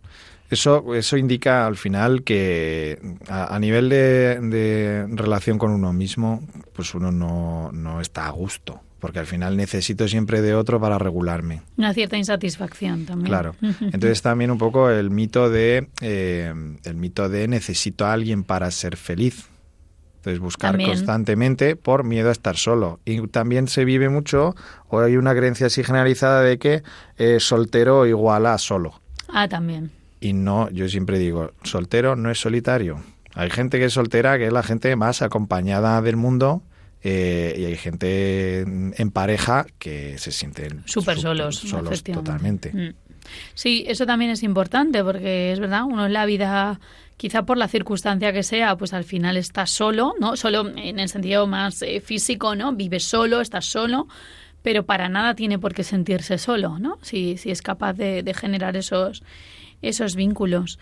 Eso, 0.52 0.94
eso 0.94 1.16
indica 1.16 1.66
al 1.66 1.78
final 1.78 2.24
que 2.24 2.98
a, 3.26 3.56
a 3.56 3.58
nivel 3.58 3.88
de, 3.88 4.38
de, 4.38 5.06
relación 5.08 5.56
con 5.56 5.70
uno 5.70 5.94
mismo, 5.94 6.46
pues 6.74 6.94
uno 6.94 7.10
no, 7.10 7.72
no, 7.72 8.02
está 8.02 8.26
a 8.26 8.30
gusto. 8.32 8.82
Porque 9.00 9.18
al 9.18 9.24
final 9.24 9.56
necesito 9.56 10.06
siempre 10.08 10.42
de 10.42 10.54
otro 10.54 10.78
para 10.78 10.98
regularme. 10.98 11.62
Una 11.78 11.94
cierta 11.94 12.18
insatisfacción 12.18 13.06
también. 13.06 13.28
Claro. 13.28 13.56
Entonces 13.80 14.20
también 14.20 14.50
un 14.50 14.58
poco 14.58 14.90
el 14.90 15.10
mito 15.10 15.48
de 15.48 15.88
eh, 16.02 16.52
el 16.84 16.96
mito 16.96 17.30
de 17.30 17.48
necesito 17.48 18.04
a 18.04 18.12
alguien 18.12 18.44
para 18.44 18.70
ser 18.70 18.98
feliz. 18.98 19.48
Entonces 20.16 20.38
buscar 20.38 20.72
también. 20.72 20.90
constantemente 20.90 21.76
por 21.76 22.04
miedo 22.04 22.28
a 22.28 22.32
estar 22.32 22.58
solo. 22.58 23.00
Y 23.06 23.26
también 23.28 23.68
se 23.68 23.86
vive 23.86 24.10
mucho, 24.10 24.54
o 24.88 25.00
hay 25.00 25.16
una 25.16 25.34
creencia 25.34 25.68
así 25.68 25.82
generalizada 25.82 26.42
de 26.42 26.58
que 26.58 26.82
eh, 27.16 27.40
soltero 27.40 28.04
igual 28.04 28.44
a 28.44 28.58
solo. 28.58 29.00
Ah, 29.28 29.48
también. 29.48 30.01
Y 30.22 30.34
no, 30.34 30.70
yo 30.70 30.88
siempre 30.88 31.18
digo, 31.18 31.52
soltero 31.64 32.14
no 32.14 32.30
es 32.30 32.38
solitario. 32.38 33.02
Hay 33.34 33.50
gente 33.50 33.78
que 33.80 33.86
es 33.86 33.92
soltera, 33.92 34.38
que 34.38 34.46
es 34.46 34.52
la 34.52 34.62
gente 34.62 34.94
más 34.94 35.20
acompañada 35.20 36.00
del 36.00 36.16
mundo, 36.16 36.62
eh, 37.02 37.56
y 37.58 37.64
hay 37.64 37.76
gente 37.76 38.60
en 38.60 39.10
pareja 39.10 39.66
que 39.80 40.16
se 40.18 40.30
sienten 40.30 40.84
súper 40.86 41.18
solos, 41.18 41.56
solos 41.56 42.04
totalmente. 42.04 42.70
Mm. 42.72 42.94
Sí, 43.54 43.84
eso 43.88 44.06
también 44.06 44.30
es 44.30 44.44
importante 44.44 45.02
porque 45.02 45.52
es 45.52 45.58
verdad, 45.58 45.82
uno 45.84 46.06
en 46.06 46.12
la 46.12 46.24
vida, 46.24 46.78
quizá 47.16 47.44
por 47.44 47.56
la 47.56 47.66
circunstancia 47.66 48.32
que 48.32 48.44
sea, 48.44 48.76
pues 48.76 48.92
al 48.92 49.04
final 49.04 49.36
está 49.36 49.66
solo, 49.66 50.14
¿no? 50.20 50.36
Solo 50.36 50.68
en 50.76 51.00
el 51.00 51.08
sentido 51.08 51.48
más 51.48 51.82
eh, 51.82 52.00
físico, 52.00 52.54
¿no? 52.54 52.72
Vives 52.72 53.02
solo, 53.02 53.40
estás 53.40 53.64
solo, 53.64 54.06
pero 54.62 54.84
para 54.84 55.08
nada 55.08 55.34
tiene 55.34 55.58
por 55.58 55.74
qué 55.74 55.82
sentirse 55.82 56.38
solo, 56.38 56.78
¿no? 56.78 56.98
Si, 57.02 57.36
si 57.36 57.50
es 57.50 57.62
capaz 57.62 57.94
de, 57.94 58.22
de 58.22 58.34
generar 58.34 58.76
esos 58.76 59.24
esos 59.82 60.16
vínculos. 60.16 60.78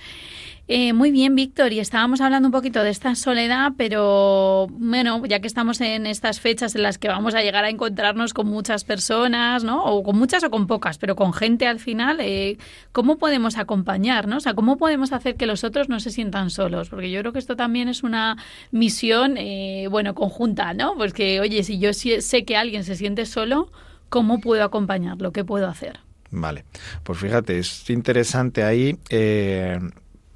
Eh, 0.72 0.92
muy 0.92 1.10
bien, 1.10 1.34
Víctor, 1.34 1.72
y 1.72 1.80
estábamos 1.80 2.20
hablando 2.20 2.46
un 2.46 2.52
poquito 2.52 2.84
de 2.84 2.90
esta 2.90 3.16
soledad, 3.16 3.72
pero 3.76 4.68
bueno, 4.70 5.20
ya 5.26 5.40
que 5.40 5.48
estamos 5.48 5.80
en 5.80 6.06
estas 6.06 6.38
fechas 6.38 6.76
en 6.76 6.84
las 6.84 6.96
que 6.96 7.08
vamos 7.08 7.34
a 7.34 7.42
llegar 7.42 7.64
a 7.64 7.70
encontrarnos 7.70 8.32
con 8.32 8.46
muchas 8.46 8.84
personas, 8.84 9.64
¿no? 9.64 9.82
O 9.82 10.04
con 10.04 10.16
muchas 10.16 10.44
o 10.44 10.50
con 10.50 10.68
pocas, 10.68 10.96
pero 10.98 11.16
con 11.16 11.32
gente 11.32 11.66
al 11.66 11.80
final, 11.80 12.18
eh, 12.20 12.56
¿cómo 12.92 13.18
podemos 13.18 13.58
acompañarnos? 13.58 14.36
O 14.36 14.40
sea, 14.42 14.54
¿cómo 14.54 14.76
podemos 14.76 15.12
hacer 15.12 15.34
que 15.34 15.46
los 15.46 15.64
otros 15.64 15.88
no 15.88 15.98
se 15.98 16.10
sientan 16.10 16.50
solos? 16.50 16.88
Porque 16.88 17.10
yo 17.10 17.18
creo 17.18 17.32
que 17.32 17.40
esto 17.40 17.56
también 17.56 17.88
es 17.88 18.04
una 18.04 18.36
misión, 18.70 19.38
eh, 19.38 19.88
bueno, 19.90 20.14
conjunta, 20.14 20.72
¿no? 20.72 20.94
Pues 20.94 21.12
que, 21.12 21.40
oye, 21.40 21.64
si 21.64 21.80
yo 21.80 21.92
sé 21.92 22.44
que 22.44 22.56
alguien 22.56 22.84
se 22.84 22.94
siente 22.94 23.26
solo, 23.26 23.72
¿cómo 24.08 24.40
puedo 24.40 24.62
acompañarlo? 24.62 25.32
¿Qué 25.32 25.44
puedo 25.44 25.66
hacer? 25.66 25.98
Vale, 26.30 26.64
pues 27.02 27.18
fíjate, 27.18 27.58
es 27.58 27.88
interesante 27.90 28.62
ahí 28.62 28.98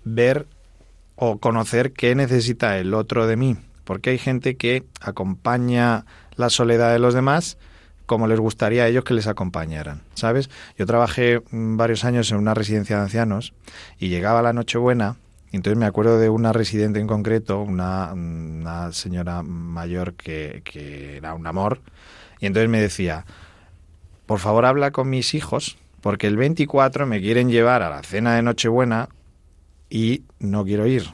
ver 0.04 0.46
o 1.16 1.38
conocer 1.38 1.92
qué 1.92 2.14
necesita 2.14 2.78
el 2.78 2.94
otro 2.94 3.26
de 3.26 3.36
mí, 3.36 3.56
porque 3.84 4.10
hay 4.10 4.18
gente 4.18 4.56
que 4.56 4.84
acompaña 5.00 6.04
la 6.36 6.50
soledad 6.50 6.92
de 6.92 6.98
los 6.98 7.14
demás 7.14 7.58
como 8.06 8.26
les 8.26 8.38
gustaría 8.38 8.84
a 8.84 8.88
ellos 8.88 9.04
que 9.04 9.14
les 9.14 9.26
acompañaran, 9.26 10.02
¿sabes? 10.14 10.50
Yo 10.76 10.84
trabajé 10.84 11.40
varios 11.50 12.04
años 12.04 12.30
en 12.30 12.36
una 12.36 12.52
residencia 12.52 12.96
de 12.96 13.02
ancianos 13.02 13.54
y 13.98 14.08
llegaba 14.08 14.42
la 14.42 14.52
Nochebuena 14.52 15.16
entonces 15.56 15.78
me 15.78 15.86
acuerdo 15.86 16.18
de 16.18 16.28
una 16.28 16.52
residente 16.52 16.98
en 16.98 17.06
concreto, 17.06 17.60
una, 17.60 18.12
una 18.12 18.92
señora 18.92 19.42
mayor 19.44 20.14
que, 20.14 20.62
que 20.64 21.18
era 21.18 21.34
un 21.34 21.46
amor, 21.46 21.80
y 22.40 22.46
entonces 22.46 22.68
me 22.68 22.80
decía, 22.80 23.24
por 24.26 24.40
favor 24.40 24.66
habla 24.66 24.90
con 24.90 25.08
mis 25.08 25.32
hijos, 25.32 25.78
porque 26.04 26.26
el 26.26 26.36
24 26.36 27.06
me 27.06 27.18
quieren 27.18 27.48
llevar 27.48 27.80
a 27.80 27.88
la 27.88 28.02
cena 28.02 28.36
de 28.36 28.42
Nochebuena 28.42 29.08
y 29.88 30.24
no 30.38 30.62
quiero 30.62 30.86
ir. 30.86 31.06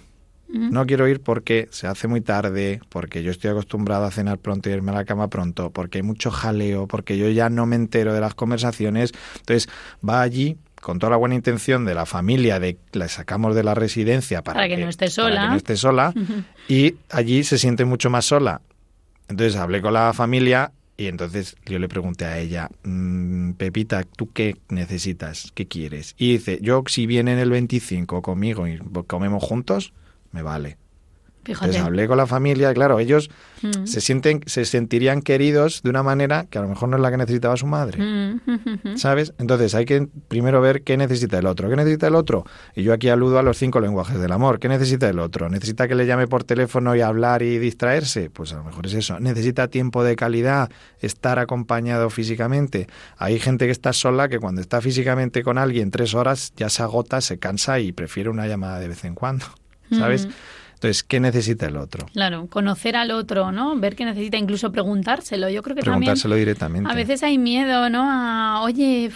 No 0.49 0.85
quiero 0.85 1.07
ir 1.07 1.21
porque 1.21 1.69
se 1.71 1.87
hace 1.87 2.09
muy 2.09 2.23
tarde, 2.23 2.81
porque 2.89 3.23
yo 3.23 3.31
estoy 3.31 3.53
acostumbrado 3.53 4.05
a 4.05 4.11
cenar 4.11 4.39
pronto 4.39 4.69
y 4.69 4.73
irme 4.73 4.91
a 4.91 4.95
la 4.95 5.05
cama 5.05 5.29
pronto, 5.29 5.71
porque 5.71 5.99
hay 5.99 6.03
mucho 6.03 6.33
jaleo, 6.33 6.89
porque 6.89 7.17
yo 7.17 7.29
ya 7.29 7.49
no 7.51 7.67
me 7.67 7.77
entero 7.77 8.13
de 8.13 8.21
las 8.21 8.35
conversaciones. 8.35 9.13
Entonces 9.39 9.69
va 10.07 10.23
allí 10.23 10.57
con 10.81 10.99
toda 10.99 11.11
la 11.11 11.19
buena 11.19 11.37
intención 11.37 11.85
de 11.85 11.95
la 11.95 12.05
familia 12.05 12.59
de 12.59 12.77
la 12.91 13.07
sacamos 13.07 13.55
de 13.55 13.63
la 13.63 13.77
residencia 13.77 14.43
para, 14.43 14.67
que, 14.67 14.77
no 14.77 14.89
esté 14.89 15.07
sola, 15.07 15.37
para 15.37 15.43
que 15.43 15.51
no 15.51 15.57
esté 15.57 15.77
sola 15.77 16.13
y 16.69 16.97
allí 17.11 17.45
se 17.45 17.59
siente 17.59 17.85
mucho 17.85 18.11
más 18.11 18.25
sola. 18.25 18.61
Entonces 19.29 19.55
hablé 19.55 19.81
con 19.83 19.93
la 19.93 20.13
familia 20.15 20.73
y 21.01 21.07
entonces 21.07 21.57
yo 21.65 21.79
le 21.79 21.89
pregunté 21.89 22.27
a 22.27 22.39
ella, 22.39 22.69
mm, 22.85 23.53
Pepita, 23.53 24.03
¿tú 24.05 24.31
qué 24.35 24.59
necesitas? 24.69 25.51
¿Qué 25.55 25.67
quieres? 25.67 26.15
Y 26.19 26.33
dice, 26.33 26.59
yo 26.61 26.85
si 26.89 27.07
vienen 27.07 27.39
el 27.39 27.49
25 27.49 28.21
conmigo 28.21 28.69
y 28.69 28.79
comemos 29.07 29.43
juntos, 29.43 29.95
me 30.31 30.43
vale. 30.43 30.77
Entonces 31.45 31.81
hablé 31.81 32.07
con 32.07 32.17
la 32.17 32.27
familia, 32.27 32.73
claro, 32.75 32.99
ellos 32.99 33.31
mm. 33.63 33.87
se 33.87 34.01
sienten, 34.01 34.41
se 34.47 34.65
sentirían 34.65 35.23
queridos 35.23 35.83
de 35.83 35.91
una 35.91 36.03
manera 36.03 36.47
que 36.51 36.59
a 36.59 36.63
lo 36.63 36.69
mejor 36.69 36.89
no 36.89 36.97
es 36.97 37.03
la 37.03 37.11
que 37.11 37.17
necesitaba 37.17 37.57
su 37.57 37.67
madre. 37.67 37.99
Mm. 37.99 38.97
¿Sabes? 38.97 39.33
Entonces 39.39 39.75
hay 39.75 39.85
que 39.85 40.09
primero 40.29 40.61
ver 40.61 40.83
qué 40.83 40.97
necesita 40.97 41.39
el 41.39 41.47
otro. 41.47 41.69
¿Qué 41.69 41.77
necesita 41.77 42.09
el 42.09 42.15
otro? 42.15 42.45
Y 42.75 42.83
yo 42.83 42.93
aquí 42.93 43.09
aludo 43.09 43.39
a 43.39 43.43
los 43.43 43.57
cinco 43.57 43.81
lenguajes 43.81 44.21
del 44.21 44.33
amor. 44.33 44.59
¿Qué 44.59 44.69
necesita 44.69 45.09
el 45.09 45.19
otro? 45.19 45.49
¿Necesita 45.49 45.89
que 45.89 45.95
le 45.95 46.07
llame 46.07 46.27
por 46.27 46.45
teléfono 46.45 46.95
y 46.95 47.01
hablar 47.01 47.43
y 47.43 47.59
distraerse? 47.59 48.31
Pues 48.31 48.53
a 48.53 48.57
lo 48.57 48.65
mejor 48.65 48.87
es 48.87 48.95
eso. 48.95 49.19
¿Necesita 49.19 49.69
tiempo 49.69 50.05
de 50.05 50.17
calidad? 50.17 50.71
¿Estar 51.01 51.39
acompañado 51.39 52.11
físicamente? 52.11 52.87
Hay 53.17 53.39
gente 53.39 53.67
que 53.67 53.73
está 53.73 53.93
sola 53.93 54.29
que 54.29 54.39
cuando 54.39 54.61
está 54.61 54.81
físicamente 54.81 55.43
con 55.43 55.59
alguien 55.59 55.91
tres 55.91 56.15
horas 56.15 56.53
ya 56.57 56.69
se 56.69 56.83
agota, 56.83 57.21
se 57.21 57.39
cansa 57.39 57.81
y 57.81 57.93
prefiere 57.93 58.29
una 58.31 58.47
llamada 58.47 58.79
de 58.79 58.89
vez 58.89 59.05
en 59.05 59.15
cuando. 59.15 59.47
¿Sabes? 59.91 60.29
Entonces, 60.81 61.03
¿qué 61.03 61.21
necesita 61.21 61.67
el 61.67 61.77
otro? 61.77 62.07
Claro, 62.15 62.47
conocer 62.47 62.97
al 62.97 63.11
otro, 63.11 63.53
¿no? 63.53 63.77
Ver 63.77 63.95
qué 63.95 64.07
necesita, 64.07 64.39
incluso 64.39 64.73
preguntárselo. 64.73 65.51
Yo 65.51 65.63
creo 65.63 65.77
que 65.77 65.83
preguntárselo 65.83 66.37
directamente. 66.37 66.91
A 66.91 66.95
veces 66.95 67.23
hay 67.23 67.37
miedo, 67.37 67.91
¿no? 67.91 68.11
A, 68.11 68.63
oye, 68.63 69.11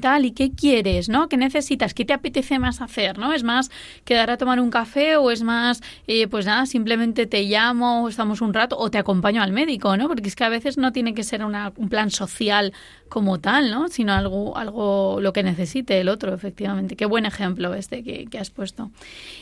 tal, 0.00 0.24
¿y 0.24 0.30
qué 0.30 0.52
quieres, 0.52 1.10
no? 1.10 1.28
¿Qué 1.28 1.36
necesitas? 1.36 1.92
¿Qué 1.92 2.06
te 2.06 2.14
apetece 2.14 2.58
más 2.58 2.80
hacer, 2.80 3.18
no? 3.18 3.34
Es 3.34 3.42
más 3.42 3.70
quedar 4.06 4.30
a 4.30 4.38
tomar 4.38 4.60
un 4.60 4.70
café 4.70 5.16
o 5.16 5.30
es 5.30 5.42
más, 5.42 5.82
eh, 6.06 6.26
pues 6.26 6.46
nada, 6.46 6.64
simplemente 6.64 7.26
te 7.26 7.42
llamo, 7.42 8.08
estamos 8.08 8.40
un 8.40 8.54
rato 8.54 8.78
o 8.78 8.90
te 8.90 8.96
acompaño 8.96 9.42
al 9.42 9.52
médico, 9.52 9.98
¿no? 9.98 10.08
Porque 10.08 10.26
es 10.26 10.34
que 10.34 10.44
a 10.44 10.48
veces 10.48 10.78
no 10.78 10.90
tiene 10.90 11.12
que 11.12 11.22
ser 11.22 11.44
una, 11.44 11.74
un 11.76 11.90
plan 11.90 12.10
social 12.10 12.72
como 13.10 13.38
tal, 13.38 13.70
¿no? 13.70 13.88
Sino 13.88 14.14
algo, 14.14 14.56
algo 14.56 15.20
lo 15.20 15.34
que 15.34 15.42
necesite 15.42 16.00
el 16.00 16.08
otro, 16.08 16.32
efectivamente. 16.32 16.96
Qué 16.96 17.04
buen 17.04 17.26
ejemplo 17.26 17.74
este 17.74 18.02
que, 18.02 18.24
que 18.24 18.38
has 18.38 18.48
puesto. 18.48 18.90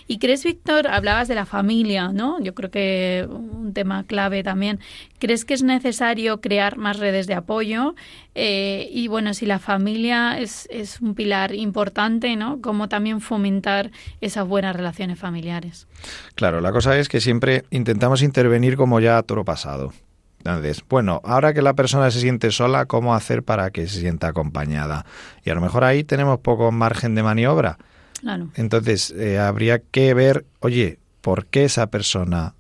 ¿Y 0.08 0.18
crees, 0.18 0.42
Víctor, 0.42 0.88
hablabas 0.88 1.28
de 1.28 1.36
la 1.36 1.46
familia? 1.46 2.08
¿no? 2.12 2.40
Yo 2.40 2.54
creo 2.54 2.70
que 2.70 3.26
un 3.28 3.72
tema 3.72 4.04
clave 4.04 4.42
también. 4.42 4.80
¿Crees 5.18 5.44
que 5.44 5.54
es 5.54 5.62
necesario 5.62 6.40
crear 6.40 6.76
más 6.76 6.98
redes 6.98 7.26
de 7.26 7.34
apoyo? 7.34 7.94
Eh, 8.34 8.88
y 8.92 9.08
bueno, 9.08 9.34
si 9.34 9.46
la 9.46 9.58
familia 9.58 10.38
es, 10.38 10.68
es 10.70 11.00
un 11.00 11.14
pilar 11.14 11.54
importante, 11.54 12.36
¿no? 12.36 12.60
¿Cómo 12.60 12.88
también 12.88 13.20
fomentar 13.20 13.90
esas 14.20 14.46
buenas 14.46 14.74
relaciones 14.74 15.18
familiares? 15.18 15.86
Claro, 16.34 16.60
la 16.60 16.72
cosa 16.72 16.98
es 16.98 17.08
que 17.08 17.20
siempre 17.20 17.64
intentamos 17.70 18.22
intervenir 18.22 18.76
como 18.76 19.00
ya 19.00 19.22
todo 19.22 19.44
pasado. 19.44 19.92
Entonces, 20.38 20.82
bueno, 20.88 21.20
ahora 21.24 21.52
que 21.52 21.62
la 21.62 21.74
persona 21.74 22.10
se 22.10 22.20
siente 22.20 22.50
sola, 22.50 22.86
¿cómo 22.86 23.14
hacer 23.14 23.42
para 23.42 23.70
que 23.70 23.86
se 23.88 24.00
sienta 24.00 24.28
acompañada? 24.28 25.04
Y 25.44 25.50
a 25.50 25.54
lo 25.54 25.60
mejor 25.60 25.84
ahí 25.84 26.04
tenemos 26.04 26.38
poco 26.40 26.70
margen 26.72 27.14
de 27.14 27.22
maniobra. 27.22 27.78
Claro. 28.20 28.48
Entonces, 28.54 29.10
eh, 29.10 29.38
habría 29.38 29.80
que 29.80 30.14
ver, 30.14 30.46
oye, 30.60 30.98
¿por 31.20 31.46
qué 31.46 31.64
esa 31.64 31.88
persona 31.88 32.54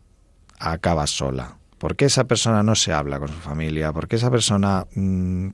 acaba 0.58 1.06
sola? 1.06 1.56
¿Por 1.78 1.94
qué 1.94 2.06
esa 2.06 2.24
persona 2.24 2.62
no 2.64 2.74
se 2.74 2.92
habla 2.92 3.20
con 3.20 3.28
su 3.28 3.34
familia? 3.34 3.92
¿Por 3.92 4.08
qué 4.08 4.16
esa 4.16 4.30
persona, 4.30 4.84
mm, 4.94 5.48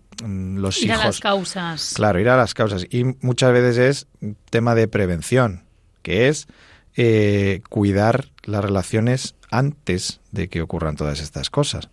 los 0.57 0.83
ir 0.83 0.91
hijos... 0.91 1.01
a 1.01 1.07
las 1.07 1.21
causas. 1.21 1.93
Claro, 1.95 2.19
ir 2.19 2.31
a 2.31 2.37
las 2.37 2.55
causas. 2.55 2.87
Y 2.91 3.05
muchas 3.21 3.53
veces 3.53 3.79
es 3.79 4.07
tema 4.49 4.75
de 4.75 4.89
prevención, 4.89 5.65
que 6.03 6.29
es 6.29 6.49
eh, 6.97 7.61
cuidar 7.69 8.31
las 8.45 8.65
relaciones 8.65 9.35
antes 9.51 10.21
de 10.33 10.49
que 10.49 10.63
ocurran 10.63 10.97
todas 10.97 11.21
estas 11.21 11.51
cosas. 11.51 11.91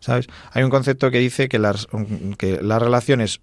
¿Sabes? 0.00 0.26
Hay 0.52 0.62
un 0.62 0.70
concepto 0.70 1.10
que 1.10 1.18
dice 1.18 1.48
que 1.48 1.58
las, 1.58 1.88
que 2.38 2.60
las 2.62 2.82
relaciones 2.82 3.40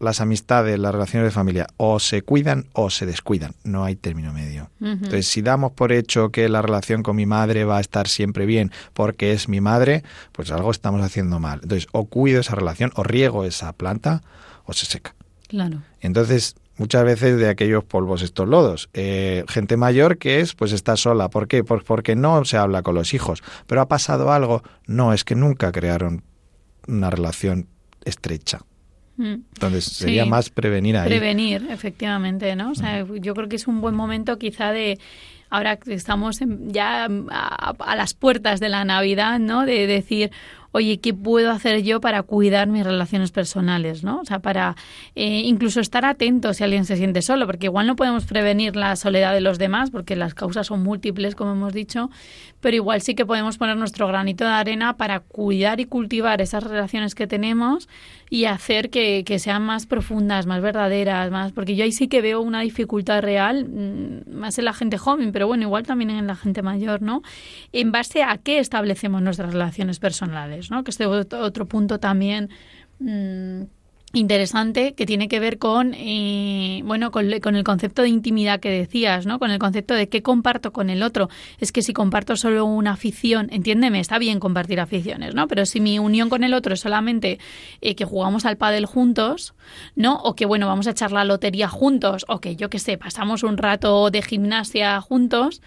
las 0.00 0.20
amistades, 0.20 0.78
las 0.78 0.92
relaciones 0.92 1.28
de 1.28 1.30
familia, 1.30 1.66
o 1.76 1.98
se 1.98 2.22
cuidan 2.22 2.66
o 2.72 2.90
se 2.90 3.06
descuidan. 3.06 3.54
No 3.64 3.84
hay 3.84 3.96
término 3.96 4.32
medio. 4.32 4.70
Entonces, 4.80 5.26
si 5.26 5.42
damos 5.42 5.72
por 5.72 5.92
hecho 5.92 6.30
que 6.30 6.48
la 6.48 6.62
relación 6.62 7.02
con 7.02 7.16
mi 7.16 7.26
madre 7.26 7.64
va 7.64 7.78
a 7.78 7.80
estar 7.80 8.08
siempre 8.08 8.46
bien 8.46 8.70
porque 8.92 9.32
es 9.32 9.48
mi 9.48 9.60
madre, 9.60 10.04
pues 10.32 10.50
algo 10.50 10.70
estamos 10.70 11.00
haciendo 11.02 11.40
mal. 11.40 11.60
Entonces, 11.62 11.88
o 11.92 12.06
cuido 12.06 12.40
esa 12.40 12.54
relación, 12.54 12.92
o 12.96 13.02
riego 13.02 13.44
esa 13.44 13.72
planta, 13.72 14.22
o 14.64 14.72
se 14.72 14.86
seca. 14.86 15.14
Claro. 15.48 15.82
Entonces, 16.00 16.56
muchas 16.76 17.04
veces 17.04 17.38
de 17.38 17.48
aquellos 17.48 17.84
polvos 17.84 18.22
estos 18.22 18.48
lodos. 18.48 18.88
Eh, 18.92 19.44
gente 19.48 19.76
mayor 19.76 20.18
que 20.18 20.40
es, 20.40 20.54
pues 20.54 20.72
está 20.72 20.96
sola. 20.96 21.28
¿Por 21.28 21.48
qué? 21.48 21.64
Pues 21.64 21.82
porque 21.84 22.16
no 22.16 22.44
se 22.44 22.56
habla 22.56 22.82
con 22.82 22.94
los 22.94 23.14
hijos. 23.14 23.42
Pero 23.66 23.80
ha 23.80 23.88
pasado 23.88 24.32
algo. 24.32 24.62
No, 24.86 25.12
es 25.12 25.24
que 25.24 25.34
nunca 25.34 25.72
crearon 25.72 26.22
una 26.86 27.10
relación 27.10 27.68
estrecha. 28.04 28.60
Mm. 29.16 29.34
Entonces 29.54 29.84
sería 29.84 30.26
más 30.26 30.50
prevenir 30.50 30.96
ahí. 30.96 31.08
Prevenir, 31.08 31.68
efectivamente, 31.70 32.56
¿no? 32.56 32.72
O 32.72 32.74
sea, 32.74 33.06
yo 33.06 33.34
creo 33.34 33.48
que 33.48 33.56
es 33.56 33.68
un 33.68 33.80
buen 33.80 33.94
momento 33.94 34.38
quizá 34.38 34.72
de 34.72 34.98
ahora 35.50 35.76
que 35.76 35.94
estamos 35.94 36.40
ya 36.66 37.06
a, 37.30 37.74
a, 37.78 37.96
las 37.96 38.14
puertas 38.14 38.58
de 38.58 38.68
la 38.68 38.84
Navidad, 38.84 39.38
¿no? 39.38 39.64
De 39.64 39.86
decir, 39.86 40.32
oye, 40.74 40.98
¿qué 40.98 41.14
puedo 41.14 41.52
hacer 41.52 41.84
yo 41.84 42.00
para 42.00 42.24
cuidar 42.24 42.66
mis 42.66 42.82
relaciones 42.82 43.30
personales? 43.30 44.02
¿no? 44.02 44.18
O 44.18 44.24
sea, 44.24 44.40
para 44.40 44.74
eh, 45.14 45.42
incluso 45.44 45.78
estar 45.78 46.04
atento 46.04 46.52
si 46.52 46.64
alguien 46.64 46.84
se 46.84 46.96
siente 46.96 47.22
solo, 47.22 47.46
porque 47.46 47.66
igual 47.66 47.86
no 47.86 47.94
podemos 47.94 48.24
prevenir 48.24 48.74
la 48.74 48.96
soledad 48.96 49.32
de 49.32 49.40
los 49.40 49.58
demás, 49.58 49.92
porque 49.92 50.16
las 50.16 50.34
causas 50.34 50.66
son 50.66 50.82
múltiples, 50.82 51.36
como 51.36 51.52
hemos 51.52 51.72
dicho, 51.72 52.10
pero 52.60 52.74
igual 52.74 53.02
sí 53.02 53.14
que 53.14 53.24
podemos 53.24 53.56
poner 53.56 53.76
nuestro 53.76 54.08
granito 54.08 54.42
de 54.42 54.50
arena 54.50 54.96
para 54.96 55.20
cuidar 55.20 55.78
y 55.78 55.84
cultivar 55.84 56.40
esas 56.40 56.64
relaciones 56.64 57.14
que 57.14 57.28
tenemos 57.28 57.88
y 58.28 58.46
hacer 58.46 58.90
que, 58.90 59.22
que 59.24 59.38
sean 59.38 59.62
más 59.62 59.86
profundas, 59.86 60.46
más 60.46 60.60
verdaderas, 60.60 61.30
más, 61.30 61.52
porque 61.52 61.76
yo 61.76 61.84
ahí 61.84 61.92
sí 61.92 62.08
que 62.08 62.20
veo 62.20 62.40
una 62.40 62.62
dificultad 62.62 63.22
real, 63.22 63.68
mm, 63.68 64.34
más 64.34 64.58
en 64.58 64.64
la 64.64 64.72
gente 64.72 64.98
joven, 64.98 65.30
pero 65.30 65.46
bueno, 65.46 65.62
igual 65.62 65.84
también 65.84 66.10
en 66.10 66.26
la 66.26 66.34
gente 66.34 66.62
mayor, 66.62 67.00
¿no? 67.00 67.22
En 67.72 67.92
base 67.92 68.24
a 68.24 68.38
qué 68.38 68.58
establecemos 68.58 69.22
nuestras 69.22 69.52
relaciones 69.52 70.00
personales. 70.00 70.63
Que 70.84 70.90
este 70.90 71.06
otro 71.06 71.66
punto 71.66 71.98
también 71.98 72.50
mm, 72.98 73.62
interesante 74.14 74.94
que 74.94 75.06
tiene 75.06 75.28
que 75.28 75.40
ver 75.40 75.58
con 75.58 75.94
eh, 75.94 76.82
bueno 76.84 77.10
con 77.10 77.26
el 77.32 77.64
concepto 77.64 78.02
de 78.02 78.08
intimidad 78.08 78.60
que 78.60 78.70
decías 78.70 79.26
no 79.26 79.38
con 79.38 79.50
el 79.50 79.58
concepto 79.58 79.94
de 79.94 80.08
qué 80.08 80.22
comparto 80.22 80.72
con 80.72 80.90
el 80.90 81.02
otro. 81.02 81.28
Es 81.58 81.72
que 81.72 81.82
si 81.82 81.92
comparto 81.92 82.36
solo 82.36 82.64
una 82.64 82.92
afición 82.92 83.48
entiéndeme 83.50 84.00
está 84.00 84.18
bien 84.18 84.40
compartir 84.40 84.80
aficiones 84.80 85.34
no 85.34 85.48
pero 85.48 85.66
si 85.66 85.80
mi 85.80 85.98
unión 85.98 86.28
con 86.28 86.44
el 86.44 86.54
otro 86.54 86.74
es 86.74 86.80
solamente 86.80 87.38
eh, 87.80 87.94
que 87.94 88.04
jugamos 88.04 88.44
al 88.44 88.56
pádel 88.56 88.86
juntos 88.86 89.54
no 89.96 90.16
o 90.16 90.34
que 90.34 90.46
bueno 90.46 90.66
vamos 90.66 90.86
a 90.86 90.90
echar 90.90 91.12
la 91.12 91.24
lotería 91.24 91.68
juntos 91.68 92.24
o 92.28 92.40
que 92.40 92.56
yo 92.56 92.70
qué 92.70 92.78
sé 92.78 92.98
pasamos 92.98 93.42
un 93.42 93.56
rato 93.56 94.10
de 94.10 94.22
gimnasia 94.22 95.00
juntos 95.00 95.60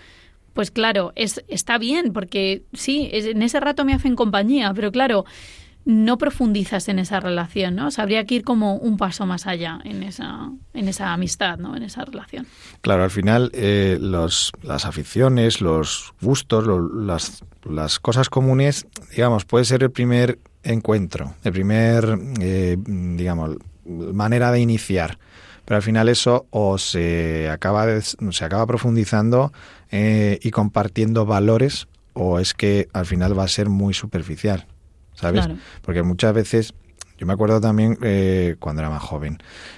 pues 0.58 0.72
claro, 0.72 1.14
es, 1.16 1.44
está 1.48 1.78
bien, 1.78 2.14
porque 2.14 2.64
sí, 2.74 3.10
es- 3.14 3.28
en 3.28 3.44
ese 3.44 3.60
rato 3.60 3.86
me 3.86 3.94
hacen 3.94 4.16
compañía, 4.16 4.74
pero 4.74 4.92
claro, 4.92 5.24
no 5.86 6.18
profundizas 6.18 6.90
en 6.90 6.98
esa 6.98 7.20
relación, 7.20 7.76
¿no? 7.76 7.90
Habría 7.96 8.26
que 8.26 8.34
ir 8.36 8.44
como 8.44 8.76
un 8.76 8.98
paso 8.98 9.28
más 9.28 9.46
allá 9.46 9.80
en 9.86 10.02
esa, 10.02 10.50
en 10.74 10.88
esa 10.90 11.14
amistad, 11.14 11.60
¿no? 11.60 11.78
En 11.78 11.84
esa 11.84 12.04
relación. 12.06 12.48
Claro, 12.82 13.04
al 13.04 13.12
final 13.12 13.52
eh, 13.54 14.00
los, 14.02 14.52
las 14.64 14.86
aficiones, 14.86 15.62
los 15.62 16.14
gustos, 16.20 16.66
las, 16.96 17.44
las 17.64 18.00
cosas 18.00 18.30
comunes, 18.30 18.88
digamos, 19.16 19.46
puede 19.46 19.64
ser 19.64 19.84
el 19.84 19.92
primer 19.92 20.40
encuentro, 20.64 21.36
el 21.44 21.52
primer, 21.54 22.18
eh, 22.42 22.78
digamos, 22.80 23.58
manera 23.86 24.52
de 24.52 24.60
iniciar. 24.60 25.20
Pero 25.64 25.76
al 25.76 25.84
final 25.84 26.08
eso 26.08 26.48
o 26.50 26.78
se 26.78 27.50
acaba, 27.50 27.86
se 28.02 28.46
acaba 28.46 28.66
profundizando 28.66 29.52
eh, 29.92 30.40
y 30.42 30.52
compartiendo 30.52 31.26
valores 31.26 31.88
o 32.14 32.40
es 32.40 32.54
que 32.54 32.88
al 32.94 33.06
final 33.06 33.38
va 33.38 33.44
a 33.44 33.48
ser 33.48 33.70
muy 33.70 33.94
superficial, 33.94 34.66
¿sabes? 35.14 35.46
Claro. 35.46 35.60
Porque 35.82 36.04
muchas 36.04 36.34
veces, 36.34 36.74
yo 37.18 37.28
me 37.28 37.34
acuerdo 37.34 37.62
también 37.62 37.98
eh, 38.02 38.56
cuando 38.60 38.82
era 38.82 38.90
más 38.90 39.04
joven, 39.04 39.38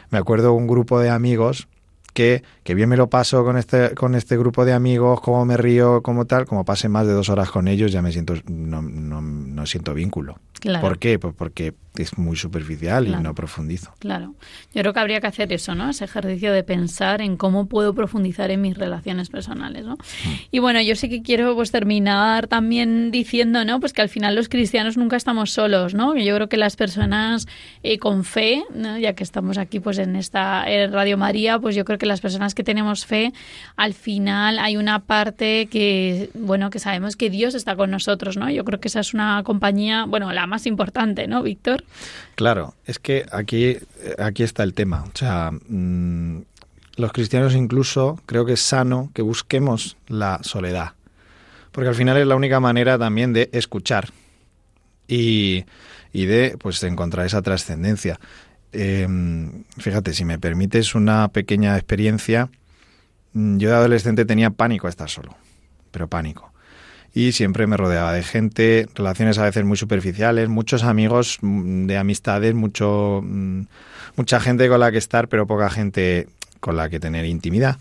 me 0.10 0.18
acuerdo 0.18 0.53
un 0.53 0.68
grupo 0.68 0.99
de 0.99 1.10
amigos 1.10 1.68
que, 2.14 2.43
que 2.64 2.76
bien 2.76 2.89
me 2.89 2.97
lo 2.97 3.10
paso 3.10 3.43
con 3.43 3.57
este, 3.57 3.93
con 3.95 4.16
este 4.16 4.38
grupo 4.38 4.66
de 4.66 4.74
amigos, 4.74 5.22
cómo 5.22 5.45
me 5.45 5.57
río, 5.57 6.01
como 6.01 6.26
tal, 6.26 6.45
como 6.45 6.66
pase 6.66 6.89
más 6.89 7.05
de 7.05 7.14
dos 7.14 7.30
horas 7.30 7.51
con 7.51 7.68
ellos, 7.68 7.91
ya 7.91 8.01
me 8.01 8.12
siento, 8.12 8.36
no, 8.47 8.82
no, 8.82 9.22
no 9.22 9.66
siento 9.66 9.93
vínculo. 9.93 10.39
Claro. 10.60 10.82
¿Por 10.82 10.97
qué? 10.97 11.20
Pues 11.20 11.34
porque 11.38 11.74
es 12.01 12.17
muy 12.17 12.37
superficial 12.37 13.07
y 13.07 13.11
no 13.11 13.35
profundizo. 13.35 13.93
Claro. 13.99 14.35
Yo 14.73 14.81
creo 14.81 14.93
que 14.93 14.99
habría 14.99 15.21
que 15.21 15.27
hacer 15.27 15.51
eso, 15.51 15.75
¿no? 15.75 15.89
Ese 15.89 16.05
ejercicio 16.05 16.53
de 16.53 16.63
pensar 16.63 17.21
en 17.21 17.37
cómo 17.37 17.67
puedo 17.67 17.93
profundizar 17.93 18.51
en 18.51 18.61
mis 18.61 18.77
relaciones 18.77 19.29
personales, 19.29 19.85
¿no? 19.85 19.97
Y 20.51 20.59
bueno, 20.59 20.81
yo 20.81 20.95
sí 20.95 21.09
que 21.09 21.21
quiero 21.21 21.55
pues 21.55 21.71
terminar 21.71 22.47
también 22.47 23.11
diciendo, 23.11 23.65
¿no? 23.65 23.79
Pues 23.79 23.93
que 23.93 24.01
al 24.01 24.09
final 24.09 24.35
los 24.35 24.49
cristianos 24.49 24.97
nunca 24.97 25.17
estamos 25.17 25.51
solos, 25.51 25.93
¿no? 25.93 26.15
Yo 26.15 26.35
creo 26.35 26.49
que 26.49 26.57
las 26.57 26.75
personas 26.75 27.47
eh, 27.83 27.99
con 27.99 28.23
fe, 28.23 28.63
¿no? 28.73 28.97
ya 28.97 29.13
que 29.13 29.23
estamos 29.23 29.57
aquí 29.57 29.79
pues 29.79 29.97
en 29.97 30.15
esta 30.15 30.69
en 30.69 30.91
Radio 30.91 31.17
María, 31.17 31.59
pues 31.59 31.75
yo 31.75 31.85
creo 31.85 31.97
que 31.97 32.05
las 32.05 32.21
personas 32.21 32.55
que 32.55 32.63
tenemos 32.63 33.05
fe, 33.05 33.33
al 33.75 33.93
final 33.93 34.59
hay 34.59 34.77
una 34.77 34.99
parte 34.99 35.67
que, 35.67 36.29
bueno, 36.33 36.69
que 36.69 36.79
sabemos 36.79 37.15
que 37.15 37.29
Dios 37.29 37.55
está 37.55 37.75
con 37.75 37.91
nosotros, 37.91 38.37
¿no? 38.37 38.49
Yo 38.49 38.63
creo 38.65 38.79
que 38.79 38.87
esa 38.87 39.01
es 39.01 39.13
una 39.13 39.41
compañía, 39.43 40.05
bueno, 40.05 40.31
la 40.31 40.47
más 40.47 40.65
importante, 40.65 41.27
¿no, 41.27 41.43
Víctor? 41.43 41.83
Claro, 42.35 42.73
es 42.85 42.99
que 42.99 43.25
aquí, 43.31 43.77
aquí 44.17 44.43
está 44.43 44.63
el 44.63 44.73
tema. 44.73 45.03
O 45.03 45.11
sea, 45.17 45.51
mm, 45.51 46.41
los 46.95 47.11
cristianos 47.11 47.55
incluso 47.55 48.19
creo 48.25 48.45
que 48.45 48.53
es 48.53 48.61
sano 48.61 49.11
que 49.13 49.21
busquemos 49.21 49.97
la 50.07 50.39
soledad. 50.43 50.93
Porque 51.71 51.89
al 51.89 51.95
final 51.95 52.17
es 52.17 52.27
la 52.27 52.35
única 52.35 52.59
manera 52.59 52.97
también 52.97 53.33
de 53.33 53.49
escuchar 53.53 54.09
y, 55.07 55.65
y 56.11 56.25
de 56.25 56.57
pues 56.57 56.81
encontrar 56.83 57.25
esa 57.25 57.41
trascendencia. 57.41 58.19
Eh, 58.71 59.07
fíjate, 59.77 60.13
si 60.13 60.25
me 60.25 60.39
permites 60.39 60.95
una 60.95 61.27
pequeña 61.29 61.75
experiencia, 61.75 62.49
mm, 63.33 63.57
yo 63.57 63.69
de 63.69 63.75
adolescente 63.75 64.25
tenía 64.25 64.51
pánico 64.51 64.87
a 64.87 64.89
estar 64.89 65.09
solo, 65.09 65.35
pero 65.91 66.07
pánico. 66.07 66.48
Y 67.14 67.32
siempre 67.32 67.66
me 67.68 67.76
rodeaba 67.78 68.14
de 68.14 68.24
gente, 68.24 68.88
relaciones 68.95 69.38
a 69.39 69.43
veces 69.43 69.66
muy 69.66 69.78
superficiales, 69.78 70.47
muchos 70.49 70.84
amigos 70.84 71.39
mm, 71.41 71.88
de 71.88 71.97
amistades, 71.97 72.53
mucho, 72.53 73.22
mm, 73.24 73.62
mucha 74.16 74.39
gente 74.39 74.68
con 74.70 74.80
la 74.80 74.91
que 74.91 74.99
estar, 74.99 75.28
pero 75.28 75.47
poca 75.47 75.70
gente 75.70 76.28
con 76.60 76.78
la 76.78 76.89
que 76.89 76.99
tener 76.99 77.26
intimidad. 77.26 77.78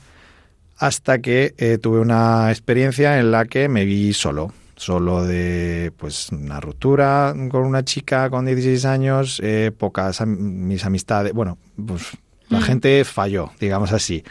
Hasta 0.79 1.19
que 1.19 1.55
eh, 1.59 1.79
tuve 1.79 1.99
una 1.99 2.51
experiencia 2.51 3.19
en 3.19 3.31
la 3.33 3.45
que 3.47 3.69
me 3.69 3.85
vi 3.85 4.13
solo, 4.15 4.53
solo 4.77 5.25
de 5.25 5.93
pues 5.97 6.31
una 6.31 6.61
ruptura 6.61 7.35
con 7.51 7.65
una 7.65 7.85
chica 7.85 8.31
con 8.31 8.47
16 8.47 8.85
años, 8.85 9.41
eh, 9.43 9.73
pocas 9.77 10.21
am- 10.21 10.39
mis 10.69 10.85
amistades, 10.85 11.33
bueno, 11.33 11.59
pues 11.85 12.03
la 12.49 12.61
Mm. 12.61 12.63
gente 12.63 13.05
falló, 13.05 13.51
digamos 13.61 13.93
así. 13.93 14.23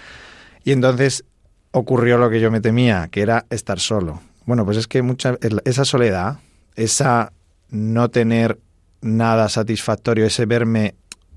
Y 0.64 0.72
entonces 0.72 1.24
ocurrió 1.72 2.18
lo 2.18 2.30
que 2.30 2.40
yo 2.40 2.50
me 2.50 2.62
temía, 2.62 3.10
que 3.12 3.22
era 3.22 3.46
estar 3.50 3.80
solo. 3.80 4.22
Bueno, 4.48 4.66
pues 4.66 4.78
es 4.78 4.88
que 4.88 5.04
mucha, 5.04 5.38
esa 5.66 5.86
soledad, 5.86 6.40
esa 6.76 7.32
no 7.70 8.10
tener 8.10 8.58
nada 9.02 9.48
satisfactorio, 9.50 10.26
ese 10.26 10.46
verme 10.48 10.96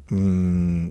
mm, 0.09 0.89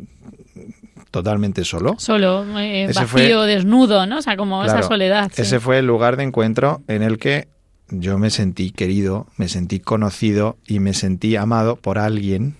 totalmente 1.11 1.63
solo, 1.63 1.95
Solo, 1.97 2.45
eh, 2.59 2.87
vacío, 2.93 3.07
fue- 3.07 3.47
desnudo, 3.47 4.05
¿no? 4.05 4.19
O 4.19 4.21
sea, 4.21 4.37
como 4.37 4.61
Claro, 4.63 4.79
esa 4.79 4.87
soledad. 4.87 5.31
sí. 5.33 5.41
Ese 5.41 5.59
fue 5.59 5.79
el 5.79 5.87
lugar 5.87 6.17
de 6.17 6.23
encuentro 6.23 6.81
en 6.87 7.01
el 7.01 7.17
que 7.17 7.47
yo 7.89 8.19
me 8.19 8.29
sentí 8.29 8.71
querido, 8.71 9.25
me 9.37 9.47
sentí 9.47 9.79
conocido 9.79 10.57
y 10.67 10.79
me 10.79 10.93
sentí 10.93 11.35
amado 11.35 11.77
por 11.77 11.97
alguien, 11.97 12.55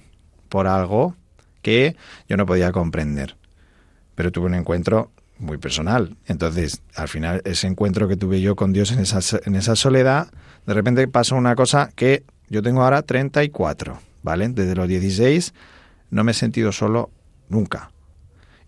por 0.48 0.66
algo 0.68 1.16
que 1.62 1.96
yo 2.28 2.38
no 2.38 2.46
podía 2.46 2.72
comprender. 2.72 3.36
Pero 4.16 4.32
tuve 4.32 4.48
un 4.48 4.56
encuentro 4.56 5.12
muy 5.40 5.58
personal. 5.58 6.16
Entonces, 6.28 6.82
al 6.96 7.08
final, 7.08 7.42
ese 7.46 7.68
encuentro 7.68 8.08
que 8.08 8.18
tuve 8.18 8.42
yo 8.42 8.56
con 8.56 8.74
Dios 8.74 8.92
en 8.92 9.00
esa, 9.00 9.20
en 9.46 9.56
esa 9.56 9.76
soledad, 9.76 10.32
de 10.66 10.74
repente 10.74 11.08
pasó 11.08 11.36
una 11.36 11.56
cosa 11.56 11.92
que 11.96 12.24
yo 12.50 12.62
tengo 12.62 12.84
ahora 12.84 13.02
34, 13.02 14.00
¿vale? 14.22 14.50
Desde 14.50 14.76
los 14.76 14.88
16 14.88 15.54
no 16.12 16.24
me 16.24 16.32
he 16.32 16.36
sentido 16.36 16.72
solo 16.72 17.10
nunca. 17.48 17.92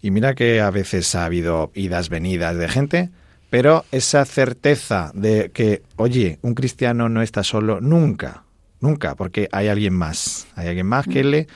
Y 0.02 0.12
mira 0.12 0.34
que 0.34 0.62
a 0.62 0.72
veces 0.72 1.14
ha 1.16 1.26
habido 1.26 1.72
idas, 1.76 2.10
venidas 2.10 2.56
de 2.56 2.68
gente, 2.70 3.10
pero 3.50 3.86
esa 3.92 4.26
certeza 4.26 5.12
de 5.14 5.52
que, 5.54 5.84
oye, 5.98 6.40
un 6.42 6.56
cristiano 6.56 7.10
no 7.10 7.22
está 7.22 7.44
solo 7.44 7.82
nunca, 7.82 8.44
nunca, 8.80 9.16
porque 9.16 9.50
hay 9.52 9.68
alguien 9.68 9.94
más, 9.94 10.48
hay 10.56 10.70
alguien 10.70 10.88
más 10.88 11.06
que 11.06 11.24
le 11.24 11.48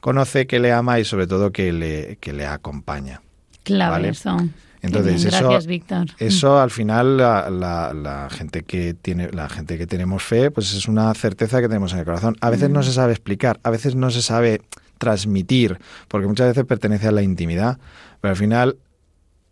conoce, 0.00 0.46
que 0.46 0.58
le 0.58 0.72
ama 0.72 0.98
y 0.98 1.04
sobre 1.04 1.26
todo 1.26 1.52
que 1.52 1.72
le, 1.72 2.16
que 2.20 2.32
le 2.32 2.46
acompaña. 2.46 3.22
Claro, 3.68 3.92
¿vale? 3.92 4.08
eso. 4.10 4.36
Entonces, 4.80 5.14
bien, 5.16 5.28
eso, 5.28 5.38
Gracias, 5.40 5.66
Víctor. 5.66 6.06
eso 6.18 6.60
al 6.60 6.70
final 6.70 7.16
la, 7.16 7.50
la- 7.50 7.92
la 7.92 8.28
gente 8.30 8.62
que 8.62 8.94
tiene 8.94 9.28
la 9.32 9.48
gente 9.48 9.76
que 9.76 9.86
tenemos 9.88 10.22
fe, 10.22 10.50
pues 10.52 10.72
es 10.72 10.86
una 10.86 11.12
certeza 11.14 11.60
que 11.60 11.66
tenemos 11.68 11.92
en 11.92 11.98
el 12.00 12.04
corazón. 12.04 12.36
A 12.40 12.50
veces 12.50 12.70
no 12.70 12.82
se 12.84 12.92
sabe 12.92 13.12
explicar, 13.12 13.58
a 13.64 13.70
veces 13.70 13.96
no 13.96 14.10
se 14.10 14.22
sabe 14.22 14.60
transmitir, 14.98 15.78
porque 16.08 16.26
muchas 16.26 16.48
veces 16.48 16.64
pertenece 16.64 17.08
a 17.08 17.12
la 17.12 17.22
intimidad, 17.22 17.78
pero 18.20 18.30
al 18.30 18.36
final 18.36 18.76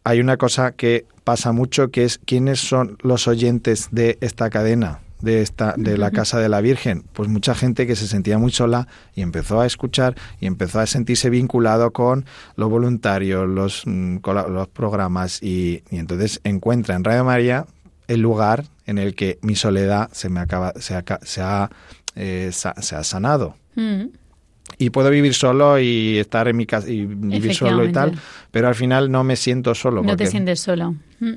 hay 0.05 0.21
una 0.21 0.37
cosa 0.37 0.73
que 0.73 1.07
pasa 1.25 1.51
mucho 1.53 1.89
que 1.91 2.05
es 2.05 2.19
quiénes 2.19 2.61
son 2.61 2.97
los 3.03 3.27
oyentes 3.27 3.89
de 3.91 4.19
esta 4.21 4.49
cadena 4.51 5.01
de 5.21 5.41
esta 5.43 5.75
de 5.77 5.97
la 5.97 6.11
casa 6.11 6.39
de 6.39 6.49
la 6.49 6.61
Virgen 6.61 7.05
pues 7.15 7.29
mucha 7.29 7.55
gente 7.55 7.87
que 7.87 7.97
se 7.97 8.07
sentía 8.07 8.37
muy 8.39 8.53
sola 8.53 8.87
y 9.15 9.23
empezó 9.23 9.61
a 9.61 9.67
escuchar 9.67 10.15
y 10.41 10.47
empezó 10.47 10.81
a 10.81 10.87
sentirse 10.87 11.31
vinculado 11.31 11.91
con 11.93 12.27
los 12.57 12.69
voluntarios 12.69 13.49
los 13.49 13.83
mm, 13.87 14.17
con 14.19 14.35
la- 14.37 14.47
los 14.49 14.69
programas 14.69 15.43
y, 15.43 15.83
y 15.91 15.97
entonces 15.97 16.41
encuentra 16.45 16.95
en 16.97 17.05
Radio 17.05 17.25
María 17.25 17.65
el 18.09 18.21
lugar 18.21 18.65
en 18.85 18.99
el 18.99 19.15
que 19.15 19.39
mi 19.43 19.57
soledad 19.57 20.11
se 20.13 20.29
me 20.29 20.41
acaba 20.41 20.73
se, 20.79 20.95
aca- 20.95 21.21
se 21.23 21.41
ha 21.41 21.71
eh, 22.15 22.51
se 22.53 22.97
ha 22.97 23.03
sanado 23.05 23.57
Mm. 23.75 24.07
y 24.79 24.91
puedo 24.91 25.11
vivir 25.11 25.35
solo 25.35 25.79
y 25.79 26.19
estar 26.19 26.49
en 26.49 26.57
mi 26.57 26.67
casa 26.67 26.89
y 26.91 27.05
vivir 27.07 27.55
solo 27.55 27.85
y 27.85 27.93
tal, 27.93 28.19
pero 28.51 28.69
al 28.69 28.75
final 28.75 29.11
no 29.11 29.23
me 29.23 29.37
siento 29.37 29.75
solo. 29.75 30.03
No 30.03 30.17
te 30.17 30.27
sientes 30.27 30.61
solo. 30.61 30.95
Mm. 31.21 31.33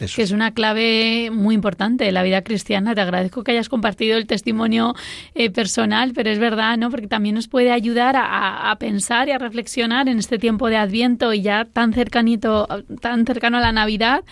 Eso. 0.00 0.16
que 0.16 0.22
es 0.22 0.30
una 0.32 0.52
clave 0.52 1.30
muy 1.32 1.54
importante 1.54 2.04
de 2.04 2.12
la 2.12 2.22
vida 2.22 2.42
cristiana. 2.42 2.94
Te 2.94 3.00
agradezco 3.00 3.44
que 3.44 3.52
hayas 3.52 3.68
compartido 3.68 4.16
el 4.18 4.26
testimonio 4.26 4.94
eh, 5.34 5.50
personal, 5.50 6.12
pero 6.14 6.30
es 6.30 6.38
verdad, 6.38 6.76
¿no? 6.78 6.90
Porque 6.90 7.06
también 7.06 7.34
nos 7.34 7.48
puede 7.48 7.70
ayudar 7.72 8.16
a, 8.16 8.24
a- 8.24 8.70
a 8.70 8.78
pensar 8.78 9.28
y 9.28 9.32
a 9.32 9.38
reflexionar 9.38 10.08
en 10.08 10.18
este 10.18 10.38
tiempo 10.38 10.68
de 10.68 10.76
Adviento 10.76 11.32
y 11.32 11.42
ya 11.42 11.64
tan 11.64 11.92
cercanito, 11.92 12.66
tan 13.00 13.26
cercano 13.26 13.58
a 13.58 13.60
la 13.60 13.72
Navidad, 13.72 14.24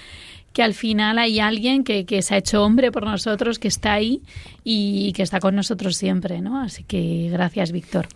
que 0.52 0.62
al 0.62 0.74
final 0.74 1.18
hay 1.18 1.40
alguien 1.40 1.84
que, 1.84 2.04
que 2.04 2.22
se 2.22 2.34
ha 2.34 2.38
hecho 2.38 2.62
hombre 2.62 2.92
por 2.92 3.04
nosotros, 3.04 3.58
que 3.58 3.68
está 3.68 3.92
ahí 3.92 4.22
y 4.64 5.12
que 5.12 5.22
está 5.22 5.40
con 5.40 5.56
nosotros 5.56 5.96
siempre, 5.96 6.40
¿no? 6.40 6.60
Así 6.60 6.84
que 6.84 7.28
gracias, 7.30 7.72
Víctor. 7.72 8.06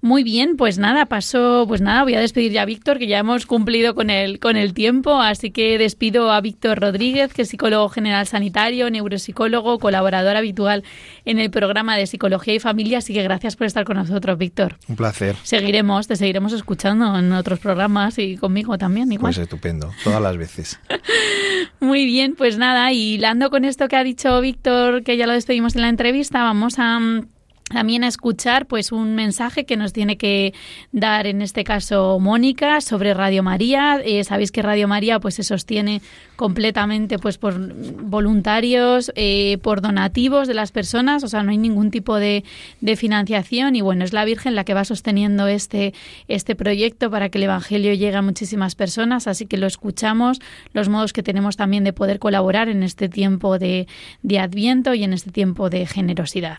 Muy 0.00 0.22
bien, 0.22 0.56
pues 0.56 0.78
nada, 0.78 1.06
pasó, 1.06 1.64
pues 1.66 1.80
nada, 1.80 2.04
voy 2.04 2.14
a 2.14 2.20
despedir 2.20 2.52
ya 2.52 2.62
a 2.62 2.64
Víctor, 2.64 2.98
que 2.98 3.06
ya 3.06 3.18
hemos 3.18 3.46
cumplido 3.46 3.94
con 3.94 4.10
el, 4.10 4.38
con 4.38 4.56
el 4.56 4.72
tiempo, 4.72 5.20
así 5.20 5.50
que 5.50 5.78
despido 5.78 6.30
a 6.30 6.40
Víctor 6.40 6.80
Rodríguez, 6.80 7.32
que 7.32 7.42
es 7.42 7.48
psicólogo 7.48 7.88
general 7.88 8.26
sanitario, 8.26 8.88
neuropsicólogo, 8.90 9.78
colaborador 9.78 10.36
habitual 10.36 10.84
en 11.24 11.38
el 11.38 11.50
programa 11.50 11.96
de 11.96 12.06
Psicología 12.06 12.54
y 12.54 12.60
Familia, 12.60 12.98
así 12.98 13.12
que 13.12 13.22
gracias 13.22 13.56
por 13.56 13.66
estar 13.66 13.84
con 13.84 13.96
nosotros, 13.96 14.38
Víctor. 14.38 14.76
Un 14.88 14.96
placer. 14.96 15.36
Seguiremos, 15.42 16.06
te 16.06 16.16
seguiremos 16.16 16.52
escuchando 16.52 17.18
en 17.18 17.32
otros 17.32 17.58
programas 17.58 18.18
y 18.18 18.36
conmigo 18.36 18.78
también, 18.78 19.10
igual. 19.10 19.34
Pues 19.34 19.38
estupendo, 19.38 19.90
todas 20.04 20.22
las 20.22 20.36
veces. 20.36 20.78
Muy 21.80 22.04
bien, 22.04 22.34
pues 22.36 22.58
nada, 22.58 22.92
y 22.92 23.14
hilando 23.14 23.48
con 23.48 23.64
esto 23.64 23.88
que 23.88 23.96
ha 23.96 24.04
dicho 24.04 24.38
Víctor, 24.42 25.02
que 25.02 25.16
ya 25.16 25.26
lo 25.26 25.32
despedimos 25.32 25.74
en 25.76 25.82
la 25.82 25.88
entrevista, 25.88 26.42
vamos 26.42 26.78
a 26.78 27.00
mm, 27.00 27.26
también 27.70 28.02
a 28.02 28.08
escuchar 28.08 28.66
pues 28.66 28.90
un 28.90 29.14
mensaje 29.14 29.64
que 29.64 29.76
nos 29.76 29.92
tiene 29.92 30.16
que 30.16 30.52
dar 30.90 31.26
en 31.26 31.40
este 31.40 31.62
caso 31.62 32.18
Mónica 32.18 32.80
sobre 32.80 33.14
Radio 33.14 33.42
María. 33.42 34.00
Eh, 34.04 34.24
sabéis 34.24 34.50
que 34.50 34.60
Radio 34.60 34.88
María 34.88 35.20
pues 35.20 35.36
se 35.36 35.44
sostiene 35.44 36.02
completamente 36.34 37.18
pues 37.18 37.38
por 37.38 37.54
voluntarios, 38.02 39.12
eh, 39.14 39.58
por 39.62 39.82
donativos 39.82 40.48
de 40.48 40.54
las 40.54 40.72
personas, 40.72 41.22
o 41.22 41.28
sea 41.28 41.42
no 41.42 41.52
hay 41.52 41.58
ningún 41.58 41.90
tipo 41.90 42.16
de, 42.16 42.44
de, 42.80 42.96
financiación 42.96 43.76
y 43.76 43.82
bueno 43.82 44.04
es 44.04 44.12
la 44.12 44.24
Virgen 44.24 44.56
la 44.56 44.64
que 44.64 44.74
va 44.74 44.84
sosteniendo 44.84 45.46
este 45.46 45.94
este 46.26 46.56
proyecto 46.56 47.08
para 47.10 47.28
que 47.28 47.38
el 47.38 47.44
Evangelio 47.44 47.94
llegue 47.94 48.16
a 48.16 48.22
muchísimas 48.22 48.74
personas, 48.74 49.28
así 49.28 49.46
que 49.46 49.58
lo 49.58 49.68
escuchamos, 49.68 50.40
los 50.72 50.88
modos 50.88 51.12
que 51.12 51.22
tenemos 51.22 51.56
también 51.56 51.84
de 51.84 51.92
poder 51.92 52.18
colaborar 52.18 52.68
en 52.68 52.82
este 52.82 53.08
tiempo 53.08 53.58
de, 53.58 53.86
de 54.22 54.38
Adviento 54.40 54.94
y 54.94 55.04
en 55.04 55.12
este 55.12 55.30
tiempo 55.30 55.70
de 55.70 55.86
generosidad. 55.86 56.58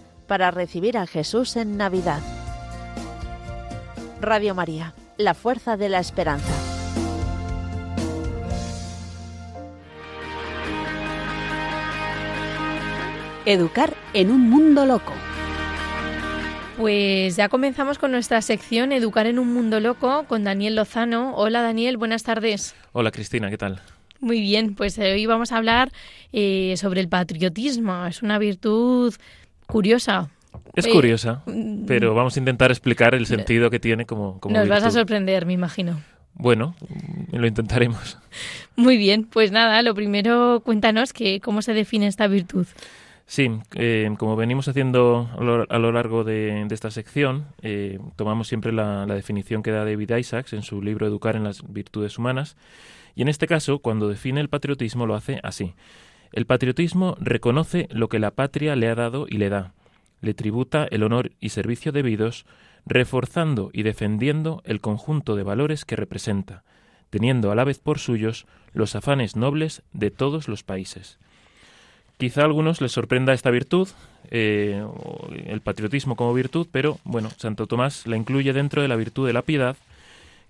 para 0.31 0.49
recibir 0.49 0.97
a 0.97 1.07
Jesús 1.07 1.57
en 1.57 1.75
Navidad. 1.75 2.21
Radio 4.21 4.55
María, 4.55 4.93
la 5.17 5.33
fuerza 5.33 5.75
de 5.75 5.89
la 5.89 5.99
esperanza. 5.99 6.53
Educar 13.45 13.93
en 14.13 14.31
un 14.31 14.49
mundo 14.49 14.85
loco. 14.85 15.11
Pues 16.77 17.35
ya 17.35 17.49
comenzamos 17.49 17.99
con 17.99 18.13
nuestra 18.13 18.41
sección 18.41 18.93
Educar 18.93 19.27
en 19.27 19.37
un 19.37 19.53
mundo 19.53 19.81
loco 19.81 20.23
con 20.29 20.45
Daniel 20.45 20.77
Lozano. 20.77 21.35
Hola 21.35 21.61
Daniel, 21.61 21.97
buenas 21.97 22.23
tardes. 22.23 22.73
Hola 22.93 23.11
Cristina, 23.11 23.49
¿qué 23.49 23.57
tal? 23.57 23.81
Muy 24.21 24.39
bien, 24.39 24.75
pues 24.75 24.99
hoy 24.99 25.25
vamos 25.25 25.51
a 25.51 25.57
hablar 25.57 25.91
eh, 26.31 26.75
sobre 26.77 27.01
el 27.01 27.09
patriotismo. 27.09 28.05
Es 28.05 28.21
una 28.21 28.37
virtud 28.37 29.15
curiosa. 29.71 30.29
Es 30.75 30.87
curiosa, 30.87 31.43
mm, 31.45 31.85
pero 31.85 32.13
vamos 32.13 32.35
a 32.35 32.39
intentar 32.39 32.71
explicar 32.71 33.15
el 33.15 33.25
sentido 33.25 33.69
que 33.69 33.79
tiene 33.79 34.05
como, 34.05 34.39
como 34.39 34.55
Nos 34.55 34.67
vas 34.69 34.83
a 34.83 34.91
sorprender, 34.91 35.45
me 35.45 35.53
imagino. 35.53 36.01
Bueno, 36.33 36.75
lo 37.31 37.45
intentaremos. 37.45 38.17
Muy 38.75 38.97
bien, 38.97 39.25
pues 39.25 39.51
nada, 39.51 39.81
lo 39.81 39.93
primero 39.93 40.61
cuéntanos 40.63 41.13
que 41.13 41.41
cómo 41.41 41.61
se 41.61 41.73
define 41.73 42.07
esta 42.07 42.27
virtud. 42.27 42.67
Sí, 43.25 43.49
eh, 43.75 44.09
como 44.17 44.35
venimos 44.35 44.67
haciendo 44.67 45.29
a 45.37 45.43
lo, 45.43 45.65
a 45.69 45.79
lo 45.79 45.91
largo 45.91 46.23
de, 46.23 46.65
de, 46.67 46.75
esta 46.75 46.91
sección, 46.91 47.45
eh, 47.61 47.99
tomamos 48.17 48.47
siempre 48.47 48.73
la, 48.73 49.05
la, 49.05 49.13
definición 49.13 49.63
que 49.63 49.71
da 49.71 49.85
David 49.85 50.15
Isaacs 50.17 50.51
en 50.53 50.63
su 50.63 50.81
libro 50.81 51.07
Educar 51.07 51.37
en 51.37 51.45
las 51.45 51.61
Virtudes 51.71 52.17
Humanas, 52.17 52.57
y 53.15 53.21
en 53.21 53.29
este 53.29 53.47
caso, 53.47 53.79
cuando 53.79 54.09
define 54.09 54.41
el 54.41 54.49
patriotismo, 54.49 55.05
lo 55.05 55.15
hace 55.15 55.39
así. 55.43 55.73
El 56.31 56.45
patriotismo 56.45 57.17
reconoce 57.19 57.87
lo 57.91 58.07
que 58.07 58.19
la 58.19 58.31
patria 58.31 58.75
le 58.75 58.87
ha 58.87 58.95
dado 58.95 59.25
y 59.29 59.37
le 59.37 59.49
da, 59.49 59.73
le 60.21 60.33
tributa 60.33 60.87
el 60.89 61.03
honor 61.03 61.31
y 61.41 61.49
servicio 61.49 61.91
debidos, 61.91 62.45
reforzando 62.85 63.69
y 63.73 63.83
defendiendo 63.83 64.61
el 64.65 64.79
conjunto 64.79 65.35
de 65.35 65.43
valores 65.43 65.83
que 65.83 65.95
representa, 65.95 66.63
teniendo 67.09 67.51
a 67.51 67.55
la 67.55 67.63
vez 67.63 67.79
por 67.79 67.99
suyos 67.99 68.45
los 68.73 68.95
afanes 68.95 69.35
nobles 69.35 69.81
de 69.93 70.11
todos 70.11 70.47
los 70.47 70.63
países. 70.63 71.19
Quizá 72.17 72.41
a 72.41 72.45
algunos 72.45 72.81
les 72.81 72.91
sorprenda 72.91 73.33
esta 73.33 73.49
virtud, 73.49 73.89
eh, 74.29 74.85
el 75.47 75.61
patriotismo 75.61 76.15
como 76.15 76.33
virtud, 76.33 76.67
pero 76.71 76.99
bueno, 77.03 77.29
Santo 77.37 77.67
Tomás 77.67 78.05
la 78.07 78.15
incluye 78.15 78.53
dentro 78.53 78.81
de 78.81 78.87
la 78.87 78.95
virtud 78.95 79.27
de 79.27 79.33
la 79.33 79.41
piedad, 79.41 79.75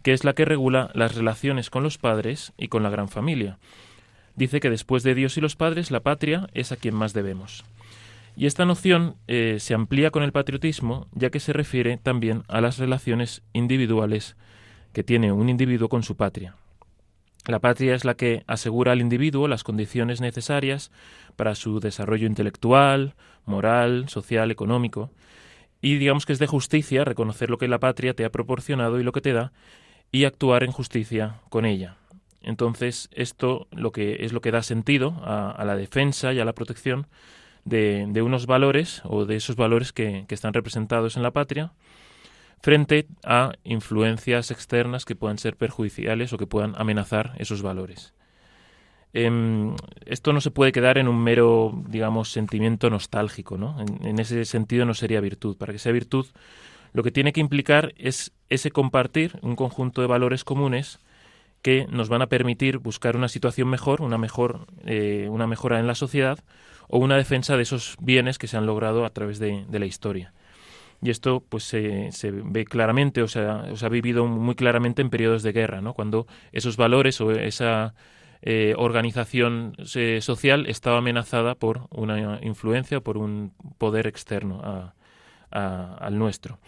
que 0.04 0.14
es 0.14 0.24
la 0.24 0.34
que 0.34 0.46
regula 0.46 0.92
las 0.94 1.16
relaciones 1.16 1.70
con 1.70 1.84
los 1.84 1.98
padres 1.98 2.52
y 2.58 2.68
con 2.68 2.84
la 2.84 2.90
gran 2.90 3.08
familia. 3.08 3.58
Dice 4.36 4.60
que 4.60 4.70
después 4.70 5.04
de 5.04 5.16
Dios 5.16 5.38
y 5.38 5.42
los 5.42 5.56
padres, 5.56 5.92
la 5.92 6.02
patria 6.02 6.48
es 6.54 6.72
a 6.72 6.78
quien 6.78 6.96
más 6.96 7.14
debemos. 7.14 7.64
Y 8.36 8.46
esta 8.46 8.66
noción 8.66 9.16
eh, 9.28 9.58
se 9.60 9.74
amplía 9.74 10.12
con 10.12 10.24
el 10.24 10.32
patriotismo, 10.32 11.08
ya 11.14 11.30
que 11.30 11.40
se 11.40 11.54
refiere 11.54 11.98
también 11.98 12.44
a 12.48 12.62
las 12.62 12.78
relaciones 12.78 13.44
individuales 13.54 14.36
que 14.94 15.04
tiene 15.04 15.32
un 15.32 15.50
individuo 15.50 15.90
con 15.90 16.04
su 16.04 16.16
patria. 16.16 16.56
La 17.48 17.60
patria 17.60 17.96
es 17.96 18.06
la 18.06 18.14
que 18.14 18.44
asegura 18.48 18.92
al 18.92 19.02
individuo 19.02 19.48
las 19.48 19.64
condiciones 19.64 20.22
necesarias 20.22 20.92
para 21.36 21.56
su 21.56 21.80
desarrollo 21.80 22.28
intelectual, 22.28 23.16
moral, 23.46 24.10
social, 24.10 24.52
económico, 24.52 25.12
y 25.82 25.98
digamos 25.98 26.26
que 26.26 26.34
es 26.34 26.40
de 26.40 26.48
justicia 26.48 27.04
reconocer 27.04 27.50
lo 27.50 27.58
que 27.58 27.68
la 27.68 27.80
patria 27.80 28.14
te 28.14 28.26
ha 28.26 28.32
proporcionado 28.32 29.00
y 29.00 29.04
lo 29.04 29.12
que 29.12 29.22
te 29.22 29.34
da, 29.34 29.52
y 30.12 30.26
actuar 30.26 30.64
en 30.64 30.72
justicia 30.72 31.40
con 31.50 31.66
ella. 31.66 31.98
Entonces, 32.42 33.10
esto 33.14 33.68
lo 33.72 33.92
que 33.92 34.26
es 34.26 34.34
lo 34.34 34.42
que 34.42 34.52
da 34.52 34.64
sentido 34.64 35.22
a, 35.24 35.64
la 35.66 35.76
defensa 35.76 36.34
y 36.34 36.40
a 36.40 36.46
la 36.46 36.54
protección 36.54 37.08
de, 37.66 38.22
unos 38.24 38.48
valores 38.48 39.02
o 39.06 39.26
de 39.26 39.36
esos 39.36 39.56
valores 39.56 39.94
que, 39.94 40.26
están 40.30 40.54
representados 40.54 41.18
en 41.18 41.24
la 41.24 41.32
patria 41.32 41.72
frente 42.60 43.08
a 43.24 43.54
influencias 43.64 44.52
externas 44.52 45.06
que 45.06 45.16
puedan 45.16 45.38
ser 45.38 45.56
perjudiciales 45.56 46.34
o 46.34 46.38
que 46.38 46.48
puedan 46.48 46.74
amenazar 46.78 47.34
esos 47.38 47.62
valores. 47.62 48.14
Eh, 49.14 49.76
esto 50.06 50.32
no 50.32 50.42
se 50.42 50.52
puede 50.52 50.72
quedar 50.72 50.98
en 50.98 51.08
un 51.08 51.22
mero, 51.22 51.84
digamos, 51.88 52.32
sentimiento 52.32 52.90
nostálgico, 52.90 53.58
¿no? 53.58 53.78
En, 54.02 54.20
ese 54.20 54.46
sentido 54.46 54.86
no 54.86 54.94
sería 54.94 55.22
virtud. 55.22 55.58
Para 55.58 55.74
que 55.74 55.80
sea 55.80 55.92
virtud, 55.92 56.28
lo 56.94 57.04
que 57.04 57.12
tiene 57.12 57.34
que 57.34 57.42
implicar 57.42 57.94
es 57.98 58.32
ese 58.50 58.72
compartir 58.72 59.38
un 59.42 59.56
conjunto 59.56 60.02
de 60.02 60.08
valores 60.08 60.44
comunes 60.44 61.00
que 61.62 61.88
nos 61.90 62.10
van 62.10 62.22
a 62.22 62.28
permitir 62.28 62.80
buscar 62.80 63.16
una 63.16 63.28
situación 63.28 63.68
mejor, 63.70 64.02
una 64.02 64.18
mejor, 64.18 64.68
eh, 64.86 65.28
una 65.30 65.48
mejora 65.48 65.80
en 65.80 65.88
la 65.88 65.96
sociedad 65.96 66.40
o 66.88 66.98
una 67.00 67.18
defensa 67.18 67.56
de 67.56 67.64
esos 67.64 67.96
bienes 68.02 68.38
que 68.38 68.48
se 68.48 68.58
han 68.58 68.66
logrado 68.66 69.06
a 69.06 69.12
través 69.12 69.40
de, 69.40 69.66
la 69.72 69.86
historia. 69.86 70.34
y 71.02 71.10
esto 71.10 71.44
pues 71.48 71.64
se, 71.64 72.12
ve 72.32 72.66
claramente, 72.66 73.22
o 73.24 73.28
sea, 73.28 73.76
se 73.76 73.86
ha 73.86 73.90
vivido 73.90 74.28
muy 74.28 74.56
claramente 74.56 75.02
en 75.02 75.10
periodos 75.10 75.44
de 75.44 75.52
guerra, 75.52 75.82
¿no? 75.82 75.94
Cuando 75.94 76.28
esos 76.52 76.78
valores 76.78 77.22
o 77.22 77.32
esa 77.32 77.96
eh, 78.42 78.74
organización 78.78 79.74
eh, 79.96 80.20
social 80.22 80.68
estaba 80.68 80.98
amenazada 80.98 81.56
por 81.56 81.88
una 81.92 82.40
influencia, 82.44 83.00
por 83.00 83.18
un 83.18 83.54
poder 83.78 84.08
externo 84.08 84.94
al 85.52 86.18
nuestro. 86.18 86.60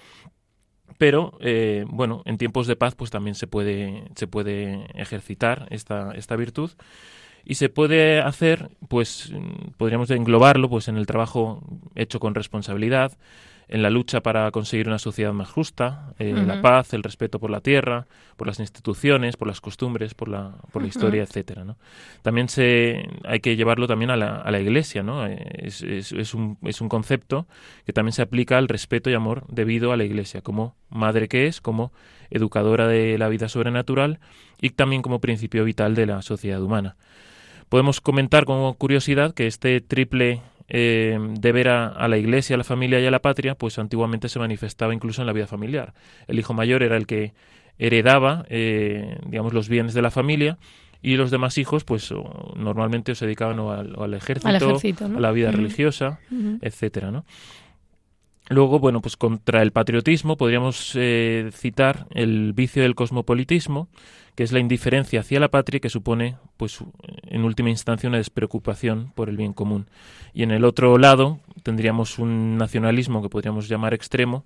Pero, 1.03 1.37
eh, 1.41 1.83
bueno, 1.89 2.21
en 2.23 2.37
tiempos 2.37 2.65
de 2.65 2.77
paz 2.77 2.95
pues 2.95 3.11
también 3.11 3.35
se 3.35 3.45
puede, 3.45 4.05
se 4.15 4.25
puede 4.25 4.85
ejercitar 4.93 5.67
esta, 5.69 6.13
esta 6.15 6.37
virtud. 6.37 6.71
Y 7.43 7.55
se 7.55 7.67
puede 7.67 8.21
hacer, 8.21 8.69
pues 8.87 9.33
podríamos 9.75 10.09
englobarlo 10.11 10.69
pues 10.69 10.87
en 10.87 10.95
el 10.95 11.05
trabajo 11.05 11.61
hecho 11.95 12.21
con 12.21 12.35
responsabilidad, 12.35 13.17
en 13.67 13.81
la 13.81 13.89
lucha 13.89 14.21
para 14.21 14.49
conseguir 14.51 14.87
una 14.87 14.99
sociedad 14.99 15.33
más 15.33 15.49
justa, 15.49 16.13
eh, 16.19 16.33
la 16.33 16.61
paz, 16.61 16.93
el 16.93 17.03
respeto 17.03 17.39
por 17.39 17.49
la 17.49 17.61
tierra, 17.61 18.07
por 18.35 18.47
las 18.47 18.59
instituciones, 18.59 19.37
por 19.37 19.47
las 19.47 19.61
costumbres, 19.61 20.13
por 20.13 20.27
la, 20.27 20.53
por 20.71 20.81
la 20.81 20.87
historia, 20.87 21.23
etcétera. 21.23 21.63
¿no? 21.63 21.77
También 22.21 22.49
se, 22.49 23.07
hay 23.23 23.39
que 23.39 23.55
llevarlo 23.55 23.87
también 23.87 24.11
a 24.11 24.17
la, 24.17 24.35
a 24.37 24.51
la 24.51 24.59
Iglesia, 24.59 25.03
¿no? 25.03 25.25
Eh, 25.25 25.45
es, 25.59 25.81
es, 25.81 26.11
es, 26.11 26.33
un, 26.33 26.57
es 26.63 26.81
un 26.81 26.89
concepto 26.89 27.47
que 27.85 27.93
también 27.93 28.13
se 28.13 28.21
aplica 28.21 28.57
al 28.57 28.67
respeto 28.67 29.09
y 29.09 29.13
amor 29.13 29.45
debido 29.47 29.91
a 29.91 29.97
la 29.97 30.03
Iglesia, 30.03 30.41
como 30.41 30.75
madre 30.89 31.27
que 31.27 31.47
es, 31.47 31.61
como 31.61 31.91
educadora 32.29 32.87
de 32.87 33.17
la 33.17 33.29
vida 33.29 33.49
sobrenatural 33.49 34.19
y 34.59 34.71
también 34.71 35.01
como 35.01 35.19
principio 35.19 35.63
vital 35.63 35.95
de 35.95 36.05
la 36.05 36.21
sociedad 36.21 36.61
humana. 36.61 36.95
Podemos 37.69 38.01
comentar 38.01 38.45
como 38.45 38.75
curiosidad 38.75 39.33
que 39.33 39.47
este 39.47 39.81
triple 39.81 40.41
eh, 40.67 41.17
de 41.19 41.51
ver 41.51 41.69
a, 41.69 42.07
la 42.07 42.17
iglesia, 42.17 42.55
a 42.55 42.57
la 42.57 42.63
familia 42.63 42.99
y 42.99 43.05
a 43.05 43.11
la 43.11 43.21
patria, 43.21 43.55
pues 43.55 43.79
antiguamente 43.79 44.29
se 44.29 44.39
manifestaba 44.39 44.93
incluso 44.93 45.21
en 45.21 45.27
la 45.27 45.33
vida 45.33 45.47
familiar. 45.47 45.93
El 46.27 46.39
hijo 46.39 46.53
mayor 46.53 46.83
era 46.83 46.97
el 46.97 47.05
que 47.05 47.33
heredaba, 47.77 48.45
eh, 48.49 49.17
digamos, 49.25 49.53
los 49.53 49.69
bienes 49.69 49.93
de 49.93 50.01
la 50.01 50.11
familia 50.11 50.57
y 51.01 51.17
los 51.17 51.31
demás 51.31 51.57
hijos, 51.57 51.83
pues 51.83 52.13
normalmente 52.55 53.13
se 53.15 53.25
dedicaban 53.25 53.59
al, 53.59 54.13
ejército, 54.13 55.05
a 55.05 55.19
la 55.19 55.31
vida 55.31 55.51
religiosa, 55.51 56.19
etcétera, 56.61 57.11
¿no? 57.11 57.25
Luego, 58.49 58.79
bueno, 58.79 59.01
pues 59.01 59.15
contra 59.15 59.61
el 59.61 59.71
patriotismo 59.71 60.35
podríamos 60.35 60.91
eh, 60.95 61.49
citar 61.53 62.07
el 62.11 62.53
vicio 62.53 62.83
del 62.83 62.93
cosmopolitismo, 62.93 63.87
que 64.35 64.43
es 64.43 64.51
la 64.51 64.59
indiferencia 64.59 65.19
hacia 65.19 65.39
la 65.39 65.49
patria 65.49 65.79
que 65.79 65.89
supone, 65.89 66.37
pues, 66.57 66.79
en 67.23 67.43
última 67.43 67.69
instancia, 67.69 68.09
una 68.09 68.17
despreocupación 68.17 69.11
por 69.15 69.29
el 69.29 69.37
bien 69.37 69.53
común. 69.53 69.87
Y 70.33 70.43
en 70.43 70.51
el 70.51 70.65
otro 70.65 70.97
lado 70.97 71.39
tendríamos 71.61 72.19
un 72.19 72.57
nacionalismo 72.57 73.21
que 73.21 73.29
podríamos 73.29 73.69
llamar 73.69 73.93
extremo, 73.93 74.45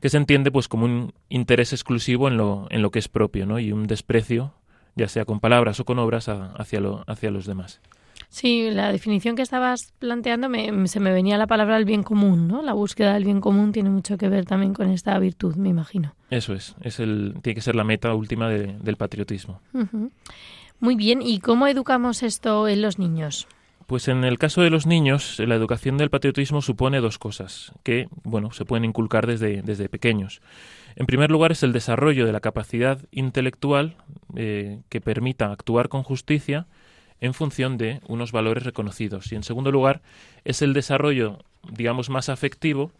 que 0.00 0.08
se 0.08 0.16
entiende, 0.16 0.50
pues, 0.50 0.68
como 0.68 0.84
un 0.84 1.12
interés 1.28 1.72
exclusivo 1.72 2.28
en 2.28 2.36
lo, 2.36 2.66
en 2.70 2.82
lo 2.82 2.90
que 2.90 2.98
es 2.98 3.08
propio, 3.08 3.46
¿no? 3.46 3.58
Y 3.58 3.72
un 3.72 3.86
desprecio, 3.86 4.52
ya 4.94 5.08
sea 5.08 5.24
con 5.24 5.40
palabras 5.40 5.80
o 5.80 5.84
con 5.84 5.98
obras, 5.98 6.28
hacia, 6.28 6.80
hacia 7.06 7.30
los 7.30 7.46
demás. 7.46 7.80
Sí, 8.34 8.68
la 8.72 8.90
definición 8.90 9.36
que 9.36 9.42
estabas 9.42 9.92
planteando 10.00 10.48
me, 10.48 10.88
se 10.88 10.98
me 10.98 11.12
venía 11.12 11.38
la 11.38 11.46
palabra 11.46 11.76
el 11.76 11.84
bien 11.84 12.02
común, 12.02 12.48
¿no? 12.48 12.62
La 12.62 12.72
búsqueda 12.72 13.14
del 13.14 13.22
bien 13.22 13.40
común 13.40 13.70
tiene 13.70 13.90
mucho 13.90 14.18
que 14.18 14.28
ver 14.28 14.44
también 14.44 14.74
con 14.74 14.90
esta 14.90 15.16
virtud, 15.20 15.54
me 15.54 15.68
imagino. 15.68 16.16
Eso 16.30 16.52
es, 16.52 16.74
es 16.80 16.98
el, 16.98 17.36
tiene 17.42 17.54
que 17.54 17.60
ser 17.60 17.76
la 17.76 17.84
meta 17.84 18.12
última 18.12 18.48
del 18.48 18.96
patriotismo. 18.96 19.60
Muy 20.80 20.96
bien, 20.96 21.22
¿y 21.22 21.38
cómo 21.38 21.68
educamos 21.68 22.24
esto 22.24 22.66
en 22.66 22.82
los 22.82 22.98
niños? 22.98 23.46
Pues 23.86 24.08
en 24.08 24.24
el 24.24 24.36
caso 24.36 24.62
de 24.62 24.70
los 24.70 24.84
niños, 24.84 25.38
la 25.38 25.54
educación 25.54 25.96
del 25.96 26.10
patriotismo 26.10 26.60
supone 26.60 27.00
dos 27.00 27.18
cosas 27.18 27.70
que, 27.84 28.08
bueno, 28.24 28.50
se 28.50 28.64
pueden 28.64 28.84
inculcar 28.84 29.28
desde, 29.28 29.62
desde 29.62 29.88
pequeños. 29.88 30.42
En 30.96 31.06
primer 31.06 31.30
lugar 31.30 31.52
es 31.52 31.62
el 31.62 31.72
desarrollo 31.72 32.26
de 32.26 32.32
la 32.32 32.40
capacidad 32.40 32.98
intelectual 33.12 33.94
eh, 34.34 34.80
que 34.88 35.00
permita 35.00 35.52
actuar 35.52 35.88
con 35.88 36.02
justicia 36.02 36.66
en 37.20 37.34
función 37.34 37.78
de 37.78 38.00
unos 38.06 38.32
valores 38.32 38.64
reconocidos. 38.64 39.30
Y 39.32 39.36
en 39.36 39.42
segundo 39.42 39.70
lugar, 39.70 40.02
es 40.44 40.62
el 40.62 40.72
desarrollo, 40.72 41.38
digamos, 41.70 42.10
más 42.10 42.28
afectivo 42.28 42.92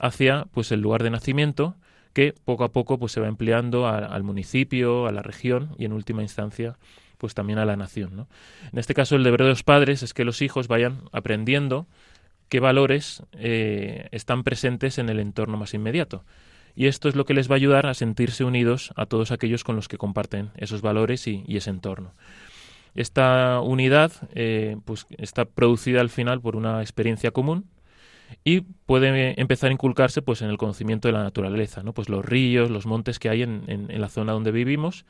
hacia 0.00 0.46
pues 0.52 0.72
el 0.72 0.80
lugar 0.80 1.04
de 1.04 1.10
nacimiento 1.10 1.76
que 2.12 2.34
poco 2.44 2.64
a 2.64 2.72
poco 2.72 2.98
pues 2.98 3.12
se 3.12 3.20
va 3.20 3.28
empleando 3.28 3.86
al 3.88 4.22
municipio, 4.22 5.06
a 5.06 5.12
la 5.12 5.22
región 5.22 5.74
y 5.78 5.84
en 5.84 5.92
última 5.92 6.22
instancia 6.22 6.76
pues 7.18 7.34
también 7.34 7.58
a 7.58 7.64
la 7.64 7.76
nación. 7.76 8.26
En 8.72 8.78
este 8.78 8.94
caso 8.94 9.16
el 9.16 9.24
deber 9.24 9.42
de 9.42 9.50
los 9.50 9.62
padres 9.62 10.02
es 10.02 10.14
que 10.14 10.24
los 10.24 10.42
hijos 10.42 10.68
vayan 10.68 11.02
aprendiendo 11.12 11.86
qué 12.48 12.60
valores 12.60 13.22
eh, 13.32 14.08
están 14.10 14.44
presentes 14.44 14.98
en 14.98 15.08
el 15.08 15.20
entorno 15.20 15.56
más 15.56 15.74
inmediato. 15.74 16.24
Y 16.76 16.86
esto 16.86 17.08
es 17.08 17.14
lo 17.14 17.24
que 17.24 17.34
les 17.34 17.48
va 17.48 17.54
a 17.54 17.56
ayudar 17.56 17.86
a 17.86 17.94
sentirse 17.94 18.44
unidos 18.44 18.92
a 18.96 19.06
todos 19.06 19.30
aquellos 19.30 19.62
con 19.62 19.76
los 19.76 19.86
que 19.86 19.98
comparten 19.98 20.50
esos 20.56 20.82
valores 20.82 21.26
y 21.28 21.44
ese 21.48 21.70
entorno. 21.70 22.12
Esta 22.94 23.60
unidad 23.60 24.12
eh, 24.34 24.76
pues 24.84 25.06
está 25.18 25.44
producida 25.44 26.00
al 26.00 26.10
final 26.10 26.40
por 26.40 26.56
una 26.56 26.80
experiencia 26.80 27.32
común 27.32 27.66
y 28.44 28.60
puede 28.60 29.40
empezar 29.40 29.70
a 29.70 29.72
inculcarse 29.72 30.22
pues 30.22 30.42
en 30.42 30.50
el 30.50 30.58
conocimiento 30.58 31.08
de 31.08 31.12
la 31.12 31.22
naturaleza, 31.22 31.82
¿no? 31.82 31.92
Pues 31.92 32.08
los 32.08 32.24
ríos, 32.24 32.70
los 32.70 32.86
montes 32.86 33.18
que 33.18 33.28
hay 33.28 33.42
en, 33.42 33.64
en, 33.68 34.00
la 34.00 34.08
zona 34.08 34.32
donde 34.32 34.50
vivimos 34.50 35.04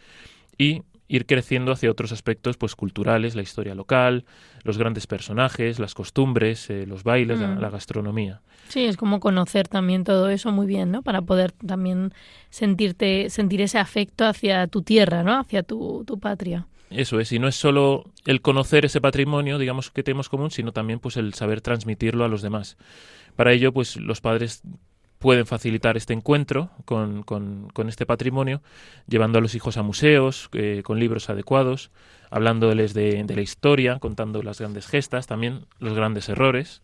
y 0.59 0.83
ir 1.09 1.27
creciendo 1.27 1.73
hacia 1.73 1.91
otros 1.91 2.13
aspectos 2.13 2.57
pues 2.57 2.75
culturales, 2.75 3.35
la 3.35 3.43
historia 3.43 3.75
local, 3.75 4.25
los 4.63 4.79
grandes 4.79 5.07
personajes, 5.07 5.79
las 5.79 5.95
costumbres, 5.95 6.71
eh, 6.71 6.87
los 6.87 7.05
bailes, 7.05 7.39
la, 7.39 7.49
mm. 7.49 7.73
gastronomía. 7.73 8.41
Sí, 8.69 8.85
es 8.85 8.97
como 8.97 9.21
conocer 9.21 9.69
también 9.69 10.05
todo 10.05 10.31
eso 10.31 10.51
muy 10.51 10.67
bien, 10.67 10.91
¿no? 10.91 11.03
Para 11.03 11.21
poder 11.23 11.53
también 11.53 12.13
sentirte 12.49 13.29
sentir 13.29 13.61
ese 13.61 13.79
afecto 13.79 14.25
hacia 14.25 14.67
tu 14.67 14.83
tierra, 14.83 15.23
¿no? 15.23 15.39
Hacia 15.39 15.63
tu, 15.63 16.05
tu 16.07 16.19
patria. 16.19 16.67
Eso 16.95 17.21
es, 17.21 17.33
y 17.33 17.39
no 17.39 17.49
es 17.49 17.57
solo 17.57 18.05
el 18.27 18.41
conocer 18.41 18.85
ese 18.85 19.01
patrimonio, 19.01 19.59
digamos, 19.59 19.91
que 19.91 20.03
tenemos 20.03 20.29
común, 20.29 20.51
sino 20.51 20.73
también 20.73 21.01
pues 21.01 21.17
el 21.17 21.35
saber 21.35 21.61
transmitirlo 21.61 22.25
a 22.25 22.29
los 22.29 22.43
demás. 22.43 22.77
Para 23.37 23.53
ello, 23.53 23.73
pues 23.73 23.97
los 23.97 24.21
padres 24.21 24.63
pueden 25.19 25.47
facilitar 25.47 25.97
este 25.97 26.13
encuentro 26.13 26.71
con, 26.85 27.23
con, 27.23 27.89
este 27.89 28.05
patrimonio, 28.05 28.63
llevando 29.09 29.39
a 29.39 29.41
los 29.41 29.55
hijos 29.55 29.77
a 29.77 29.83
museos, 29.83 30.51
eh, 30.53 30.83
con 30.85 31.01
libros 31.01 31.31
adecuados, 31.31 31.91
hablándoles 32.31 32.93
de, 32.95 33.25
de, 33.25 33.35
la 33.35 33.41
historia, 33.41 33.99
contando 33.99 34.43
las 34.43 34.61
grandes 34.61 34.87
gestas, 34.87 35.27
también 35.27 35.67
los 35.79 35.95
grandes 35.95 36.29
errores, 36.29 36.83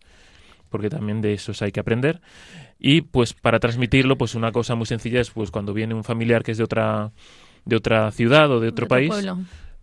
porque 0.69 0.89
también 0.89 1.21
de 1.21 1.33
esos 1.33 1.61
hay 1.61 1.71
que 1.71 1.81
aprender. 1.81 2.21
Y 2.79 3.01
pues 3.01 3.33
para 3.33 3.59
transmitirlo, 3.59 4.17
pues 4.17 4.33
una 4.33 4.51
cosa 4.51 4.73
muy 4.73 4.87
sencilla 4.87 5.21
es 5.21 5.29
pues 5.29 5.51
cuando 5.51 5.73
viene 5.73 5.93
un 5.93 6.03
familiar 6.03 6.43
que 6.43 6.53
es 6.53 6.57
de 6.57 6.63
otra 6.63 7.11
de 7.65 7.75
otra 7.75 8.09
ciudad 8.11 8.49
o 8.49 8.59
de 8.59 8.69
otro, 8.69 8.87
país, 8.87 9.13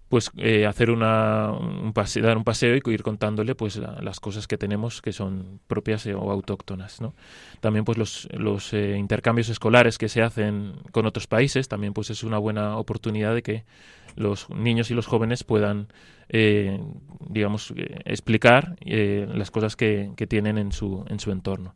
pues 0.08 0.30
eh, 0.38 0.66
hacer 0.66 0.90
una, 0.90 1.52
un 1.52 1.92
dar 2.22 2.36
un 2.36 2.44
paseo 2.44 2.74
y 2.74 2.80
ir 2.90 3.02
contándole 3.02 3.54
pues 3.54 3.76
las 3.76 4.20
cosas 4.20 4.46
que 4.46 4.56
tenemos 4.56 5.02
que 5.02 5.12
son 5.12 5.60
propias 5.66 6.06
eh, 6.06 6.14
o 6.14 6.30
autóctonas 6.30 7.00
¿no? 7.00 7.14
también 7.60 7.84
pues 7.84 7.98
los, 7.98 8.28
los 8.32 8.72
eh, 8.72 8.96
intercambios 8.96 9.50
escolares 9.50 9.98
que 9.98 10.08
se 10.08 10.22
hacen 10.22 10.74
con 10.92 11.06
otros 11.06 11.26
países 11.26 11.68
también 11.68 11.92
pues 11.92 12.10
es 12.10 12.24
una 12.24 12.38
buena 12.38 12.78
oportunidad 12.78 13.34
de 13.34 13.42
que 13.42 13.64
los 14.16 14.48
niños 14.50 14.90
y 14.90 14.94
los 14.94 15.06
jóvenes 15.06 15.44
puedan 15.44 15.88
digamos 17.20 17.72
explicar 18.04 18.76
las 18.84 19.50
cosas 19.50 19.76
que, 19.76 20.10
que 20.14 20.26
tienen 20.26 20.58
en 20.58 20.72
su 20.72 21.06
en 21.08 21.20
su 21.20 21.30
entorno 21.30 21.74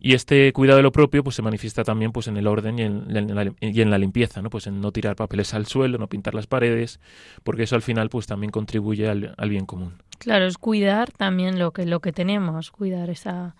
y 0.00 0.14
este 0.14 0.52
cuidado 0.52 0.78
de 0.78 0.82
lo 0.82 0.92
propio 0.92 1.22
pues 1.22 1.36
se 1.36 1.42
manifiesta 1.42 1.84
también 1.84 2.10
pues 2.10 2.26
en 2.26 2.36
el 2.36 2.46
orden 2.46 2.78
y 2.78 2.82
en, 2.82 3.34
la, 3.34 3.52
y 3.60 3.80
en 3.80 3.90
la 3.90 3.98
limpieza, 3.98 4.40
¿no? 4.40 4.48
Pues 4.50 4.66
en 4.66 4.80
no 4.80 4.92
tirar 4.92 5.14
papeles 5.14 5.52
al 5.52 5.66
suelo, 5.66 5.98
no 5.98 6.08
pintar 6.08 6.34
las 6.34 6.46
paredes, 6.46 7.00
porque 7.44 7.64
eso 7.64 7.76
al 7.76 7.82
final 7.82 8.08
pues 8.08 8.26
también 8.26 8.50
contribuye 8.50 9.08
al, 9.08 9.34
al 9.36 9.50
bien 9.50 9.66
común. 9.66 9.94
Claro, 10.18 10.46
es 10.46 10.58
cuidar 10.58 11.10
también 11.12 11.58
lo 11.58 11.72
que 11.72 11.86
lo 11.86 12.00
que 12.00 12.12
tenemos, 12.12 12.70
cuidar 12.70 13.10
esa 13.10 13.54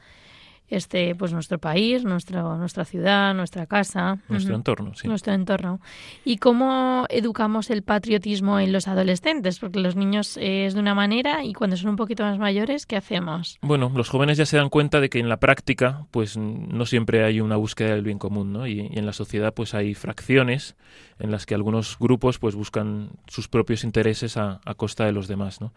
este 0.70 1.14
pues 1.14 1.32
nuestro 1.32 1.58
país, 1.58 2.04
nuestro, 2.04 2.56
nuestra 2.56 2.84
ciudad, 2.84 3.34
nuestra 3.34 3.66
casa, 3.66 4.18
nuestro 4.28 4.54
entorno, 4.54 4.94
sí. 4.94 5.08
Nuestro 5.08 5.34
entorno. 5.34 5.80
¿Y 6.24 6.38
cómo 6.38 7.06
educamos 7.08 7.70
el 7.70 7.82
patriotismo 7.82 8.58
en 8.60 8.72
los 8.72 8.88
adolescentes? 8.88 9.58
Porque 9.58 9.80
los 9.80 9.96
niños 9.96 10.38
es 10.40 10.74
de 10.74 10.80
una 10.80 10.94
manera 10.94 11.44
y 11.44 11.52
cuando 11.52 11.76
son 11.76 11.90
un 11.90 11.96
poquito 11.96 12.22
más 12.22 12.38
mayores, 12.38 12.86
¿qué 12.86 12.96
hacemos? 12.96 13.58
Bueno, 13.62 13.90
los 13.94 14.08
jóvenes 14.08 14.38
ya 14.38 14.46
se 14.46 14.56
dan 14.56 14.68
cuenta 14.68 15.00
de 15.00 15.10
que 15.10 15.18
en 15.18 15.28
la 15.28 15.38
práctica 15.38 16.06
pues 16.10 16.36
no 16.36 16.86
siempre 16.86 17.24
hay 17.24 17.40
una 17.40 17.56
búsqueda 17.56 17.94
del 17.94 18.04
bien 18.04 18.18
común, 18.18 18.52
¿no? 18.52 18.66
Y, 18.66 18.80
en 18.80 19.06
la 19.06 19.12
sociedad 19.12 19.52
pues 19.52 19.74
hay 19.74 19.94
fracciones 19.94 20.76
en 21.18 21.30
las 21.30 21.46
que 21.46 21.54
algunos 21.54 21.98
grupos 21.98 22.38
pues 22.38 22.54
buscan 22.54 23.10
sus 23.26 23.48
propios 23.48 23.84
intereses 23.84 24.36
a, 24.36 24.60
a 24.64 24.74
costa 24.74 25.04
de 25.04 25.12
los 25.12 25.28
demás, 25.28 25.60
¿no? 25.60 25.72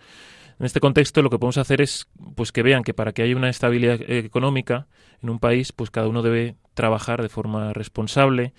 En 0.60 0.66
este 0.66 0.80
contexto 0.80 1.22
lo 1.22 1.30
que 1.30 1.40
podemos 1.40 1.58
hacer 1.58 1.82
es 1.82 2.08
pues 2.36 2.52
que 2.52 2.64
vean 2.64 2.84
que 2.84 2.94
para 2.94 3.12
que 3.12 3.24
haya 3.24 3.36
una 3.36 3.50
estabilidad 3.50 4.00
económica 4.02 4.88
en 5.22 5.30
un 5.30 5.40
país, 5.40 5.72
pues 5.72 5.90
cada 5.90 6.08
uno 6.08 6.22
debe 6.22 6.56
trabajar 6.74 7.22
de 7.22 7.30
forma 7.30 7.74
responsable, 7.74 8.54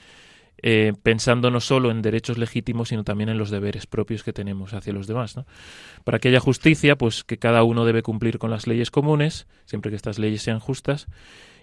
eh, 0.67 0.95
pensando 1.03 1.51
no 1.51 1.61
solo 1.61 1.91
en 1.91 2.01
derechos 2.01 2.39
legítimos, 2.39 2.89
sino 2.89 3.05
también 3.05 3.29
en 3.29 3.39
los 3.39 3.51
deberes 3.51 3.87
propios 3.87 4.23
que 4.23 4.33
tenemos 4.33 4.73
hacia 4.73 4.93
los 4.93 5.07
demás. 5.07 5.37
Para 6.05 6.19
que 6.19 6.29
haya 6.29 6.41
justicia, 6.41 6.97
pues 6.97 7.23
que 7.23 7.39
cada 7.39 7.65
uno 7.65 7.85
debe 7.85 8.03
cumplir 8.03 8.39
con 8.39 8.51
las 8.51 8.67
leyes 8.67 8.91
comunes, 8.91 9.47
siempre 9.67 9.91
que 9.91 9.97
estas 9.97 10.19
leyes 10.19 10.43
sean 10.43 10.61
justas, 10.61 11.07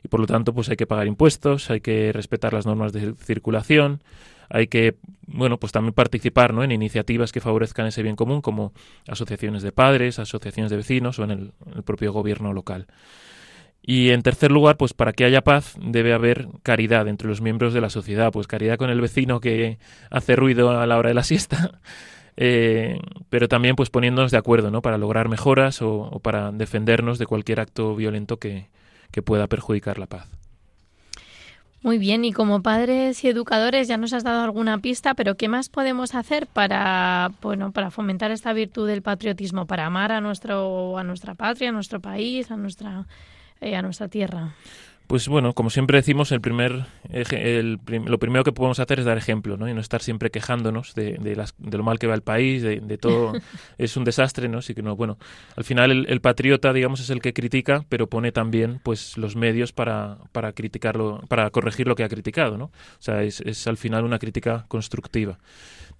y 0.03 0.07
por 0.07 0.19
lo 0.19 0.27
tanto, 0.27 0.53
pues 0.53 0.69
hay 0.69 0.77
que 0.77 0.87
pagar 0.87 1.07
impuestos, 1.07 1.69
hay 1.69 1.81
que 1.81 2.11
respetar 2.11 2.53
las 2.53 2.65
normas 2.65 2.93
de 2.93 3.13
circulación, 3.15 4.03
hay 4.51 4.67
que 4.67 4.97
bueno 5.27 5.57
pues 5.57 5.71
también 5.71 5.93
participar 5.93 6.53
¿no? 6.53 6.63
en 6.63 6.71
iniciativas 6.71 7.31
que 7.31 7.39
favorezcan 7.39 7.87
ese 7.87 8.03
bien 8.03 8.15
común 8.15 8.41
como 8.41 8.73
asociaciones 9.07 9.63
de 9.63 9.71
padres 9.71 10.19
asociaciones 10.19 10.69
de 10.69 10.77
vecinos 10.77 11.17
o 11.19 11.23
en 11.23 11.31
el, 11.31 11.53
propio 11.83 12.11
gobierno 12.11 12.53
local 12.53 12.87
y 13.83 14.11
en 14.11 14.21
tercer 14.21 14.51
lugar, 14.51 14.77
pues 14.77 14.93
para 14.93 15.11
que 15.11 15.25
haya 15.25 15.41
paz 15.41 15.75
debe 15.81 16.13
haber 16.13 16.49
caridad 16.61 17.07
entre 17.07 17.27
los 17.27 17.41
miembros 17.41 17.73
de 17.73 17.81
la 17.81 17.89
sociedad, 17.89 18.31
pues 18.31 18.45
caridad 18.45 18.77
con 18.77 18.91
el 18.91 19.01
vecino 19.01 19.39
que 19.39 19.79
hace 20.11 20.35
ruido 20.35 20.79
a 20.79 20.85
la 20.85 20.99
hora 20.99 21.09
de 21.09 21.15
la 21.15 21.23
siesta, 21.23 21.79
eh, 22.37 22.99
pero 23.31 23.47
también 23.47 23.75
pues 23.75 23.89
poniéndonos 23.89 24.29
de 24.29 24.37
acuerdo, 24.37 24.69
¿no? 24.69 24.83
Para 24.83 24.99
lograr 24.99 25.29
mejoras 25.29 25.81
o, 25.81 25.95
o 25.95 26.19
para 26.19 26.51
defendernos 26.51 27.17
de 27.17 27.25
cualquier 27.25 27.59
acto 27.59 27.95
violento 27.95 28.37
que, 28.37 28.69
que 29.09 29.23
pueda 29.23 29.47
perjudicar 29.47 29.97
la 29.97 30.05
paz. 30.05 30.40
Muy 31.83 31.97
bien, 31.97 32.23
y 32.25 32.31
como 32.31 32.61
padres 32.61 33.23
y 33.23 33.27
educadores 33.27 33.87
ya 33.87 33.97
nos 33.97 34.13
has 34.13 34.23
dado 34.23 34.43
alguna 34.43 34.77
pista, 34.77 35.15
pero 35.15 35.35
¿qué 35.35 35.47
más 35.47 35.67
podemos 35.69 36.13
hacer 36.13 36.45
para, 36.45 37.31
bueno, 37.41 37.71
para 37.71 37.89
fomentar 37.89 38.29
esta 38.29 38.53
virtud 38.53 38.87
del 38.87 39.01
patriotismo, 39.01 39.65
para 39.65 39.87
amar 39.87 40.11
a 40.11 40.21
nuestro, 40.21 40.99
a 40.99 41.03
nuestra 41.03 41.33
patria, 41.33 41.69
a 41.69 41.71
nuestro 41.71 41.99
país, 41.99 42.51
a 42.51 42.55
nuestra, 42.55 43.07
eh, 43.61 43.75
a 43.75 43.81
nuestra 43.81 44.07
tierra? 44.09 44.53
Pues 45.07 45.27
bueno, 45.27 45.53
como 45.53 45.69
siempre 45.69 45.97
decimos, 45.97 46.31
el 46.31 46.39
primer, 46.39 46.85
el, 47.11 47.79
lo 48.05 48.17
primero 48.17 48.45
que 48.45 48.53
podemos 48.53 48.79
hacer 48.79 48.99
es 48.99 49.05
dar 49.05 49.17
ejemplo, 49.17 49.57
¿no? 49.57 49.67
Y 49.67 49.73
no 49.73 49.81
estar 49.81 50.01
siempre 50.01 50.31
quejándonos 50.31 50.95
de, 50.95 51.17
de, 51.17 51.35
las, 51.35 51.53
de 51.57 51.77
lo 51.77 51.83
mal 51.83 51.99
que 51.99 52.07
va 52.07 52.15
el 52.15 52.21
país, 52.21 52.61
de, 52.63 52.79
de 52.79 52.97
todo 52.97 53.33
es 53.77 53.97
un 53.97 54.05
desastre, 54.05 54.47
¿no? 54.47 54.59
Así 54.59 54.73
que 54.73 54.81
no, 54.81 54.95
bueno, 54.95 55.17
al 55.57 55.65
final 55.65 55.91
el, 55.91 56.05
el, 56.07 56.21
patriota, 56.21 56.71
digamos, 56.71 57.01
es 57.01 57.09
el 57.09 57.21
que 57.21 57.33
critica, 57.33 57.83
pero 57.89 58.07
pone 58.07 58.31
también, 58.31 58.79
pues, 58.83 59.17
los 59.17 59.35
medios 59.35 59.73
para, 59.73 60.17
para 60.31 60.53
criticarlo, 60.53 61.21
para 61.27 61.49
corregir 61.49 61.87
lo 61.87 61.95
que 61.95 62.05
ha 62.05 62.09
criticado, 62.09 62.57
¿no? 62.57 62.65
O 62.65 62.71
sea, 62.99 63.23
es, 63.23 63.41
es 63.41 63.67
al 63.67 63.75
final 63.75 64.05
una 64.05 64.17
crítica 64.17 64.63
constructiva. 64.69 65.39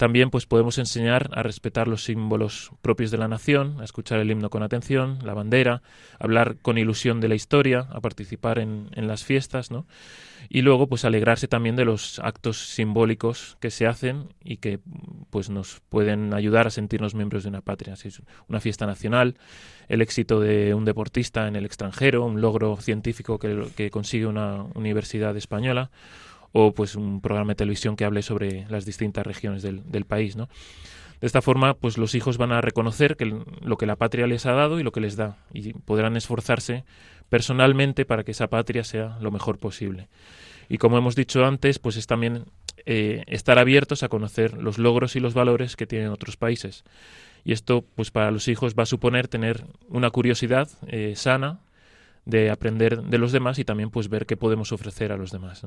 También 0.02 0.32
pues 0.32 0.48
podemos 0.48 0.80
enseñar 0.80 1.30
a 1.34 1.44
respetar 1.44 1.88
los 1.88 2.04
símbolos 2.04 2.72
propios 2.82 3.12
de 3.12 3.20
la 3.20 3.28
nación, 3.28 3.78
a 3.80 3.84
escuchar 3.84 4.20
el 4.20 4.32
himno 4.32 4.50
con 4.50 4.64
atención, 4.64 5.20
la 5.24 5.36
bandera, 5.36 5.84
hablar 6.18 6.58
con 6.60 6.80
ilusión 6.80 7.22
de 7.22 7.28
la 7.28 7.36
historia, 7.36 7.86
a 7.92 8.02
participar 8.02 8.58
en, 8.58 8.90
en 9.02 9.08
las 9.08 9.24
fiestas, 9.24 9.72
¿no? 9.72 9.86
Y 10.50 10.62
luego 10.62 10.88
pues 10.88 11.06
alegrarse 11.06 11.48
también 11.48 11.76
de 11.76 11.86
los 11.86 12.20
actos 12.20 12.58
simbólicos 12.58 13.58
que 13.60 13.72
se 13.72 13.88
hacen 13.88 14.30
y 14.44 14.58
que 14.58 14.80
pues 15.30 15.50
nos 15.50 15.82
pueden 15.90 16.34
ayudar 16.34 16.68
a 16.68 16.72
sentirnos 16.72 17.16
miembros 17.16 17.44
de 17.44 17.50
una 17.50 17.62
patria. 17.62 17.94
Así 17.94 18.08
es 18.08 18.22
una 18.48 18.60
fiesta 18.60 18.86
nacional, 18.86 19.38
el 19.88 20.02
éxito 20.02 20.40
de 20.40 20.74
un 20.74 20.86
deportista 20.86 21.48
en 21.48 21.56
el 21.56 21.66
extranjero, 21.66 22.26
un 22.26 22.42
logro 22.42 22.78
científico 22.78 23.40
que, 23.40 23.68
que 23.76 23.90
consigue 23.92 24.26
una 24.26 24.64
universidad 24.76 25.36
española 25.38 25.92
o 26.52 26.74
pues 26.74 26.96
un 26.96 27.22
programa 27.22 27.52
de 27.52 27.56
televisión 27.56 27.96
que 27.96 28.06
hable 28.06 28.22
sobre 28.22 28.66
las 28.70 28.86
distintas 28.86 29.26
regiones 29.26 29.62
del, 29.62 29.90
del 29.90 30.06
país, 30.06 30.36
¿no? 30.36 30.50
De 31.22 31.28
esta 31.28 31.44
forma, 31.44 31.76
pues 31.76 32.00
los 32.00 32.16
hijos 32.16 32.40
van 32.40 32.52
a 32.52 32.62
reconocer 32.62 33.16
que 33.16 33.26
lo 33.26 33.78
que 33.78 33.86
la 33.86 33.96
patria 33.96 34.26
les 34.26 34.48
ha 34.48 34.54
dado 34.54 34.80
y 34.80 34.84
lo 34.84 34.92
que 34.92 35.02
les 35.02 35.16
da, 35.16 35.38
y 35.54 35.74
podrán 35.74 36.18
esforzarse 36.18 36.84
personalmente 37.32 38.04
para 38.04 38.26
que 38.26 38.32
esa 38.32 38.50
patria 38.50 38.84
sea 38.84 39.18
lo 39.22 39.32
mejor 39.32 39.58
posible. 39.58 40.10
Y 40.68 40.80
como 40.80 40.98
hemos 40.98 41.16
dicho 41.16 41.46
antes, 41.46 41.80
pues 41.80 41.96
es 41.96 42.06
también 42.06 42.44
eh, 42.86 43.24
estar 43.28 43.58
abiertos 43.58 44.04
a 44.04 44.10
conocer 44.10 44.58
los 44.58 44.78
logros 44.78 45.16
y 45.16 45.22
los 45.22 45.34
valores 45.34 45.78
que 45.78 45.88
tienen 45.88 46.10
otros 46.10 46.36
países. 46.36 46.84
Y 47.46 47.54
esto, 47.54 47.86
pues 47.96 48.12
para 48.12 48.32
los 48.32 48.50
hijos 48.50 48.76
va 48.78 48.84
a 48.84 48.86
suponer 48.86 49.30
tener 49.30 49.64
una 49.88 50.10
curiosidad 50.10 50.68
eh, 50.88 51.14
sana 51.16 51.62
de 52.26 52.50
aprender 52.50 53.02
de 53.02 53.18
los 53.18 53.32
demás 53.32 53.60
y 53.60 53.64
también 53.64 53.92
pues 53.92 54.10
ver 54.10 54.26
qué 54.26 54.36
podemos 54.36 54.74
ofrecer 54.74 55.14
a 55.14 55.18
los 55.18 55.32
demás. 55.32 55.66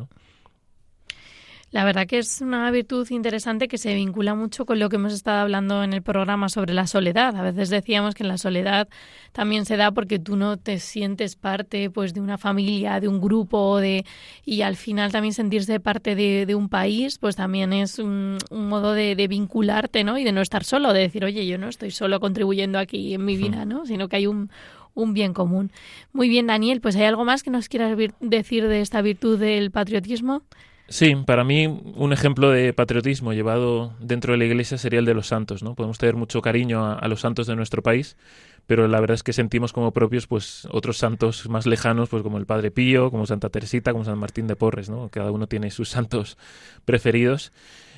La 1.75 1.83
verdad 1.85 2.07
que 2.07 2.19
es 2.19 2.41
una 2.41 2.71
virtud 2.71 3.05
interesante 3.11 3.67
que 3.67 3.79
se 3.79 3.97
vincula 3.97 4.37
mucho 4.37 4.65
con 4.65 4.79
lo 4.79 4.89
que 4.89 4.95
hemos 4.95 5.13
estado 5.13 5.41
hablando 5.41 5.83
en 5.83 5.93
el 5.93 6.03
programa 6.03 6.49
sobre 6.49 6.73
la 6.73 6.87
soledad. 6.87 7.35
A 7.35 7.43
veces 7.43 7.69
decíamos 7.69 8.15
que 8.15 8.23
en 8.23 8.29
la 8.29 8.39
soledad 8.39 8.89
también 9.33 9.65
se 9.65 9.77
da 9.77 9.91
porque 9.91 10.21
tú 10.21 10.37
no 10.37 10.57
te 10.57 10.79
sientes 10.79 11.35
parte 11.35 11.91
pues 11.91 12.15
de 12.15 12.21
una 12.21 12.39
familia, 12.39 13.01
de 13.01 13.09
un 13.09 13.21
grupo, 13.21 13.81
de 13.81 14.05
y 14.45 14.63
al 14.63 14.77
final 14.77 15.11
también 15.11 15.35
sentirse 15.35 15.81
parte 15.81 16.15
de, 16.15 16.47
de 16.47 16.55
un 16.55 16.69
país, 16.69 17.19
pues 17.19 17.35
también 17.35 17.73
es 17.73 17.99
un, 17.99 18.39
un 18.53 18.69
modo 18.69 18.93
de, 18.93 19.17
de, 19.17 19.27
vincularte, 19.27 20.05
¿no? 20.05 20.17
Y 20.17 20.23
de 20.23 20.31
no 20.31 20.43
estar 20.43 20.63
solo, 20.63 20.93
de 20.93 21.01
decir, 21.01 21.25
oye, 21.25 21.45
yo 21.45 21.59
no 21.59 21.69
estoy 21.69 21.91
solo 21.91 22.21
contribuyendo 22.21 22.79
aquí 22.79 23.15
en 23.15 23.25
mi 23.25 23.37
vida, 23.37 23.65
¿no? 23.65 23.85
Sino 23.85 24.09
que 24.09 24.15
hay 24.15 24.29
un 24.29 24.49
un 24.95 25.13
bien 25.13 25.35
común. 25.35 25.73
Muy 26.13 26.29
bien, 26.29 26.47
Daniel, 26.47 26.81
pues 26.81 26.95
¿hay 26.95 27.03
algo 27.03 27.25
más 27.25 27.43
que 27.43 27.51
nos 27.51 27.69
quieras 27.69 27.99
decir 28.21 28.69
de 28.69 28.81
esta 28.81 29.03
virtud 29.03 29.41
del 29.41 29.73
patriotismo? 29.73 30.45
Sí, 30.89 31.17
para 31.27 31.45
mí 31.45 31.67
un 31.67 32.13
ejemplo 32.13 32.51
de 32.51 32.75
patriotismo 32.75 33.33
llevado 33.33 33.95
dentro 34.01 34.33
de 34.33 34.39
la 34.39 34.45
Iglesia 34.45 34.77
sería 34.77 34.99
el 34.99 35.07
de 35.07 35.15
los 35.15 35.27
santos, 35.29 35.63
¿no? 35.63 35.75
Podemos 35.75 35.97
tener 35.97 36.15
mucho 36.15 36.43
cariño 36.43 36.85
a, 36.85 37.09
los 37.09 37.21
santos 37.21 37.47
de 37.47 37.57
nuestro 37.57 37.83
país, 37.83 38.19
pero 38.67 38.87
la 38.87 39.01
verdad 39.01 39.15
es 39.15 39.23
que 39.23 39.33
sentimos 39.33 39.73
como 39.73 39.93
propios 39.93 40.27
pues 40.27 40.69
otros 40.71 40.99
santos 40.99 41.49
más 41.49 41.67
lejanos, 41.67 42.11
pues 42.11 42.23
como 42.23 42.37
el 42.37 42.45
Padre 42.45 42.71
Pío, 42.71 43.11
como 43.11 43.25
Santa 43.25 43.49
Teresita, 43.49 43.93
como 43.93 44.05
San 44.05 44.19
Martín 44.19 44.47
de 44.47 44.57
Porres, 44.57 44.91
¿no? 44.91 45.09
Cada 45.09 45.31
uno 45.31 45.47
tiene 45.47 45.71
sus 45.71 45.89
santos 45.89 46.37
preferidos. 46.85 47.53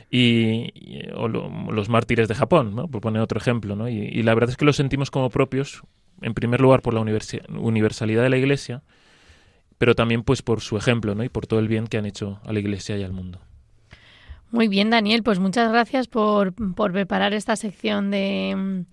Y, 0.09 0.71
o 1.17 1.27
lo, 1.27 1.51
los 1.73 1.89
mártires 1.89 2.29
de 2.29 2.37
Japón, 2.37 2.77
¿no? 2.77 2.87
por 2.87 3.01
poner 3.01 3.21
otro 3.21 3.41
ejemplo. 3.41 3.75
¿no? 3.75 3.89
Y, 3.89 4.23
la 4.23 4.35
verdad 4.35 4.51
es 4.51 4.57
que 4.57 4.65
los 4.65 4.77
sentimos 4.77 5.11
como 5.11 5.31
propios, 5.31 5.83
en 6.23 6.33
primer 6.33 6.61
lugar 6.61 6.81
por 6.81 6.95
la 6.95 7.01
universalidad 7.01 8.23
de 8.23 8.31
la 8.31 8.37
Iglesia, 8.37 8.85
pero 9.79 9.95
también 9.95 10.23
pues 10.23 10.43
por 10.43 10.61
su 10.61 10.77
ejemplo 10.77 11.15
¿no? 11.15 11.25
y 11.25 11.29
por 11.29 11.47
todo 11.47 11.61
el 11.61 11.69
bien 11.69 11.87
que 11.87 11.99
han 11.99 12.07
hecho 12.07 12.41
a 12.45 12.53
la 12.53 12.61
Iglesia 12.61 12.97
y 12.97 13.03
al 13.03 13.13
mundo. 13.13 13.41
Muy 14.51 14.69
bien, 14.69 14.91
Daniel, 14.91 15.23
pues 15.23 15.39
muchas 15.39 15.71
gracias 15.71 16.07
por, 16.07 16.55
por 16.75 16.93
preparar 16.93 17.35
esta 17.35 17.57
sección 17.57 18.11
de, 18.11 18.85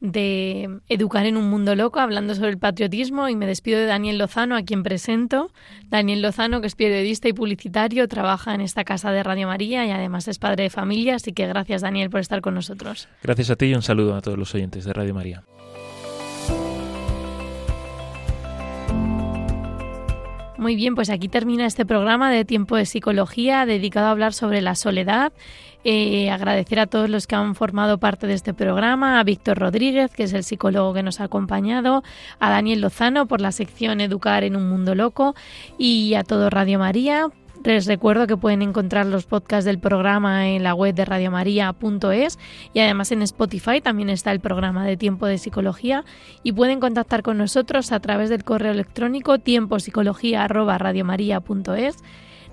de 0.00 0.80
Educar 0.88 1.26
en 1.26 1.36
un 1.36 1.48
Mundo 1.48 1.76
Loco, 1.76 2.00
hablando 2.00 2.34
sobre 2.34 2.50
el 2.50 2.58
patriotismo, 2.58 3.28
y 3.28 3.36
me 3.36 3.46
despido 3.46 3.78
de 3.78 3.86
Daniel 3.86 4.18
Lozano, 4.18 4.56
a 4.56 4.62
quien 4.62 4.82
presento. 4.82 5.52
Daniel 5.88 6.22
Lozano, 6.22 6.60
que 6.60 6.66
es 6.66 6.74
periodista 6.74 7.28
y 7.28 7.32
publicitario, 7.32 8.08
trabaja 8.08 8.54
en 8.54 8.62
esta 8.62 8.84
casa 8.84 9.12
de 9.12 9.22
Radio 9.22 9.46
María 9.46 9.86
y 9.86 9.90
además 9.90 10.26
es 10.26 10.38
padre 10.38 10.64
de 10.64 10.70
familia, 10.70 11.16
así 11.16 11.32
que 11.32 11.46
gracias, 11.46 11.82
Daniel, 11.82 12.10
por 12.10 12.20
estar 12.20 12.40
con 12.40 12.54
nosotros. 12.54 13.08
Gracias 13.22 13.50
a 13.50 13.56
ti 13.56 13.66
y 13.66 13.74
un 13.74 13.82
saludo 13.82 14.16
a 14.16 14.22
todos 14.22 14.38
los 14.38 14.54
oyentes 14.54 14.84
de 14.84 14.92
Radio 14.92 15.14
María. 15.14 15.44
Muy 20.60 20.76
bien, 20.76 20.94
pues 20.94 21.08
aquí 21.08 21.28
termina 21.28 21.64
este 21.64 21.86
programa 21.86 22.30
de 22.30 22.44
Tiempo 22.44 22.76
de 22.76 22.84
Psicología 22.84 23.64
dedicado 23.64 24.08
a 24.08 24.10
hablar 24.10 24.34
sobre 24.34 24.60
la 24.60 24.74
soledad. 24.74 25.32
Eh, 25.84 26.28
agradecer 26.28 26.78
a 26.80 26.86
todos 26.86 27.08
los 27.08 27.26
que 27.26 27.34
han 27.34 27.54
formado 27.54 27.96
parte 27.96 28.26
de 28.26 28.34
este 28.34 28.52
programa, 28.52 29.18
a 29.18 29.24
Víctor 29.24 29.56
Rodríguez, 29.56 30.10
que 30.10 30.24
es 30.24 30.34
el 30.34 30.44
psicólogo 30.44 30.92
que 30.92 31.02
nos 31.02 31.18
ha 31.22 31.24
acompañado, 31.24 32.02
a 32.40 32.50
Daniel 32.50 32.82
Lozano 32.82 33.24
por 33.24 33.40
la 33.40 33.52
sección 33.52 34.02
Educar 34.02 34.44
en 34.44 34.54
un 34.54 34.68
Mundo 34.68 34.94
Loco 34.94 35.34
y 35.78 36.12
a 36.12 36.24
todo 36.24 36.50
Radio 36.50 36.78
María 36.78 37.30
les 37.64 37.86
recuerdo 37.86 38.26
que 38.26 38.38
pueden 38.38 38.62
encontrar 38.62 39.06
los 39.06 39.26
podcasts 39.26 39.66
del 39.66 39.78
programa 39.78 40.48
en 40.48 40.62
la 40.62 40.74
web 40.74 40.94
de 40.94 41.04
radiomaria.es 41.04 42.38
y 42.72 42.80
además 42.80 43.12
en 43.12 43.20
Spotify 43.22 43.82
también 43.82 44.08
está 44.08 44.32
el 44.32 44.40
programa 44.40 44.86
de 44.86 44.96
Tiempo 44.96 45.26
de 45.26 45.36
Psicología 45.38 46.04
y 46.42 46.52
pueden 46.52 46.80
contactar 46.80 47.22
con 47.22 47.38
nosotros 47.38 47.92
a 47.92 48.00
través 48.00 48.30
del 48.30 48.42
correo 48.44 48.72
electrónico 48.72 49.38
tiempopsicología@radiomaria.es. 49.38 51.98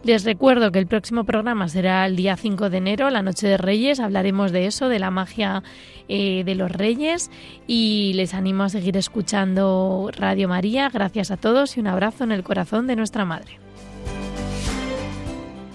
Les 0.03 0.25
recuerdo 0.25 0.71
que 0.71 0.79
el 0.79 0.87
próximo 0.87 1.23
programa 1.23 1.69
será 1.69 2.05
el 2.05 2.15
día 2.15 2.37
5 2.37 2.69
de 2.69 2.77
enero, 2.77 3.09
la 3.09 3.23
Noche 3.23 3.47
de 3.47 3.57
Reyes. 3.57 3.99
Hablaremos 3.99 4.51
de 4.51 4.67
eso, 4.67 4.89
de 4.89 4.99
la 4.99 5.09
magia 5.09 5.63
eh, 6.07 6.43
de 6.45 6.55
los 6.55 6.71
Reyes. 6.71 7.31
Y 7.65 8.13
les 8.13 8.33
animo 8.33 8.63
a 8.63 8.69
seguir 8.69 8.95
escuchando 8.95 10.09
Radio 10.15 10.47
María. 10.47 10.89
Gracias 10.89 11.31
a 11.31 11.37
todos 11.37 11.77
y 11.77 11.79
un 11.79 11.87
abrazo 11.87 12.23
en 12.23 12.31
el 12.31 12.43
corazón 12.43 12.87
de 12.87 12.95
nuestra 12.95 13.25
Madre. 13.25 13.66